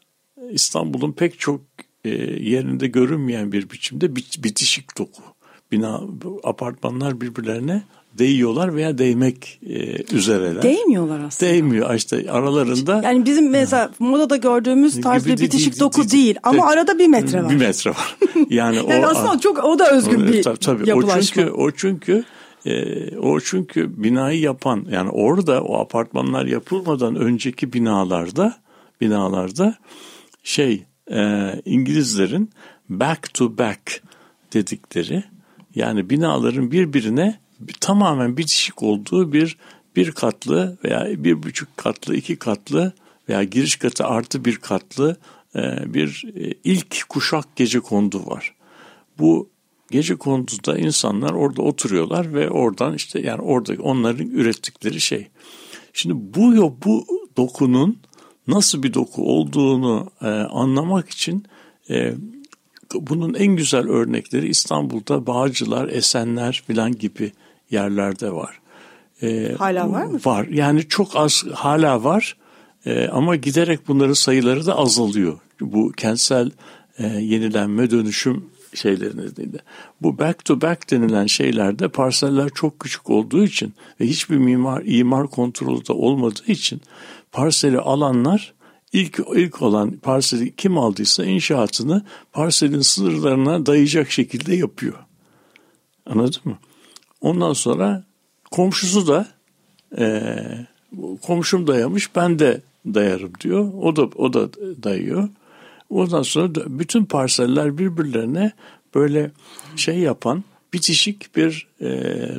İstanbul'un 0.50 1.12
pek 1.12 1.38
çok 1.38 1.60
e, 2.04 2.10
yerinde 2.42 2.86
görünmeyen 2.86 3.52
bir 3.52 3.70
biçimde 3.70 4.16
bitişik 4.16 4.98
doku. 4.98 5.22
Bina, 5.72 6.00
apartmanlar 6.44 7.20
birbirlerine 7.20 7.82
değiyorlar 8.18 8.74
veya 8.74 8.98
değmek 8.98 9.60
e, 9.66 10.02
üzereler. 10.14 10.62
Değmiyorlar 10.62 11.20
aslında. 11.20 11.52
Değmiyor 11.52 11.94
işte 11.94 12.30
aralarında. 12.30 13.00
Yani 13.04 13.26
bizim 13.26 13.50
mesela 13.50 13.90
modada 13.98 14.36
gördüğümüz 14.36 15.00
tarz 15.00 15.26
bir 15.26 15.38
bitişik 15.38 15.80
doku 15.80 16.10
değil 16.10 16.36
ama 16.42 16.66
arada 16.66 16.98
bir 16.98 17.06
metre 17.06 17.44
var. 17.44 17.50
Bir 17.50 17.56
metre 17.56 17.90
var. 17.90 18.16
Yani, 18.50 18.76
yani 18.88 19.06
o, 19.06 19.08
aslında 19.08 19.40
çok 19.40 19.64
o 19.64 19.78
da 19.78 19.90
özgün 19.90 20.26
bir 20.26 20.42
tabii, 20.42 20.58
tabii. 20.58 20.88
yapılaşma. 20.88 21.42
O 21.42 21.50
çünkü 21.50 21.50
o 21.50 21.70
çünkü 21.70 22.24
e, 22.66 23.18
o 23.18 23.40
çünkü 23.40 24.02
binayı 24.02 24.40
yapan 24.40 24.86
yani 24.90 25.10
orada 25.10 25.62
o 25.62 25.78
apartmanlar 25.78 26.46
yapılmadan 26.46 27.16
önceki 27.16 27.72
binalarda 27.72 28.56
binalarda 29.00 29.74
şey 30.42 30.84
e, 31.10 31.52
İngilizlerin 31.64 32.50
back 32.88 33.34
to 33.34 33.58
back 33.58 34.02
dedikleri 34.52 35.24
yani 35.74 36.10
binaların 36.10 36.70
birbirine 36.70 37.38
tamamen 37.80 38.36
bitişik 38.36 38.82
olduğu 38.82 39.32
bir 39.32 39.56
bir 39.96 40.12
katlı 40.12 40.78
veya 40.84 41.24
bir 41.24 41.42
buçuk 41.42 41.76
katlı, 41.76 42.16
iki 42.16 42.36
katlı 42.36 42.92
veya 43.28 43.44
giriş 43.44 43.76
katı 43.76 44.04
artı 44.04 44.44
bir 44.44 44.56
katlı 44.56 45.16
e, 45.56 45.94
bir 45.94 46.24
e, 46.36 46.54
ilk 46.64 47.08
kuşak 47.08 47.56
gece 47.56 47.80
kondu 47.80 48.26
var. 48.26 48.54
Bu 49.18 49.50
gece 49.90 50.16
konduda 50.16 50.78
insanlar 50.78 51.30
orada 51.30 51.62
oturuyorlar 51.62 52.34
ve 52.34 52.50
oradan 52.50 52.94
işte 52.94 53.20
yani 53.20 53.42
orada 53.42 53.82
onların 53.82 54.30
ürettikleri 54.30 55.00
şey. 55.00 55.28
Şimdi 55.92 56.14
bu 56.16 56.74
bu 56.84 57.06
dokunun 57.36 57.98
nasıl 58.46 58.82
bir 58.82 58.94
doku 58.94 59.24
olduğunu 59.36 60.10
e, 60.22 60.26
anlamak 60.28 61.10
için 61.10 61.46
bunun 62.94 63.34
en 63.34 63.56
güzel 63.56 63.88
örnekleri 63.88 64.48
İstanbul'da 64.48 65.26
Bağcılar, 65.26 65.88
Esenler 65.88 66.62
filan 66.66 66.92
gibi 66.92 67.32
yerlerde 67.72 68.32
var. 68.32 68.60
Ee, 69.22 69.54
hala 69.58 69.90
var 69.90 70.04
mı? 70.04 70.20
Var. 70.24 70.46
Yani 70.46 70.88
çok 70.88 71.16
az 71.16 71.44
hala 71.54 72.04
var 72.04 72.36
ee, 72.86 73.08
ama 73.08 73.36
giderek 73.36 73.88
bunların 73.88 74.12
sayıları 74.12 74.66
da 74.66 74.78
azalıyor. 74.78 75.38
Bu 75.60 75.92
kentsel 75.92 76.50
e, 76.98 77.06
yenilenme 77.06 77.90
dönüşüm 77.90 78.44
şeyleri 78.74 79.16
nedeniyle. 79.16 79.58
Bu 80.02 80.18
back 80.18 80.44
to 80.44 80.60
back 80.60 80.90
denilen 80.90 81.26
şeylerde 81.26 81.88
parseller 81.88 82.50
çok 82.54 82.80
küçük 82.80 83.10
olduğu 83.10 83.44
için 83.44 83.74
ve 84.00 84.06
hiçbir 84.06 84.36
mimar 84.36 84.82
imar 84.84 85.26
kontrolü 85.26 85.86
de 85.86 85.92
olmadığı 85.92 86.46
için 86.46 86.80
parseli 87.32 87.78
alanlar 87.78 88.54
ilk 88.92 89.20
ilk 89.34 89.62
olan 89.62 89.90
parseli 89.90 90.56
kim 90.56 90.78
aldıysa 90.78 91.24
inşaatını 91.24 92.02
parselin 92.32 92.80
sınırlarına 92.80 93.66
dayayacak 93.66 94.10
şekilde 94.10 94.54
yapıyor. 94.54 94.98
Anladın 96.06 96.40
mı? 96.44 96.58
Ondan 97.22 97.52
sonra 97.52 98.04
komşusu 98.50 99.06
da 99.06 99.28
e, 99.98 100.34
komşum 101.22 101.66
dayamış 101.66 102.16
ben 102.16 102.38
de 102.38 102.60
dayarım 102.86 103.32
diyor. 103.40 103.72
O 103.82 103.96
da 103.96 104.02
o 104.02 104.32
da 104.32 104.52
dayıyor. 104.82 105.28
Ondan 105.90 106.22
sonra 106.22 106.54
bütün 106.54 107.04
parseller 107.04 107.78
birbirlerine 107.78 108.52
böyle 108.94 109.30
şey 109.76 109.98
yapan 109.98 110.44
bitişik 110.72 111.36
bir 111.36 111.68
e, 111.80 111.86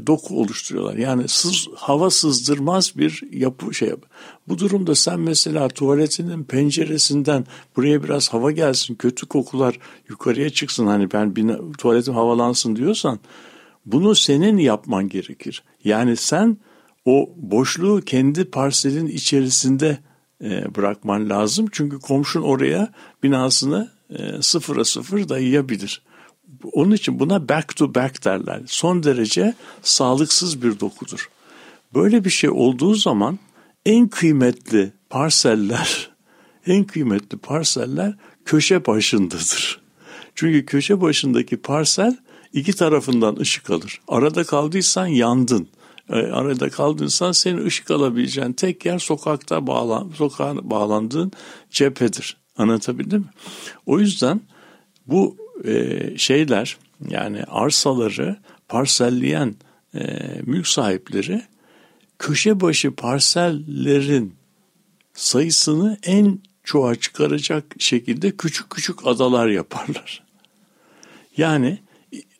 doku 0.08 0.42
oluşturuyorlar. 0.42 0.98
Yani 0.98 1.28
sız, 1.28 1.68
hava 1.76 2.10
sızdırmaz 2.10 2.94
bir 2.98 3.24
yapı 3.32 3.74
şey. 3.74 3.92
Bu 4.48 4.60
durumda 4.60 4.96
sen 4.96 5.20
mesela 5.20 5.68
tuvaletinin 5.68 6.44
penceresinden 6.44 7.46
buraya 7.76 8.04
biraz 8.04 8.34
hava 8.34 8.52
gelsin, 8.52 8.96
kötü 8.96 9.26
kokular 9.26 9.80
yukarıya 10.10 10.50
çıksın 10.50 10.88
hani 10.88 11.12
ben 11.12 11.36
bir, 11.36 11.58
tuvaletim 11.78 12.14
havalansın 12.14 12.76
diyorsan 12.76 13.20
bunu 13.86 14.16
senin 14.16 14.58
yapman 14.58 15.10
gerekir. 15.10 15.64
Yani 15.84 16.18
sen 16.18 16.58
o 17.06 17.30
boşluğu 17.38 18.02
kendi 18.02 18.46
parselin 18.46 19.08
içerisinde 19.08 19.98
e, 20.44 20.76
bırakman 20.76 21.30
lazım. 21.30 21.66
Çünkü 21.72 22.00
komşun 22.00 22.42
oraya 22.42 22.92
binasını 23.24 23.92
e, 24.10 24.42
sıfıra 24.42 24.86
sıfır 24.86 25.30
dayayabilir. 25.30 26.02
Onun 26.72 26.92
için 26.92 27.20
buna 27.20 27.50
back 27.50 27.76
to 27.76 27.96
back 27.96 28.26
derler. 28.26 28.62
Son 28.66 29.04
derece 29.04 29.54
sağlıksız 29.82 30.62
bir 30.64 30.80
dokudur. 30.80 31.30
Böyle 31.94 32.26
bir 32.26 32.30
şey 32.30 32.50
olduğu 32.50 32.96
zaman 32.96 33.40
en 33.86 34.08
kıymetli 34.08 34.92
parseller, 35.10 36.12
en 36.68 36.84
kıymetli 36.84 37.38
parseller 37.38 38.16
köşe 38.46 38.86
başındadır. 38.86 39.82
Çünkü 40.36 40.66
köşe 40.66 41.02
başındaki 41.02 41.58
parsel 41.58 42.18
iki 42.54 42.74
tarafından 42.74 43.36
ışık 43.36 43.70
alır. 43.70 44.02
Arada 44.08 44.44
kaldıysan 44.44 45.08
yandın. 45.08 45.68
E, 46.10 46.16
arada 46.16 46.70
kaldıysan 46.70 47.32
senin 47.32 47.66
ışık 47.66 47.92
alabileceğin 47.92 48.54
tek 48.54 48.86
yer 48.86 49.00
sokakta 49.00 49.68
bağlan, 49.68 50.12
sokağa 50.18 50.70
bağlandığın 50.70 51.32
cephedir. 51.70 52.38
Anlatabildim 52.58 53.20
mi? 53.20 53.28
O 53.86 54.00
yüzden 54.00 54.42
bu 55.08 55.38
e, 55.66 56.00
şeyler 56.18 56.78
yani 57.10 57.44
arsaları 57.44 58.38
parselleyen 58.68 59.56
e, 59.96 60.02
mülk 60.46 60.68
sahipleri 60.68 61.42
köşe 62.20 62.62
başı 62.62 62.96
parsellerin 62.96 64.36
sayısını 65.14 65.98
en 66.04 66.40
çoğa 66.64 66.96
çıkaracak 66.96 67.76
şekilde 67.80 68.38
küçük 68.38 68.70
küçük 68.70 69.08
adalar 69.08 69.48
yaparlar. 69.48 70.24
Yani 71.38 71.80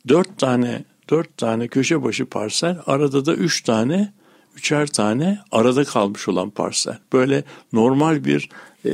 dört 0.08 0.38
tane 0.38 0.84
dört 1.10 1.38
tane 1.38 1.68
köşe 1.68 2.04
başı 2.04 2.26
parsel 2.26 2.78
arada 2.86 3.26
da 3.26 3.36
üç 3.36 3.62
tane 3.62 4.14
üçer 4.56 4.88
tane 4.88 5.40
arada 5.52 5.84
kalmış 5.84 6.28
olan 6.28 6.50
parsel. 6.50 6.98
Böyle 7.14 7.44
normal 7.74 8.26
bir 8.26 8.50
e, 8.86 8.90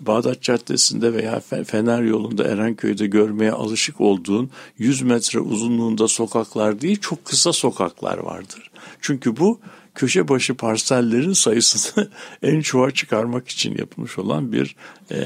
Bağdat 0.00 0.42
Caddesi'nde 0.42 1.12
veya 1.12 1.40
Fener 1.66 2.02
yolunda 2.02 2.44
Erenköy'de 2.44 3.06
görmeye 3.06 3.52
alışık 3.52 4.00
olduğun 4.00 4.50
100 4.78 5.02
metre 5.02 5.40
uzunluğunda 5.40 6.08
sokaklar 6.08 6.80
değil 6.80 7.00
çok 7.00 7.24
kısa 7.24 7.52
sokaklar 7.52 8.18
vardır. 8.18 8.70
Çünkü 9.00 9.36
bu 9.36 9.60
köşe 9.94 10.28
başı 10.28 10.54
parsellerin 10.54 11.32
sayısını 11.32 12.08
en 12.42 12.60
çoğa 12.60 12.90
çıkarmak 12.90 13.48
için 13.48 13.78
yapılmış 13.78 14.18
olan 14.18 14.52
bir 14.52 14.76
e, 15.10 15.16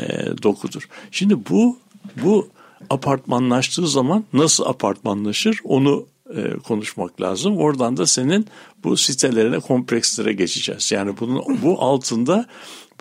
dokudur. 0.43 0.89
Şimdi 1.11 1.37
bu 1.51 1.79
bu 2.23 2.49
apartmanlaştığı 2.91 3.89
zaman 3.89 4.25
nasıl 4.33 4.65
apartmanlaşır 4.65 5.61
onu 5.65 6.07
e, 6.37 6.59
konuşmak 6.59 7.21
lazım. 7.21 7.57
Oradan 7.57 7.97
da 7.97 8.07
senin 8.07 8.47
bu 8.85 8.97
sitelerine 8.97 9.59
komplekslere 9.59 10.33
geçeceğiz. 10.33 10.93
Yani 10.93 11.15
bunun 11.21 11.63
bu 11.63 11.83
altında 11.83 12.47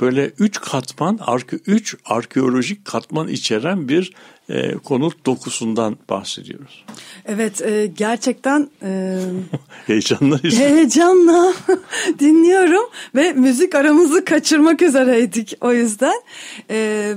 böyle 0.01 0.31
üç 0.39 0.61
katman, 0.61 1.19
arke, 1.21 1.57
üç 1.67 1.95
arkeolojik 2.05 2.85
katman 2.85 3.27
içeren 3.27 3.89
bir 3.89 4.13
e, 4.49 4.73
konut 4.73 5.25
dokusundan 5.25 5.97
bahsediyoruz. 6.09 6.85
Evet, 7.25 7.61
e, 7.61 7.91
gerçekten 7.97 8.69
e, 8.83 9.19
heyecanla 9.87 10.43
heyecanla 10.43 11.53
dinliyorum 12.19 12.89
ve 13.15 13.33
müzik 13.33 13.75
aramızı 13.75 14.25
kaçırmak 14.25 14.81
üzereydik 14.81 15.53
o 15.61 15.73
yüzden. 15.73 16.21
E, 16.69 17.13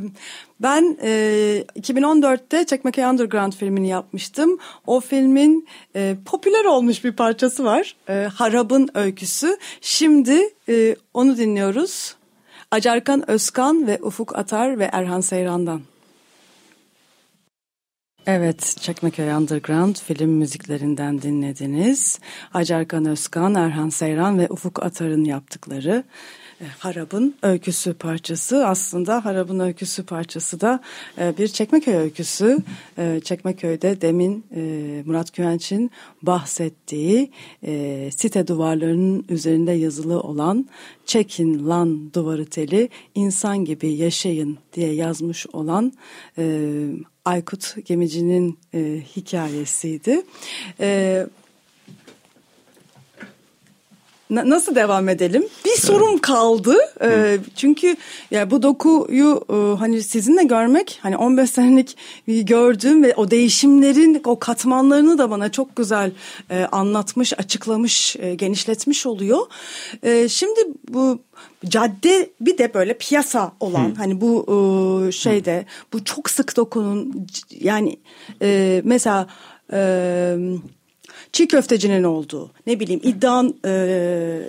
ben 0.62 0.98
e, 1.02 1.64
2014'te 1.76 2.66
Çekmeköy 2.66 3.04
Underground 3.04 3.52
filmini 3.52 3.88
yapmıştım. 3.88 4.58
O 4.86 5.00
filmin 5.00 5.68
e, 5.96 6.16
popüler 6.24 6.64
olmuş 6.64 7.04
bir 7.04 7.12
parçası 7.12 7.64
var. 7.64 7.96
E, 8.08 8.28
Harab'ın 8.34 8.88
öyküsü. 8.94 9.56
Şimdi 9.80 10.40
e, 10.68 10.96
onu 11.14 11.36
dinliyoruz. 11.36 12.16
Acarkan 12.70 13.30
Özkan 13.30 13.86
ve 13.86 13.98
Ufuk 14.02 14.38
Atar 14.38 14.78
ve 14.78 14.90
Erhan 14.92 15.20
Seyran'dan. 15.20 15.80
Evet, 18.26 18.76
Çekmeköy 18.80 19.32
Underground 19.32 19.96
film 19.96 20.30
müziklerinden 20.30 21.22
dinlediniz. 21.22 22.18
Acarkan 22.54 23.06
Özkan, 23.06 23.54
Erhan 23.54 23.88
Seyran 23.88 24.38
ve 24.38 24.46
Ufuk 24.50 24.82
Atar'ın 24.82 25.24
yaptıkları 25.24 26.04
Harab'ın 26.78 27.34
öyküsü 27.42 27.94
parçası. 27.94 28.66
Aslında 28.66 29.24
Harab'ın 29.24 29.58
öyküsü 29.58 30.02
parçası 30.02 30.60
da 30.60 30.80
e, 31.18 31.38
bir 31.38 31.48
Çekmeköy 31.48 31.94
öyküsü. 31.94 32.58
E, 32.98 33.20
Çekmeköy'de 33.24 34.00
demin 34.00 34.44
Murat 35.06 35.34
Güvenç'in 35.34 35.90
bahsettiği 36.22 37.30
site 38.10 38.46
duvarlarının 38.46 39.24
üzerinde 39.28 39.72
yazılı 39.72 40.20
olan 40.20 40.68
çekin 41.06 41.68
lan 41.68 42.12
duvarı 42.14 42.44
teli 42.44 42.88
insan 43.14 43.64
gibi 43.64 43.92
yaşayın 43.92 44.58
diye 44.72 44.92
yazmış 44.92 45.46
olan 45.52 45.92
Aykut 47.24 47.86
Gemici'nin 47.86 48.58
hikayesiydi. 49.16 50.22
Nasıl 54.30 54.74
devam 54.74 55.08
edelim? 55.08 55.44
Bir 55.64 55.80
sorum 55.80 56.18
kaldı. 56.18 56.76
Ee, 57.02 57.38
çünkü 57.56 57.96
ya 58.30 58.50
bu 58.50 58.62
dokuyu 58.62 59.44
e, 59.50 59.78
hani 59.78 60.02
sizinle 60.02 60.42
görmek 60.42 60.98
hani 61.02 61.16
15 61.16 61.50
senelik 61.50 61.96
gördüğüm 62.26 63.02
ve 63.02 63.14
o 63.14 63.30
değişimlerin 63.30 64.22
o 64.24 64.38
katmanlarını 64.38 65.18
da 65.18 65.30
bana 65.30 65.52
çok 65.52 65.76
güzel 65.76 66.12
e, 66.50 66.64
anlatmış, 66.64 67.32
açıklamış, 67.38 68.16
e, 68.16 68.34
genişletmiş 68.34 69.06
oluyor. 69.06 69.46
E, 70.02 70.28
şimdi 70.28 70.60
bu 70.88 71.18
cadde 71.68 72.30
bir 72.40 72.58
de 72.58 72.74
böyle 72.74 72.98
piyasa 72.98 73.52
olan 73.60 73.90
Hı. 73.90 73.94
hani 73.96 74.20
bu 74.20 74.46
e, 75.08 75.12
şeyde 75.12 75.66
bu 75.92 76.04
çok 76.04 76.30
sık 76.30 76.56
dokunun 76.56 77.26
yani 77.60 77.96
e, 78.42 78.82
mesela 78.84 79.26
e, 79.72 80.36
çiğ 81.32 81.48
köftecinin 81.48 82.04
olduğu, 82.04 82.50
ne 82.66 82.80
bileyim 82.80 83.00
iddian 83.04 83.54
e, 83.64 84.48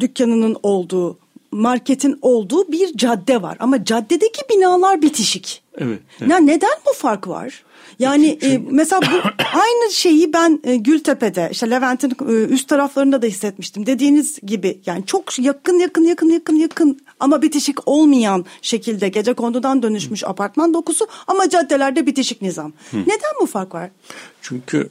dükkanının 0.00 0.56
olduğu, 0.62 1.18
marketin 1.50 2.18
olduğu 2.22 2.72
bir 2.72 2.96
cadde 2.96 3.42
var. 3.42 3.56
Ama 3.60 3.84
caddedeki 3.84 4.40
binalar 4.50 5.02
bitişik. 5.02 5.62
Evet. 5.78 5.98
evet. 6.20 6.30
Ya 6.30 6.38
neden 6.38 6.72
bu 6.86 6.92
fark 6.92 7.28
var? 7.28 7.62
Yani 7.98 8.38
e, 8.42 8.60
mesela 8.70 9.02
bu 9.02 9.16
aynı 9.58 9.92
şeyi 9.92 10.32
ben 10.32 10.60
e, 10.64 10.76
Gültepe'de 10.76 11.48
işte 11.52 11.70
Levent'in 11.70 12.10
e, 12.28 12.32
üst 12.32 12.68
taraflarında 12.68 13.22
da 13.22 13.26
hissetmiştim. 13.26 13.86
Dediğiniz 13.86 14.38
gibi 14.42 14.80
yani 14.86 15.06
çok 15.06 15.38
yakın 15.38 15.78
yakın 15.78 16.04
yakın 16.04 16.30
yakın 16.30 16.56
yakın 16.56 17.00
ama 17.20 17.42
bitişik 17.42 17.88
olmayan 17.88 18.44
şekilde 18.62 19.08
gece 19.08 19.34
kondudan 19.34 19.82
dönüşmüş 19.82 20.22
Hı. 20.22 20.26
apartman 20.26 20.74
dokusu 20.74 21.06
ama 21.26 21.48
caddelerde 21.48 22.06
bitişik 22.06 22.42
nizam. 22.42 22.72
Hı. 22.90 22.96
Neden 22.96 23.32
bu 23.40 23.46
fark 23.46 23.74
var? 23.74 23.90
Çünkü 24.42 24.88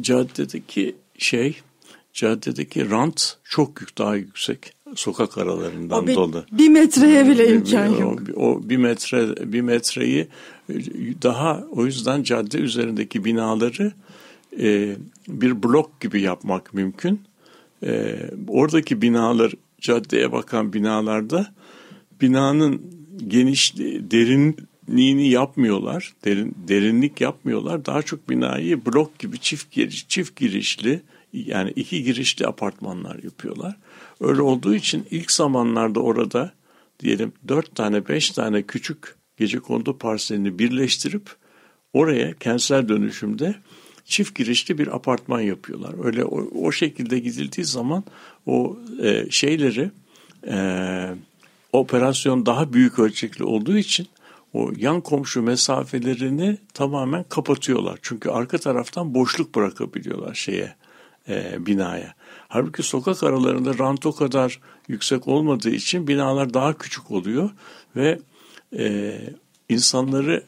caddedeki 0.00 0.96
şey 1.18 1.56
caddedeki 2.12 2.90
rant 2.90 3.36
çok 3.44 3.98
daha 3.98 4.16
yüksek 4.16 4.72
sokak 4.94 5.38
aralarından 5.38 6.04
o 6.04 6.06
bir, 6.06 6.14
dolayı. 6.14 6.44
Bir 6.52 6.68
metreye 6.68 7.28
bile 7.28 7.54
imkan 7.54 7.86
yok. 7.86 8.20
O, 8.36 8.40
o 8.40 8.68
bir 8.68 8.76
metre 8.76 9.52
bir 9.52 9.60
metreyi 9.60 10.28
daha 11.22 11.64
o 11.70 11.86
yüzden 11.86 12.22
cadde 12.22 12.58
üzerindeki 12.58 13.24
binaları 13.24 13.92
e, 14.60 14.96
bir 15.28 15.62
blok 15.62 16.00
gibi 16.00 16.20
yapmak 16.20 16.74
mümkün. 16.74 17.20
E, 17.86 18.16
oradaki 18.48 19.02
binalar 19.02 19.52
caddeye 19.80 20.32
bakan 20.32 20.72
binalarda 20.72 21.54
binanın 22.20 22.82
geniş 23.28 23.76
derin 24.10 24.56
derinliğini 24.88 25.28
yapmıyorlar. 25.28 26.14
Derin, 26.24 26.54
derinlik 26.68 27.20
yapmıyorlar. 27.20 27.86
Daha 27.86 28.02
çok 28.02 28.28
binayı 28.28 28.86
blok 28.86 29.18
gibi 29.18 29.38
çift 29.38 29.70
giriş, 29.70 30.08
çift 30.08 30.36
girişli 30.36 31.02
yani 31.32 31.70
iki 31.70 32.02
girişli 32.02 32.46
apartmanlar 32.46 33.22
yapıyorlar. 33.22 33.76
Öyle 34.20 34.42
olduğu 34.42 34.74
için 34.74 35.06
ilk 35.10 35.30
zamanlarda 35.30 36.00
orada 36.00 36.52
diyelim 37.00 37.32
dört 37.48 37.74
tane 37.74 38.08
beş 38.08 38.30
tane 38.30 38.62
küçük 38.62 39.14
gece 39.36 39.58
kondu 39.58 39.98
parselini 39.98 40.58
birleştirip 40.58 41.22
oraya 41.92 42.34
kentsel 42.34 42.88
dönüşümde 42.88 43.54
çift 44.04 44.34
girişli 44.34 44.78
bir 44.78 44.96
apartman 44.96 45.40
yapıyorlar. 45.40 46.04
Öyle 46.04 46.24
o, 46.24 46.66
o 46.66 46.72
şekilde 46.72 47.18
gidildiği 47.18 47.64
zaman 47.64 48.04
o 48.46 48.78
e, 49.02 49.30
şeyleri 49.30 49.90
e, 50.46 50.56
operasyon 51.72 52.46
daha 52.46 52.72
büyük 52.72 52.98
ölçekli 52.98 53.44
olduğu 53.44 53.78
için 53.78 54.06
o 54.58 54.72
yan 54.76 55.00
komşu 55.00 55.42
mesafelerini 55.42 56.58
tamamen 56.74 57.24
kapatıyorlar. 57.28 57.98
Çünkü 58.02 58.30
arka 58.30 58.58
taraftan 58.58 59.14
boşluk 59.14 59.54
bırakabiliyorlar 59.54 60.34
şeye 60.34 60.74
e, 61.28 61.66
binaya. 61.66 62.14
Halbuki 62.48 62.82
sokak 62.82 63.22
aralarında 63.22 63.78
rant 63.78 64.06
o 64.06 64.12
kadar 64.12 64.60
yüksek 64.88 65.28
olmadığı 65.28 65.70
için 65.70 66.08
binalar 66.08 66.54
daha 66.54 66.78
küçük 66.78 67.10
oluyor 67.10 67.50
ve 67.96 68.18
e, 68.78 69.16
insanları 69.68 70.44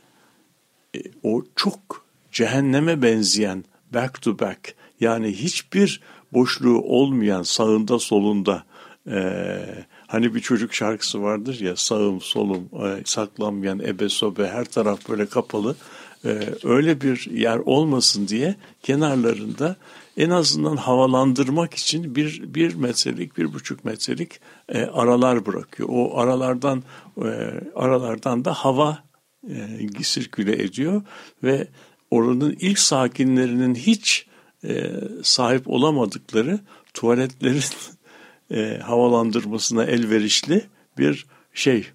e, 0.96 0.98
o 1.22 1.42
çok 1.56 2.04
cehenneme 2.32 3.02
benzeyen 3.02 3.64
back 3.94 4.22
to 4.22 4.38
back 4.38 4.74
yani 5.00 5.32
hiçbir 5.32 6.00
boşluğu 6.32 6.82
olmayan 6.82 7.42
sağında 7.42 7.98
solunda 7.98 8.64
e, 9.08 9.60
hani 10.06 10.34
bir 10.34 10.40
çocuk 10.40 10.74
şarkısı 10.74 11.22
vardır 11.22 11.60
ya 11.60 11.76
sağım 11.76 12.20
solum 12.20 12.68
e, 12.72 13.02
saklanmayan 13.04 13.80
ebe 13.80 14.08
sobe 14.08 14.48
her 14.48 14.64
taraf 14.64 15.08
böyle 15.08 15.26
kapalı 15.26 15.76
e, 16.24 16.54
öyle 16.64 17.00
bir 17.00 17.30
yer 17.30 17.58
olmasın 17.58 18.28
diye 18.28 18.54
kenarlarında 18.82 19.76
en 20.16 20.30
azından 20.30 20.76
havalandırmak 20.76 21.74
için 21.74 22.14
bir, 22.14 22.54
bir 22.54 22.74
metrelik, 22.74 23.38
bir 23.38 23.54
buçuk 23.54 23.84
metrelik 23.84 24.40
e, 24.68 24.82
aralar 24.82 25.46
bırakıyor. 25.46 25.88
O 25.92 26.18
aralardan 26.18 26.82
e, 27.18 27.28
aralardan 27.74 28.44
da 28.44 28.52
hava 28.52 28.98
e, 29.48 30.02
sirküle 30.02 30.62
ediyor 30.62 31.02
ve 31.42 31.68
oranın 32.10 32.56
ilk 32.60 32.78
sakinlerinin 32.78 33.74
hiç 33.74 34.26
e, 34.64 34.90
sahip 35.22 35.68
olamadıkları 35.68 36.60
tuvaletlerin 36.94 37.62
e, 38.50 38.78
havalandırmasına 38.78 39.84
elverişli 39.84 40.64
bir 40.98 41.26
şey 41.54 41.86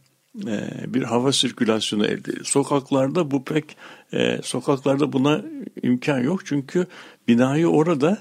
e, 0.47 0.69
bir 0.87 1.03
hava 1.03 1.31
sirkülasyonu 1.31 2.05
elde. 2.05 2.31
Sokaklarda 2.43 3.31
bu 3.31 3.43
pek 3.43 3.77
e, 4.13 4.39
sokaklarda 4.43 5.13
buna 5.13 5.41
imkan 5.83 6.19
yok 6.19 6.45
çünkü 6.45 6.87
binayı 7.27 7.67
orada 7.67 8.17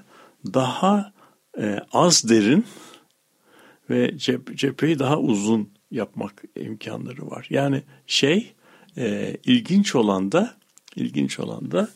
daha 0.54 1.12
e, 1.58 1.78
az 1.92 2.28
derin 2.28 2.66
ve 3.90 4.18
cep, 4.18 4.56
cepheyi 4.56 4.98
daha 4.98 5.18
uzun 5.18 5.68
yapmak 5.90 6.44
imkanları 6.56 7.30
var. 7.30 7.46
Yani 7.50 7.82
şey 8.06 8.52
e, 8.96 9.36
ilginç 9.44 9.94
olan 9.94 10.32
da 10.32 10.54
ilginç 10.96 11.40
olan 11.40 11.70
da 11.70 11.88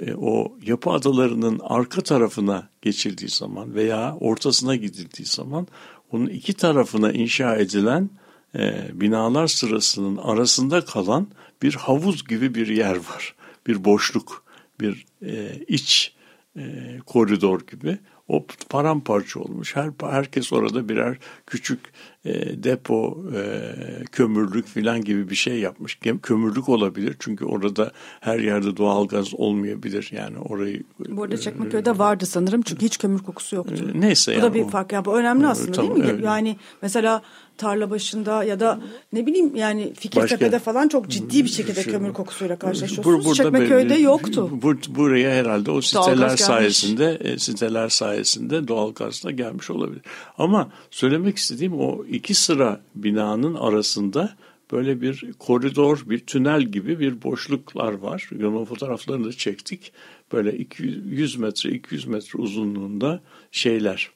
e, 0.00 0.14
o 0.14 0.58
yapı 0.62 0.90
adalarının 0.90 1.60
arka 1.62 2.00
tarafına 2.00 2.68
geçildiği 2.82 3.30
zaman 3.30 3.74
veya 3.74 4.16
ortasına 4.20 4.76
gidildiği 4.76 5.26
zaman 5.26 5.66
onun 6.12 6.26
iki 6.26 6.54
tarafına 6.54 7.12
inşa 7.12 7.56
edilen 7.56 8.10
e, 8.54 8.88
binalar 8.92 9.46
sırasının 9.46 10.16
arasında 10.16 10.84
kalan 10.84 11.28
bir 11.62 11.74
havuz 11.74 12.24
gibi 12.24 12.54
bir 12.54 12.68
yer 12.68 12.96
var. 12.96 13.34
Bir 13.66 13.84
boşluk, 13.84 14.44
bir 14.80 15.06
e, 15.22 15.60
iç 15.68 16.14
e, 16.56 16.98
koridor 17.06 17.60
gibi. 17.60 17.98
O 18.28 18.46
paramparça 18.68 19.40
olmuş. 19.40 19.76
Her 19.76 19.90
herkes 20.00 20.52
orada 20.52 20.88
birer 20.88 21.18
küçük 21.46 21.80
e, 22.24 22.62
depo, 22.62 23.24
e, 23.36 23.72
kömürlük 24.12 24.66
filan 24.66 25.00
gibi 25.04 25.30
bir 25.30 25.34
şey 25.34 25.60
yapmış. 25.60 25.98
Kömürlük 26.22 26.68
olabilir 26.68 27.16
çünkü 27.18 27.44
orada 27.44 27.92
her 28.20 28.38
yerde 28.38 28.76
doğalgaz 28.76 29.34
olmayabilir. 29.34 30.10
Yani 30.12 30.38
orayı 30.38 30.82
Bu 31.08 31.22
arada 31.22 31.36
Çekmeköy'de 31.36 31.98
vardı 31.98 32.26
sanırım 32.26 32.62
çünkü 32.62 32.86
hiç 32.86 32.98
kömür 32.98 33.18
kokusu 33.18 33.56
yoktu. 33.56 33.92
E, 33.94 34.00
neyse 34.00 34.32
bu 34.32 34.34
yani. 34.34 34.42
da 34.42 34.54
bir 34.54 34.62
o, 34.62 34.68
fark. 34.68 34.92
Yani 34.92 35.04
bu 35.04 35.18
önemli 35.18 35.46
aslında 35.46 35.72
tamam, 35.72 35.96
değil 35.96 36.04
mi? 36.04 36.10
Evet. 36.12 36.24
Yani 36.24 36.56
mesela 36.82 37.22
tarla 37.58 37.90
başında 37.90 38.44
ya 38.44 38.60
da 38.60 38.80
ne 39.12 39.26
bileyim 39.26 39.56
yani 39.56 39.94
Fikirtepe'de 39.94 40.52
Başka, 40.52 40.72
falan 40.72 40.88
çok 40.88 41.08
ciddi 41.08 41.44
bir 41.44 41.48
şekilde 41.48 41.82
şu, 41.82 41.90
kömür 41.90 42.12
kokusuyla 42.12 42.58
karşılaşıyorsunuz. 42.58 43.26
Bur, 43.26 43.34
Çekmeköy'de 43.34 43.94
belli, 43.94 44.02
yoktu. 44.02 44.50
Bur, 44.52 44.76
buraya 44.88 45.30
herhalde 45.30 45.70
o 45.70 45.80
siteler 45.80 46.36
sayesinde 46.36 47.18
e, 47.20 47.38
siteler 47.38 47.88
sayesinde 47.88 48.68
doğalgazla 48.68 49.30
gelmiş 49.30 49.70
olabilir. 49.70 50.02
Ama 50.38 50.68
söylemek 50.90 51.36
istediğim 51.36 51.80
o 51.80 52.04
iki 52.18 52.34
sıra 52.34 52.80
binanın 52.94 53.54
arasında 53.54 54.36
böyle 54.72 55.00
bir 55.00 55.32
koridor, 55.38 56.02
bir 56.06 56.18
tünel 56.18 56.62
gibi 56.62 57.00
bir 57.00 57.22
boşluklar 57.22 57.92
var. 57.92 58.30
Onun 58.40 58.64
fotoğraflarını 58.64 59.24
da 59.24 59.32
çektik. 59.32 59.92
Böyle 60.32 60.58
200 60.58 61.36
metre, 61.36 61.70
200 61.70 62.06
metre 62.06 62.38
uzunluğunda 62.38 63.20
şeyler. 63.52 64.10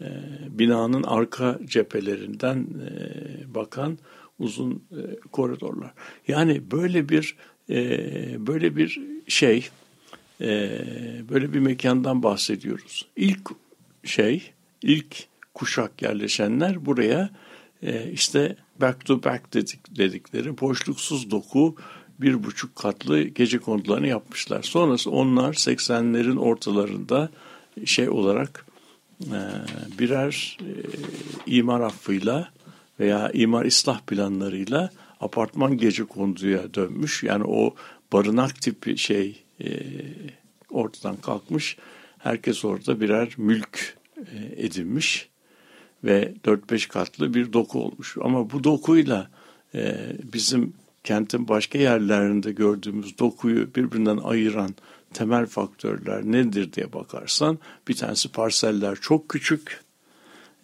E, 0.00 0.06
binanın 0.48 1.02
arka 1.02 1.58
cephelerinden 1.64 2.58
e, 2.58 3.54
bakan 3.54 3.98
uzun 4.38 4.84
e, 4.90 5.16
koridorlar. 5.32 5.92
Yani 6.28 6.70
böyle 6.70 7.08
bir 7.08 7.36
e, 7.70 7.76
böyle 8.46 8.76
bir 8.76 9.00
şey, 9.28 9.68
e, 10.40 10.70
böyle 11.30 11.52
bir 11.52 11.58
mekandan 11.58 12.22
bahsediyoruz. 12.22 13.06
İlk 13.16 13.50
şey, 14.04 14.42
ilk 14.82 15.26
kuşak 15.56 16.02
yerleşenler 16.02 16.86
buraya 16.86 17.30
e, 17.82 18.10
işte 18.10 18.56
back 18.80 19.04
to 19.04 19.24
back 19.24 19.54
dedik, 19.54 19.96
dedikleri 19.96 20.60
boşluksuz 20.60 21.30
doku 21.30 21.76
bir 22.20 22.44
buçuk 22.44 22.76
katlı 22.76 23.22
gece 23.22 23.58
kondularını 23.58 24.06
yapmışlar. 24.06 24.62
Sonrası 24.62 25.10
onlar 25.10 25.52
80'lerin 25.52 26.38
ortalarında 26.38 27.30
şey 27.84 28.08
olarak 28.08 28.66
e, 29.24 29.40
birer 29.98 30.58
e, 30.60 30.70
imar 31.46 31.80
affıyla 31.80 32.48
veya 33.00 33.30
imar 33.30 33.64
ıslah 33.64 34.00
planlarıyla 34.00 34.90
apartman 35.20 35.76
gece 35.76 36.04
konduya 36.04 36.74
dönmüş. 36.74 37.22
Yani 37.22 37.44
o 37.44 37.74
barınak 38.12 38.62
tipi 38.62 38.98
şey 38.98 39.44
e, 39.64 39.68
ortadan 40.70 41.16
kalkmış. 41.16 41.76
Herkes 42.18 42.64
orada 42.64 43.00
birer 43.00 43.34
mülk 43.36 43.96
e, 44.16 44.64
edinmiş 44.64 45.28
ve 46.06 46.34
4-5 46.44 46.88
katlı 46.88 47.34
bir 47.34 47.52
doku 47.52 47.80
olmuş. 47.82 48.16
Ama 48.20 48.50
bu 48.50 48.64
dokuyla 48.64 49.30
e, 49.74 49.96
bizim 50.32 50.72
kentin 51.04 51.48
başka 51.48 51.78
yerlerinde 51.78 52.52
gördüğümüz 52.52 53.18
dokuyu 53.18 53.74
birbirinden 53.74 54.16
ayıran 54.16 54.74
temel 55.14 55.46
faktörler 55.46 56.22
nedir 56.24 56.72
diye 56.72 56.92
bakarsan 56.92 57.58
bir 57.88 57.96
tanesi 57.96 58.28
parseller 58.28 58.96
çok 59.00 59.28
küçük, 59.28 59.80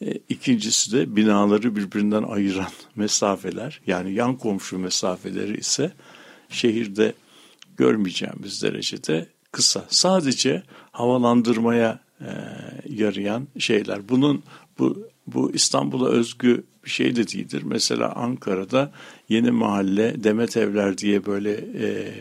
e, 0.00 0.18
ikincisi 0.28 0.92
de 0.92 1.16
binaları 1.16 1.76
birbirinden 1.76 2.22
ayıran 2.22 2.70
mesafeler 2.96 3.80
yani 3.86 4.12
yan 4.12 4.36
komşu 4.36 4.78
mesafeleri 4.78 5.58
ise 5.58 5.92
şehirde 6.48 7.14
görmeyeceğimiz 7.76 8.62
derecede 8.62 9.26
kısa. 9.52 9.84
Sadece 9.88 10.62
havalandırmaya 10.92 12.00
e, 12.20 12.30
yarayan 12.88 13.48
şeyler. 13.58 14.08
Bunun 14.08 14.42
bu 14.78 15.11
bu 15.34 15.52
İstanbul'a 15.52 16.08
özgü 16.08 16.64
bir 16.84 16.90
şey 16.90 17.16
de 17.16 17.28
değildir. 17.28 17.62
Mesela 17.64 18.12
Ankara'da 18.12 18.92
Yeni 19.28 19.50
Mahalle, 19.50 20.24
Demet 20.24 20.56
Evler 20.56 20.98
diye 20.98 21.26
böyle 21.26 21.52
e, 21.54 22.14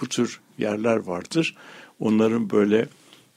bu 0.00 0.06
tür 0.06 0.40
yerler 0.58 0.96
vardır. 0.96 1.56
Onların 2.00 2.50
böyle 2.50 2.88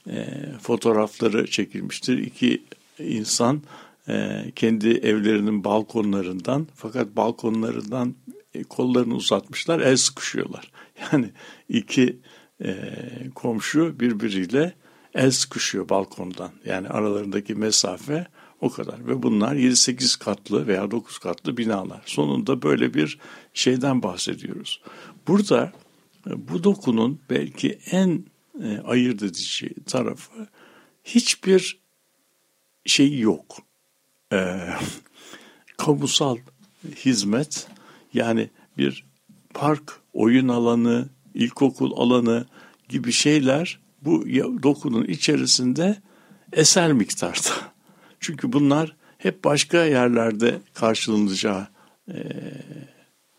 e, 0.09 0.25
fotoğrafları 0.61 1.47
çekilmiştir. 1.47 2.17
İki 2.17 2.63
insan 2.99 3.61
e, 4.07 4.43
kendi 4.55 4.89
evlerinin 4.89 5.63
balkonlarından 5.63 6.67
fakat 6.75 7.15
balkonlarından 7.15 8.15
e, 8.53 8.63
kollarını 8.63 9.15
uzatmışlar, 9.15 9.79
el 9.79 9.97
sıkışıyorlar. 9.97 10.71
Yani 11.11 11.29
iki 11.69 12.17
e, 12.63 12.75
komşu 13.35 13.99
birbiriyle 13.99 14.73
el 15.13 15.31
sıkışıyor 15.31 15.89
balkondan. 15.89 16.51
Yani 16.65 16.87
aralarındaki 16.87 17.55
mesafe 17.55 18.27
o 18.61 18.69
kadar 18.69 19.07
ve 19.07 19.23
bunlar 19.23 19.55
7-8 19.55 20.19
katlı 20.19 20.67
veya 20.67 20.91
9 20.91 21.17
katlı 21.17 21.57
binalar. 21.57 22.01
Sonunda 22.05 22.61
böyle 22.61 22.93
bir 22.93 23.19
şeyden 23.53 24.03
bahsediyoruz. 24.03 24.81
Burada 25.27 25.73
e, 26.27 26.47
bu 26.47 26.63
dokunun 26.63 27.19
belki 27.29 27.79
en 27.91 28.25
e, 28.63 28.77
ayırt 28.77 29.23
edici 29.23 29.73
tarafı 29.85 30.47
hiçbir 31.03 31.81
şey 32.85 33.19
yok. 33.19 33.57
Ee, 34.33 34.69
kamusal 35.77 36.37
hizmet 37.05 37.67
yani 38.13 38.49
bir 38.77 39.05
park 39.53 40.01
oyun 40.13 40.47
alanı, 40.47 41.09
ilkokul 41.33 41.91
alanı 41.97 42.45
gibi 42.89 43.11
şeyler 43.11 43.79
bu 44.01 44.25
dokunun 44.63 45.03
içerisinde 45.03 46.01
eser 46.53 46.93
miktarda. 46.93 47.70
Çünkü 48.21 48.53
bunlar 48.53 48.95
hep 49.17 49.43
başka 49.43 49.85
yerlerde 49.85 50.61
karşılanacağı 50.73 51.67
e, 52.07 52.15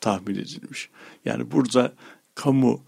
tahmin 0.01 0.35
edilmiş. 0.35 0.91
Yani 1.25 1.51
burada 1.51 1.93
kamu 2.35 2.81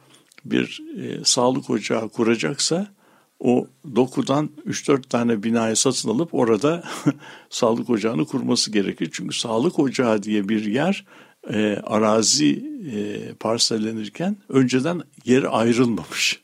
bir 0.44 0.82
e, 0.98 1.24
sağlık 1.24 1.70
ocağı 1.70 2.08
kuracaksa 2.08 2.94
o 3.40 3.66
dokudan 3.96 4.50
3-4 4.66 5.02
tane 5.02 5.42
binayı 5.42 5.76
satın 5.76 6.08
alıp 6.08 6.34
orada 6.34 6.84
sağlık 7.50 7.90
ocağını 7.90 8.24
kurması 8.24 8.72
gerekir. 8.72 9.08
Çünkü 9.12 9.36
sağlık 9.36 9.78
ocağı 9.78 10.22
diye 10.22 10.48
bir 10.48 10.64
yer 10.64 11.04
e, 11.50 11.76
arazi 11.82 12.64
e, 12.92 13.32
parsellenirken 13.34 14.36
önceden 14.48 15.02
yeri 15.24 15.48
ayrılmamış. 15.48 16.40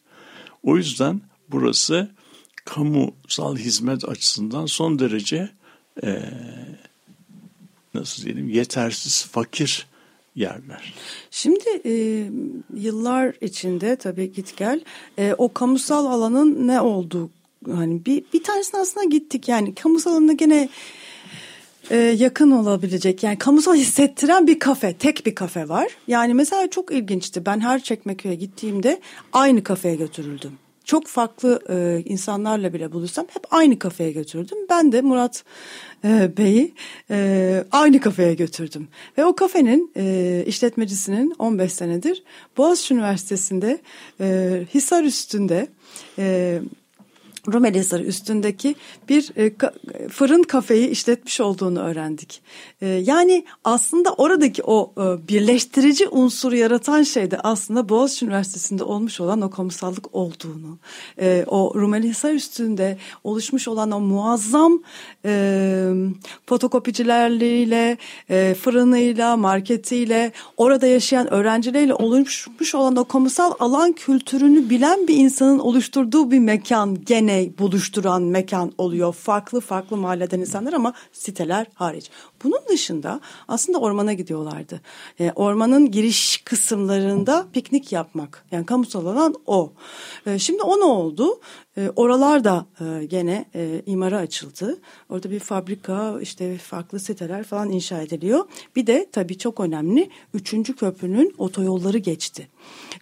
O 0.62 0.76
yüzden 0.76 1.20
burası 1.48 2.10
kamusal 2.74 3.56
hizmet 3.56 4.08
açısından 4.08 4.66
son 4.66 4.98
derece 4.98 5.48
e, 6.04 6.22
nasıl 7.94 8.24
diyelim 8.24 8.48
yetersiz, 8.48 9.24
fakir 9.24 9.86
yerler. 10.36 10.94
Şimdi 11.30 11.68
e, 11.84 11.92
yıllar 12.74 13.34
içinde 13.40 13.96
tabii 13.96 14.32
git 14.32 14.56
gel 14.56 14.80
e, 15.18 15.34
o 15.38 15.52
kamusal 15.52 16.06
alanın 16.06 16.66
ne 16.66 16.80
olduğu 16.80 17.30
hani 17.66 18.04
bir 18.04 18.24
bir 18.32 18.42
tanesine 18.42 18.80
aslında 18.80 19.04
gittik 19.04 19.48
yani 19.48 19.74
kamusal 19.74 20.10
alanına 20.10 20.32
gene 20.32 20.68
e, 21.90 21.96
yakın 21.96 22.50
olabilecek 22.50 23.22
yani 23.22 23.38
kamusal 23.38 23.74
hissettiren 23.74 24.46
bir 24.46 24.58
kafe 24.58 24.92
tek 24.92 25.26
bir 25.26 25.34
kafe 25.34 25.68
var. 25.68 25.88
Yani 26.08 26.34
mesela 26.34 26.70
çok 26.70 26.92
ilginçti 26.92 27.46
ben 27.46 27.60
her 27.60 27.82
Çekmeköy'e 27.82 28.34
gittiğimde 28.34 29.00
aynı 29.32 29.62
kafeye 29.62 29.96
götürüldüm 29.96 30.52
çok 30.90 31.06
farklı 31.06 31.60
e, 31.68 32.02
insanlarla 32.10 32.72
bile 32.72 32.92
buluşsam 32.92 33.26
hep 33.34 33.42
aynı 33.50 33.78
kafeye 33.78 34.12
götürdüm. 34.12 34.58
Ben 34.70 34.92
de 34.92 35.00
Murat 35.02 35.44
e, 36.04 36.36
Bey'i 36.36 36.74
e, 37.10 37.64
aynı 37.72 38.00
kafeye 38.00 38.34
götürdüm. 38.34 38.88
Ve 39.18 39.24
o 39.24 39.34
kafenin 39.34 39.92
e, 39.96 40.44
işletmecisinin 40.46 41.34
15 41.38 41.72
senedir 41.72 42.22
Boğaziçi 42.56 42.94
Üniversitesi'nde 42.94 43.78
e, 44.20 44.60
Hisar 44.74 45.04
üstünde 45.04 45.68
e, 46.18 46.58
Rumeli 47.52 47.78
Hisarı 47.78 48.02
üstündeki 48.02 48.74
bir 49.08 49.32
e, 49.36 49.56
ka, 49.56 49.72
fırın 50.10 50.42
kafeyi 50.42 50.88
işletmiş 50.88 51.40
olduğunu 51.40 51.80
öğrendik. 51.80 52.42
E, 52.80 52.86
yani 52.86 53.44
aslında 53.64 54.12
oradaki 54.12 54.62
o 54.62 54.92
e, 54.98 55.28
birleştirici 55.28 56.08
unsuru 56.08 56.56
yaratan 56.56 57.02
şey 57.02 57.30
de 57.30 57.38
aslında 57.38 57.88
Boğaziçi 57.88 58.24
Üniversitesi'nde 58.24 58.84
olmuş 58.84 59.20
olan 59.20 59.40
o 59.40 59.50
kamusallık 59.50 60.14
olduğunu, 60.14 60.78
e, 61.20 61.44
o 61.46 61.72
Rumeli 61.74 62.08
Hisar 62.08 62.32
üstünde 62.32 62.98
oluşmuş 63.24 63.68
olan 63.68 63.90
o 63.90 64.00
muazzam 64.00 64.82
e, 65.24 65.92
fotokopicilerle, 66.46 67.96
e, 68.30 68.54
fırınıyla, 68.54 69.36
marketiyle, 69.36 70.32
orada 70.56 70.86
yaşayan 70.86 71.32
öğrencileriyle 71.32 71.94
oluşmuş 71.94 72.74
olan 72.74 72.96
o 72.96 73.04
kamusal 73.04 73.52
alan 73.58 73.92
kültürünü 73.92 74.70
bilen 74.70 75.08
bir 75.08 75.16
insanın 75.16 75.58
oluşturduğu 75.58 76.30
bir 76.30 76.38
mekan 76.38 77.04
gene 77.04 77.29
yine 77.30 77.58
buluşturan 77.58 78.22
mekan 78.22 78.72
oluyor. 78.78 79.12
Farklı 79.12 79.60
farklı 79.60 79.96
mahalleden 79.96 80.40
insanlar 80.40 80.72
ama 80.72 80.94
siteler 81.12 81.66
hariç. 81.74 82.10
Bunun 82.44 82.60
dışında 82.68 83.20
aslında 83.48 83.78
ormana 83.78 84.12
gidiyorlardı. 84.12 84.80
E, 85.20 85.32
ormanın 85.34 85.90
giriş 85.90 86.42
kısımlarında 86.44 87.46
piknik 87.52 87.92
yapmak. 87.92 88.44
Yani 88.50 88.66
kamusal 88.66 89.06
alan 89.06 89.34
o. 89.46 89.72
E, 90.26 90.38
şimdi 90.38 90.62
o 90.62 90.80
ne 90.80 90.84
oldu? 90.84 91.40
E, 91.76 91.90
oralar 91.96 92.44
da 92.44 92.66
e, 92.80 93.04
gene 93.04 93.44
e, 93.54 93.82
imara 93.86 94.18
açıldı. 94.18 94.78
Orada 95.08 95.30
bir 95.30 95.38
fabrika, 95.38 96.20
işte 96.20 96.58
farklı 96.58 97.00
siteler 97.00 97.44
falan 97.44 97.70
inşa 97.70 98.02
ediliyor. 98.02 98.44
Bir 98.76 98.86
de 98.86 99.06
tabii 99.12 99.38
çok 99.38 99.60
önemli 99.60 100.10
üçüncü 100.34 100.76
köprünün 100.76 101.34
otoyolları 101.38 101.98
geçti. 101.98 102.48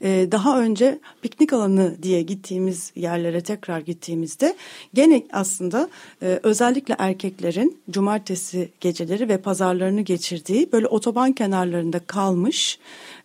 E, 0.02 0.28
daha 0.32 0.60
önce 0.60 0.98
piknik 1.22 1.52
alanı 1.52 2.02
diye 2.02 2.22
gittiğimiz 2.22 2.92
yerlere 2.96 3.40
tekrar 3.40 3.80
gittiğimizde 3.80 4.56
gene 4.94 5.26
aslında 5.32 5.88
e, 6.22 6.40
özellikle 6.42 6.96
erkeklerin 6.98 7.80
cumartesi 7.90 8.68
geceleri 8.80 9.27
ve 9.28 9.38
pazarlarını 9.38 10.00
geçirdiği 10.00 10.72
böyle 10.72 10.86
otoban 10.86 11.32
kenarlarında 11.32 11.98
kalmış 11.98 12.78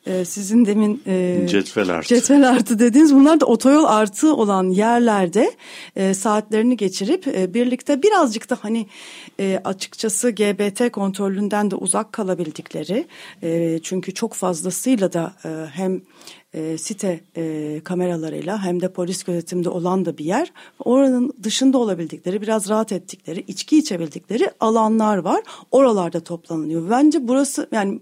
e, 0.05 0.25
sizin 0.25 0.65
demin 0.65 1.01
e, 1.07 1.45
cetvel 1.47 1.89
artı. 1.89 2.07
cetvel 2.07 2.49
artı 2.49 2.79
dediğiniz 2.79 3.15
bunlar 3.15 3.39
da 3.39 3.45
otoyol 3.45 3.83
artı 3.83 4.35
olan 4.35 4.69
yerlerde 4.69 5.51
e, 5.95 6.13
saatlerini 6.13 6.77
geçirip 6.77 7.27
e, 7.27 7.53
birlikte 7.53 8.03
birazcık 8.03 8.49
da 8.49 8.57
hani 8.61 8.87
e, 9.39 9.61
açıkçası 9.63 10.31
GBT 10.31 10.91
kontrolünden 10.91 11.71
de 11.71 11.75
uzak 11.75 12.11
kalabildikleri 12.13 13.07
e, 13.43 13.79
çünkü 13.83 14.13
çok 14.13 14.33
fazlasıyla 14.33 15.13
da 15.13 15.33
e, 15.45 15.49
hem 15.73 16.01
e, 16.53 16.77
site 16.77 17.19
e, 17.37 17.81
kameralarıyla 17.83 18.63
hem 18.65 18.81
de 18.81 18.93
polis 18.93 19.23
gözetiminde 19.23 19.69
olan 19.69 20.05
da 20.05 20.17
bir 20.17 20.25
yer. 20.25 20.53
Oranın 20.79 21.33
dışında 21.43 21.77
olabildikleri, 21.77 22.41
biraz 22.41 22.69
rahat 22.69 22.91
ettikleri, 22.91 23.43
içki 23.47 23.77
içebildikleri 23.77 24.51
alanlar 24.59 25.17
var. 25.17 25.43
Oralarda 25.71 26.19
toplanılıyor. 26.19 26.89
Bence 26.89 27.27
burası 27.27 27.67
yani 27.71 27.99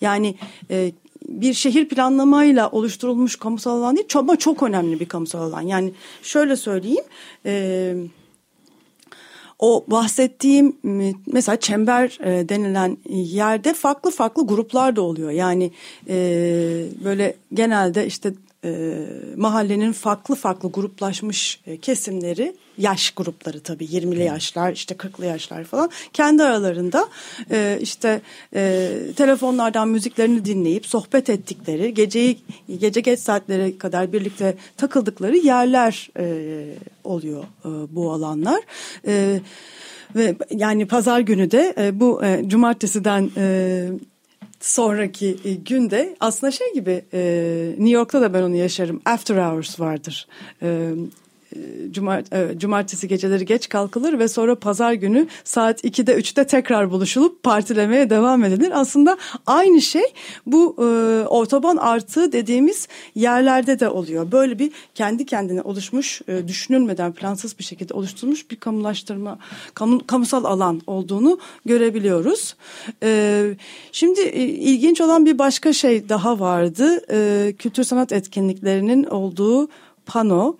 yani 0.00 0.34
e, 0.70 0.92
bir 1.28 1.54
şehir 1.54 1.88
planlamayla 1.88 2.70
oluşturulmuş 2.70 3.36
kamusal 3.36 3.78
alan 3.78 3.96
değil 3.96 4.08
ama 4.14 4.36
çok 4.36 4.62
önemli 4.62 5.00
bir 5.00 5.06
kamusal 5.06 5.42
alan. 5.42 5.60
Yani 5.60 5.92
şöyle 6.22 6.56
söyleyeyim 6.56 7.04
e, 7.46 7.94
o 9.58 9.84
bahsettiğim 9.86 10.76
mesela 11.26 11.60
çember 11.60 12.18
e, 12.24 12.48
denilen 12.48 12.96
yerde 13.08 13.74
farklı 13.74 14.10
farklı 14.10 14.46
gruplar 14.46 14.96
da 14.96 15.02
oluyor. 15.02 15.30
Yani 15.30 15.70
e, 16.08 16.14
böyle 17.04 17.36
genelde 17.54 18.06
işte 18.06 18.32
e, 18.64 18.98
mahallenin 19.36 19.92
farklı 19.92 20.34
farklı 20.34 20.72
gruplaşmış 20.72 21.60
e, 21.66 21.76
kesimleri 21.76 22.54
yaş 22.78 23.10
grupları 23.10 23.60
tabii 23.60 23.84
20'li 23.84 24.22
yaşlar 24.22 24.72
işte 24.72 24.94
40'lı 24.94 25.26
yaşlar 25.26 25.64
falan 25.64 25.90
kendi 26.12 26.42
aralarında 26.42 27.08
e, 27.50 27.78
işte 27.80 28.20
e, 28.54 28.90
telefonlardan 29.16 29.88
müziklerini 29.88 30.44
dinleyip 30.44 30.86
sohbet 30.86 31.30
ettikleri 31.30 31.94
geceyi 31.94 32.38
gece 32.80 33.00
geç 33.00 33.20
saatlere 33.20 33.78
kadar 33.78 34.12
birlikte 34.12 34.54
takıldıkları 34.76 35.36
yerler 35.36 36.10
e, 36.18 36.64
oluyor 37.04 37.44
e, 37.64 37.68
bu 37.94 38.12
alanlar. 38.12 38.60
E, 39.06 39.40
ve 40.16 40.36
yani 40.50 40.86
pazar 40.86 41.20
günü 41.20 41.50
de 41.50 41.74
e, 41.78 42.00
bu 42.00 42.24
e, 42.24 42.48
cumartesiden 42.48 43.30
e, 43.36 43.88
sonraki 44.62 45.36
e, 45.44 45.54
günde 45.54 46.16
aslında 46.20 46.50
şey 46.50 46.74
gibi 46.74 47.04
e, 47.12 47.20
New 47.78 47.90
York'ta 47.90 48.20
da 48.20 48.34
ben 48.34 48.42
onu 48.42 48.56
yaşarım. 48.56 49.02
After 49.04 49.36
hours 49.36 49.80
vardır. 49.80 50.26
E, 50.62 50.90
cumartesi 52.58 53.08
geceleri 53.08 53.44
geç 53.44 53.68
kalkılır 53.68 54.18
ve 54.18 54.28
sonra 54.28 54.54
pazar 54.54 54.92
günü 54.92 55.26
saat 55.44 55.84
2'de 55.84 56.18
3'te 56.18 56.46
tekrar 56.46 56.90
buluşulup 56.90 57.42
partilemeye 57.42 58.10
devam 58.10 58.44
edilir. 58.44 58.70
Aslında 58.74 59.16
aynı 59.46 59.80
şey 59.80 60.04
bu 60.46 60.76
e, 60.78 60.84
otoban 61.28 61.76
artı 61.76 62.32
dediğimiz 62.32 62.88
yerlerde 63.14 63.80
de 63.80 63.88
oluyor. 63.88 64.32
Böyle 64.32 64.58
bir 64.58 64.72
kendi 64.94 65.26
kendine 65.26 65.62
oluşmuş, 65.62 66.22
e, 66.28 66.48
düşünülmeden 66.48 67.12
plansız 67.12 67.58
bir 67.58 67.64
şekilde 67.64 67.94
oluşturulmuş 67.94 68.50
bir 68.50 68.56
kamulaştırma, 68.56 69.38
kamu, 69.74 70.06
kamusal 70.06 70.44
alan 70.44 70.82
olduğunu 70.86 71.38
görebiliyoruz. 71.66 72.56
E, 73.02 73.54
şimdi 73.92 74.20
e, 74.20 74.44
ilginç 74.44 75.00
olan 75.00 75.26
bir 75.26 75.38
başka 75.38 75.72
şey 75.72 76.08
daha 76.08 76.40
vardı. 76.40 77.00
E, 77.10 77.52
kültür 77.58 77.84
sanat 77.84 78.12
etkinliklerinin 78.12 79.04
olduğu 79.04 79.68
pano. 80.06 80.56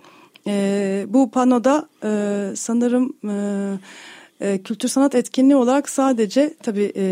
E, 0.46 1.06
bu 1.08 1.30
panoda 1.30 1.88
e, 2.04 2.52
sanırım 2.56 3.12
e, 3.28 3.34
e, 4.42 4.62
kültür 4.62 4.88
sanat 4.88 5.14
etkinliği 5.14 5.56
olarak 5.56 5.88
sadece 5.88 6.54
tabii 6.62 6.92
e, 6.94 7.02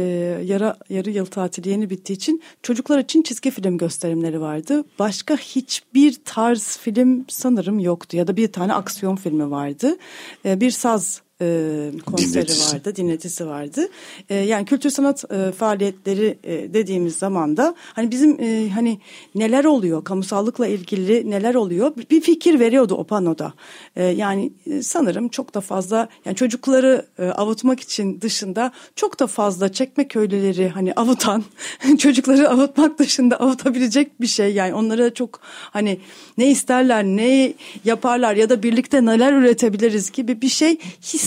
yara, 0.44 0.76
yarı 0.88 1.10
yıl 1.10 1.26
tatili 1.26 1.68
yeni 1.68 1.90
bittiği 1.90 2.16
için 2.16 2.42
çocuklar 2.62 2.98
için 2.98 3.22
çizgi 3.22 3.50
film 3.50 3.78
gösterimleri 3.78 4.40
vardı. 4.40 4.84
Başka 4.98 5.36
hiçbir 5.36 6.16
tarz 6.24 6.78
film 6.78 7.24
sanırım 7.28 7.78
yoktu 7.78 8.16
ya 8.16 8.26
da 8.26 8.36
bir 8.36 8.52
tane 8.52 8.74
aksiyon 8.74 9.16
filmi 9.16 9.50
vardı. 9.50 9.96
E, 10.44 10.60
bir 10.60 10.70
saz 10.70 11.22
e, 11.40 11.90
konseri 12.06 12.32
Dinletisi. 12.32 12.74
vardı, 12.74 12.96
dinletisi 12.96 13.46
vardı. 13.46 13.88
E, 14.28 14.34
yani 14.34 14.64
kültür 14.64 14.90
sanat 14.90 15.24
e, 15.32 15.52
faaliyetleri 15.52 16.38
e, 16.44 16.74
dediğimiz 16.74 17.16
zaman 17.16 17.56
da 17.56 17.74
hani 17.78 18.10
bizim 18.10 18.40
e, 18.40 18.70
hani 18.70 18.98
neler 19.34 19.64
oluyor, 19.64 20.04
kamusallıkla 20.04 20.66
ilgili 20.66 21.30
neler 21.30 21.54
oluyor 21.54 21.92
bir 22.10 22.20
fikir 22.20 22.60
veriyordu 22.60 22.94
o 22.94 23.04
panoda. 23.04 23.52
E, 23.96 24.04
yani 24.04 24.52
sanırım 24.82 25.28
çok 25.28 25.54
da 25.54 25.60
fazla 25.60 26.08
yani 26.24 26.36
çocukları 26.36 27.06
e, 27.18 27.24
avutmak 27.24 27.80
için 27.80 28.20
dışında 28.20 28.72
çok 28.96 29.20
da 29.20 29.26
fazla 29.26 29.72
çekme 29.72 30.08
köylüleri 30.08 30.68
hani 30.68 30.92
avutan 30.92 31.44
çocukları 31.98 32.50
avutmak 32.50 32.98
dışında 32.98 33.40
avutabilecek 33.40 34.20
bir 34.20 34.26
şey 34.26 34.54
yani 34.54 34.74
onlara 34.74 35.14
çok 35.14 35.40
hani 35.42 36.00
ne 36.38 36.50
isterler 36.50 37.04
ne 37.04 37.52
yaparlar 37.84 38.36
ya 38.36 38.48
da 38.48 38.62
birlikte 38.62 39.04
neler 39.04 39.32
üretebiliriz 39.32 40.10
gibi 40.10 40.40
bir 40.42 40.48
şey 40.48 40.78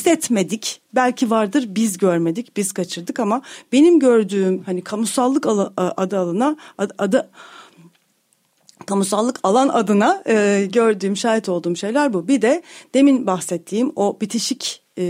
hissetmedik. 0.03 0.81
Belki 0.95 1.29
vardır 1.29 1.65
biz 1.67 1.97
görmedik 1.97 2.57
biz 2.57 2.71
kaçırdık 2.71 3.19
ama 3.19 3.41
benim 3.71 3.99
gördüğüm 3.99 4.63
hani 4.63 4.81
kamusallık 4.81 5.45
adı 5.77 6.19
alına 6.19 6.57
adı 6.97 7.29
kamusallık 8.85 9.39
alan 9.43 9.69
adına 9.69 10.23
e, 10.27 10.67
gördüğüm, 10.71 11.17
şahit 11.17 11.49
olduğum 11.49 11.75
şeyler 11.75 12.13
bu. 12.13 12.27
Bir 12.27 12.41
de 12.41 12.63
demin 12.93 13.27
bahsettiğim 13.27 13.91
o 13.95 14.17
bitişik 14.21 14.83
e, 14.97 15.03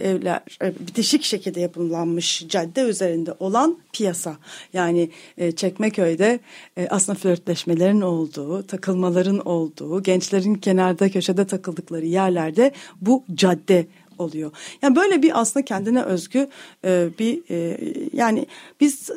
evler, 0.00 0.40
e, 0.62 0.74
bitişik 0.86 1.22
şekilde 1.22 1.60
yapılanmış 1.60 2.44
cadde 2.48 2.80
üzerinde 2.80 3.34
olan 3.38 3.78
piyasa. 3.92 4.36
Yani 4.72 5.10
e, 5.38 5.52
Çekmeköy'de 5.52 6.40
e, 6.76 6.88
aslında 6.90 7.18
flörtleşmelerin 7.18 8.00
olduğu, 8.00 8.62
takılmaların 8.66 9.48
olduğu, 9.48 10.02
gençlerin 10.02 10.54
kenarda 10.54 11.10
köşede 11.10 11.46
takıldıkları 11.46 12.06
yerlerde 12.06 12.72
bu 13.00 13.24
cadde 13.34 13.86
oluyor. 14.18 14.52
Yani 14.82 14.96
böyle 14.96 15.22
bir 15.22 15.40
aslında 15.40 15.64
kendine 15.64 16.02
özgü 16.02 16.48
e, 16.84 17.08
bir 17.18 17.42
e, 17.50 17.78
yani 18.12 18.46
biz 18.80 19.10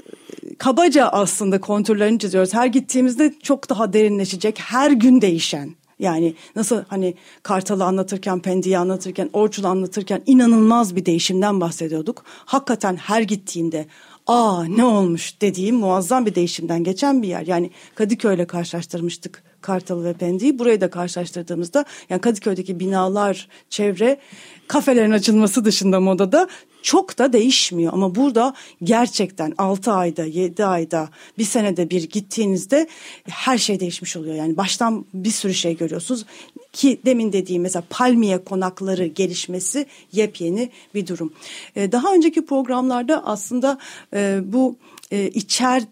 kabaca 0.58 1.08
aslında 1.08 1.62
kontürlerini 1.62 2.20
çiziyoruz. 2.20 2.54
Her 2.54 2.68
gittiğimizde 2.68 3.34
çok 3.44 3.70
daha 3.70 3.94
derinleşecek, 3.94 4.60
her 4.60 4.92
gün 4.92 5.22
değişen. 5.22 5.76
Yani 6.00 6.34
nasıl 6.56 6.84
hani 6.88 7.16
Kartal'ı 7.44 7.84
anlatırken, 7.84 8.40
Pendik'i 8.40 8.78
anlatırken, 8.78 9.30
Orçun'u 9.34 9.68
anlatırken 9.68 10.22
inanılmaz 10.26 10.96
bir 10.96 11.06
değişimden 11.06 11.62
bahsediyorduk. 11.62 12.24
Hakikaten 12.46 12.96
her 12.96 13.22
gittiğinde 13.22 13.86
aa 14.28 14.64
ne 14.64 14.86
olmuş 14.86 15.42
dediğim 15.42 15.76
muazzam 15.76 16.26
bir 16.26 16.36
değişimden 16.36 16.84
geçen 16.84 17.22
bir 17.22 17.28
yer. 17.28 17.48
Yani 17.48 17.72
Kadıköy'le 17.96 18.46
karşılaştırmıştık 18.46 19.44
Kartal 19.62 20.04
ve 20.04 20.14
Pendik'i. 20.14 20.60
Burayı 20.60 20.82
da 20.82 20.90
karşılaştırdığımızda 20.90 21.86
yani 22.10 22.22
Kadıköy'deki 22.22 22.80
binalar, 22.80 23.48
çevre, 23.70 24.20
kafelerin 24.68 25.12
açılması 25.12 25.66
dışında 25.66 26.00
modada 26.00 26.48
çok 26.82 27.18
da 27.18 27.34
değişmiyor. 27.34 27.94
Ama 27.94 28.16
burada 28.16 28.54
gerçekten 28.84 29.54
6 29.58 29.92
ayda, 29.92 30.26
7 30.26 30.66
ayda, 30.66 31.10
bir 31.38 31.44
senede 31.44 31.90
bir 31.90 32.10
gittiğinizde 32.10 32.88
her 33.30 33.58
şey 33.58 33.80
değişmiş 33.80 34.18
oluyor. 34.18 34.36
Yani 34.36 34.58
baştan 34.58 35.06
bir 35.14 35.32
sürü 35.32 35.54
şey 35.54 35.78
görüyorsunuz 35.78 36.26
ki 36.74 37.00
demin 37.06 37.34
dediğim 37.34 37.62
mesela 37.62 37.84
palmiye 37.90 38.44
konakları 38.44 39.06
gelişmesi 39.06 39.86
yepyeni 40.12 40.70
bir 40.96 41.08
durum. 41.08 41.34
Ee, 41.76 41.92
daha 41.92 42.14
önceki 42.14 42.46
programlarda 42.46 43.26
aslında 43.26 43.78
e, 44.14 44.40
bu 44.44 44.76
e, 45.12 45.28
içer 45.28 45.84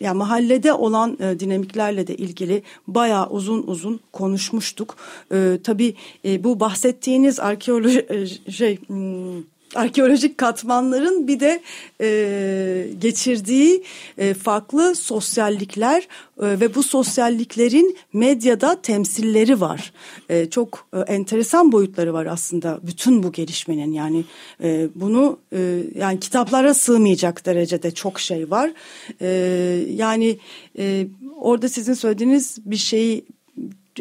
yani 0.00 0.18
mahallede 0.18 0.72
olan 0.72 1.18
e, 1.20 1.40
dinamiklerle 1.40 2.06
de 2.06 2.16
ilgili 2.16 2.62
bayağı 2.86 3.30
uzun 3.30 3.62
uzun 3.66 4.00
konuşmuştuk. 4.12 4.96
E, 5.32 5.58
tabii 5.64 5.94
e, 6.24 6.44
bu 6.44 6.60
bahsettiğiniz 6.60 7.40
arkeoloji 7.40 8.06
e, 8.10 8.50
şey 8.50 8.78
hmm, 8.86 9.42
arkeolojik 9.74 10.38
katmanların 10.38 11.28
bir 11.28 11.40
de 11.40 11.60
e, 12.00 12.86
geçirdiği 12.98 13.84
e, 14.18 14.34
farklı 14.34 14.94
sosyallikler 14.94 16.08
e, 16.42 16.60
ve 16.60 16.74
bu 16.74 16.82
sosyalliklerin 16.82 17.96
medyada 18.12 18.82
temsilleri 18.82 19.60
var. 19.60 19.92
E, 20.28 20.50
çok 20.50 20.86
e, 20.94 20.98
enteresan 20.98 21.72
boyutları 21.72 22.14
var 22.14 22.26
aslında 22.26 22.80
bütün 22.82 23.22
bu 23.22 23.32
gelişmenin 23.32 23.92
yani 23.92 24.24
e, 24.62 24.88
bunu 24.94 25.38
e, 25.52 25.82
yani 25.98 26.20
kitaplara 26.20 26.74
sığmayacak 26.74 27.46
derecede 27.46 27.90
çok 27.90 28.20
şey 28.20 28.50
var. 28.50 28.72
E, 29.20 29.28
yani 29.94 30.38
e, 30.78 31.06
orada 31.36 31.68
sizin 31.68 31.94
söylediğiniz 31.94 32.58
bir 32.64 32.76
şeyi 32.76 33.24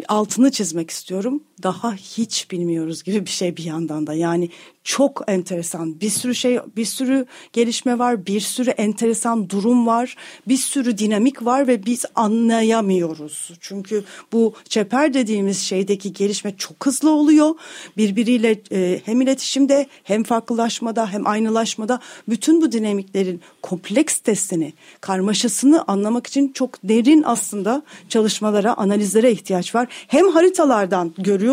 altını 0.08 0.52
çizmek 0.52 0.90
istiyorum. 0.90 1.42
Daha 1.64 1.94
hiç 1.94 2.52
bilmiyoruz 2.52 3.04
gibi 3.04 3.26
bir 3.26 3.30
şey 3.30 3.58
bir 3.58 3.64
yandan 3.64 4.08
da. 4.08 4.14
Yani 4.14 4.50
çok 4.84 5.24
enteresan. 5.28 6.02
Bir 6.02 6.10
sürü 6.10 6.36
şey, 6.36 6.60
bir 6.78 6.86
sürü 6.86 7.26
gelişme 7.54 8.00
var, 8.00 8.26
bir 8.26 8.40
sürü 8.40 8.70
enteresan 8.70 9.50
durum 9.50 9.88
var, 9.88 10.16
bir 10.48 10.58
sürü 10.58 10.98
dinamik 10.98 11.46
var 11.46 11.68
ve 11.68 11.86
biz 11.86 12.06
anlayamıyoruz. 12.16 13.52
Çünkü 13.60 14.04
bu 14.32 14.54
çeper 14.70 15.14
dediğimiz 15.14 15.60
şeydeki 15.60 16.14
gelişme 16.14 16.58
çok 16.58 16.86
hızlı 16.86 17.12
oluyor. 17.12 17.56
Birbiriyle 17.98 18.62
e, 18.72 19.02
hem 19.06 19.22
iletişimde 19.22 19.88
hem 20.04 20.24
farklılaşmada 20.24 21.12
hem 21.12 21.28
aynılaşmada 21.28 22.00
bütün 22.30 22.62
bu 22.62 22.72
dinamiklerin 22.72 23.42
kompleks 23.62 24.18
testini, 24.18 24.74
karmaşasını 25.02 25.84
anlamak 25.88 26.28
için 26.28 26.52
çok 26.54 26.84
derin 26.84 27.24
aslında 27.26 27.84
çalışmalara, 28.10 28.74
analizlere 28.74 29.32
ihtiyaç 29.32 29.76
var. 29.76 29.88
Hem 30.08 30.30
haritalardan 30.30 31.14
görüyoruz 31.18 31.47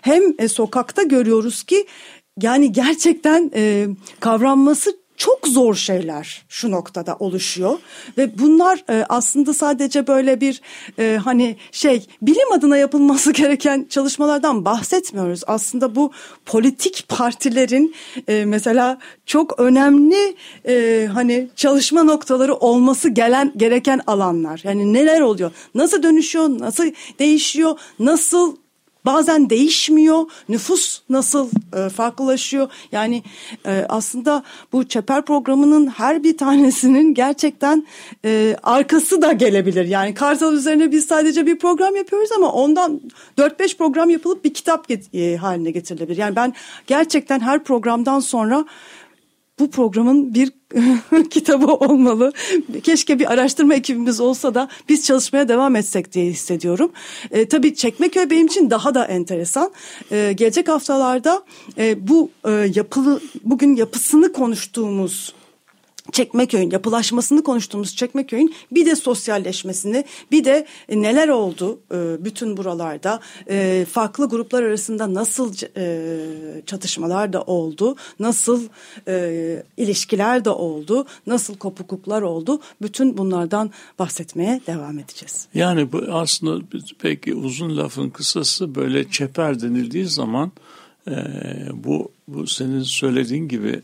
hem 0.00 0.22
e, 0.38 0.48
sokakta 0.48 1.02
görüyoruz 1.02 1.62
ki 1.62 1.86
yani 2.42 2.72
gerçekten 2.72 3.50
e, 3.54 3.86
kavranması 4.20 4.96
çok 5.16 5.48
zor 5.48 5.74
şeyler 5.74 6.44
şu 6.48 6.70
noktada 6.70 7.16
oluşuyor 7.16 7.78
ve 8.18 8.38
bunlar 8.38 8.84
e, 8.90 9.06
aslında 9.08 9.54
sadece 9.54 10.06
böyle 10.06 10.40
bir 10.40 10.60
e, 10.98 11.18
hani 11.24 11.56
şey 11.72 12.06
bilim 12.22 12.52
adına 12.52 12.76
yapılması 12.76 13.32
gereken 13.32 13.86
çalışmalardan 13.90 14.64
bahsetmiyoruz. 14.64 15.42
Aslında 15.46 15.94
bu 15.94 16.12
politik 16.46 17.04
partilerin 17.08 17.94
e, 18.28 18.44
mesela 18.44 18.98
çok 19.26 19.60
önemli 19.60 20.36
e, 20.68 21.08
hani 21.14 21.48
çalışma 21.56 22.02
noktaları 22.02 22.54
olması 22.54 23.08
gelen 23.08 23.52
gereken 23.56 24.00
alanlar. 24.06 24.60
Yani 24.64 24.92
neler 24.92 25.20
oluyor? 25.20 25.50
Nasıl 25.74 26.02
dönüşüyor? 26.02 26.58
Nasıl 26.58 26.84
değişiyor? 27.18 27.78
Nasıl 27.98 28.56
bazen 29.06 29.50
değişmiyor. 29.50 30.24
Nüfus 30.48 31.00
nasıl 31.08 31.50
e, 31.76 31.88
farklılaşıyor? 31.88 32.68
Yani 32.92 33.22
e, 33.66 33.86
aslında 33.88 34.42
bu 34.72 34.88
çeper 34.88 35.22
programının 35.22 35.86
her 35.86 36.24
bir 36.24 36.38
tanesinin 36.38 37.14
gerçekten 37.14 37.86
e, 38.24 38.56
arkası 38.62 39.22
da 39.22 39.32
gelebilir. 39.32 39.84
Yani 39.84 40.14
Kartal 40.14 40.54
üzerine 40.54 40.92
biz 40.92 41.06
sadece 41.06 41.46
bir 41.46 41.58
program 41.58 41.96
yapıyoruz 41.96 42.32
ama 42.32 42.52
ondan 42.52 43.00
4-5 43.38 43.76
program 43.76 44.10
yapılıp 44.10 44.44
bir 44.44 44.54
kitap 44.54 44.88
get 44.88 45.14
e, 45.14 45.36
haline 45.36 45.70
getirilebilir. 45.70 46.16
Yani 46.16 46.36
ben 46.36 46.54
gerçekten 46.86 47.40
her 47.40 47.64
programdan 47.64 48.20
sonra 48.20 48.64
bu 49.58 49.70
programın 49.70 50.34
bir 50.34 50.52
kitabı 51.30 51.66
olmalı. 51.66 52.32
Keşke 52.82 53.18
bir 53.18 53.32
araştırma 53.32 53.74
ekibimiz 53.74 54.20
olsa 54.20 54.54
da 54.54 54.68
biz 54.88 55.04
çalışmaya 55.06 55.48
devam 55.48 55.76
etsek 55.76 56.12
diye 56.12 56.26
hissediyorum. 56.26 56.92
E, 57.30 57.48
tabii 57.48 57.74
Çekmeköy 57.74 58.30
benim 58.30 58.46
için 58.46 58.70
daha 58.70 58.94
da 58.94 59.04
enteresan. 59.04 59.72
E, 60.12 60.32
gelecek 60.36 60.68
haftalarda 60.68 61.42
e, 61.78 62.08
bu 62.08 62.30
e, 62.44 62.50
yapılı 62.50 63.20
bugün 63.44 63.76
yapısını 63.76 64.32
konuştuğumuz 64.32 65.34
Çekmeköy'ün 66.12 66.70
yapılaşmasını 66.70 67.42
konuştuğumuz 67.42 67.96
Çekmeköy'ün 67.96 68.54
bir 68.72 68.86
de 68.86 68.96
sosyalleşmesini 68.96 70.04
bir 70.30 70.44
de 70.44 70.66
e, 70.88 71.02
neler 71.02 71.28
oldu 71.28 71.78
e, 71.94 72.24
bütün 72.24 72.56
buralarda 72.56 73.20
e, 73.48 73.86
farklı 73.90 74.28
gruplar 74.28 74.62
arasında 74.62 75.14
nasıl 75.14 75.54
çatışmalar 76.66 77.32
da 77.32 77.42
oldu 77.42 77.96
nasıl 78.20 78.62
ilişkiler 79.76 80.44
de 80.44 80.50
oldu 80.50 81.06
nasıl 81.26 81.56
kopukluklar 81.56 82.22
oldu 82.22 82.60
bütün 82.82 83.16
bunlardan 83.16 83.70
bahsetmeye 83.98 84.60
devam 84.66 84.98
edeceğiz. 84.98 85.48
Yani 85.54 85.92
bu 85.92 85.98
aslında 86.10 86.66
peki 86.98 87.34
uzun 87.34 87.76
lafın 87.76 88.10
kısası 88.10 88.74
böyle 88.74 89.10
çeper 89.10 89.60
denildiği 89.60 90.06
zaman 90.06 90.52
bu 91.72 92.12
bu 92.28 92.46
senin 92.46 92.82
söylediğin 92.82 93.48
gibi 93.48 93.82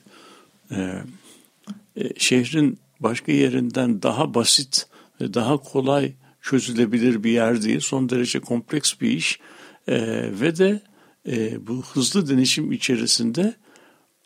şehrin 2.16 2.78
başka 3.00 3.32
yerinden 3.32 4.02
daha 4.02 4.34
basit 4.34 4.86
ve 5.20 5.34
daha 5.34 5.56
kolay 5.56 6.12
çözülebilir 6.42 7.24
bir 7.24 7.30
yer 7.30 7.62
değil. 7.62 7.80
Son 7.80 8.08
derece 8.08 8.40
kompleks 8.40 9.00
bir 9.00 9.10
iş 9.10 9.40
e, 9.88 10.00
ve 10.40 10.56
de 10.56 10.80
e, 11.28 11.66
bu 11.66 11.82
hızlı 11.82 12.28
denişim 12.28 12.72
içerisinde 12.72 13.54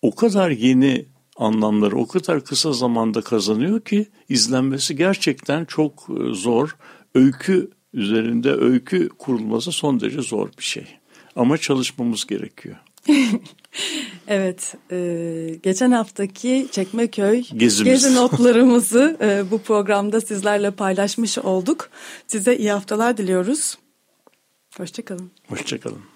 o 0.02 0.14
kadar 0.14 0.50
yeni 0.50 1.06
anlamları 1.36 1.96
o 1.96 2.06
kadar 2.06 2.44
kısa 2.44 2.72
zamanda 2.72 3.20
kazanıyor 3.20 3.80
ki 3.80 4.06
izlenmesi 4.28 4.96
gerçekten 4.96 5.64
çok 5.64 6.08
e, 6.10 6.34
zor. 6.34 6.76
Öykü 7.14 7.70
üzerinde 7.92 8.52
öykü 8.52 9.08
kurulması 9.08 9.72
son 9.72 10.00
derece 10.00 10.22
zor 10.22 10.48
bir 10.58 10.64
şey. 10.64 10.86
Ama 11.36 11.58
çalışmamız 11.58 12.26
gerekiyor. 12.26 12.76
Evet, 14.28 14.74
e, 14.90 15.58
geçen 15.62 15.90
haftaki 15.90 16.68
Çekmeköy 16.70 17.42
Gezimiz. 17.56 17.84
gezi 17.84 18.14
notlarımızı 18.14 19.16
e, 19.20 19.50
bu 19.50 19.58
programda 19.58 20.20
sizlerle 20.20 20.70
paylaşmış 20.70 21.38
olduk. 21.38 21.90
Size 22.26 22.56
iyi 22.56 22.70
haftalar 22.72 23.16
diliyoruz. 23.16 23.78
Hoşçakalın. 24.76 25.30
Hoşçakalın. 25.48 26.15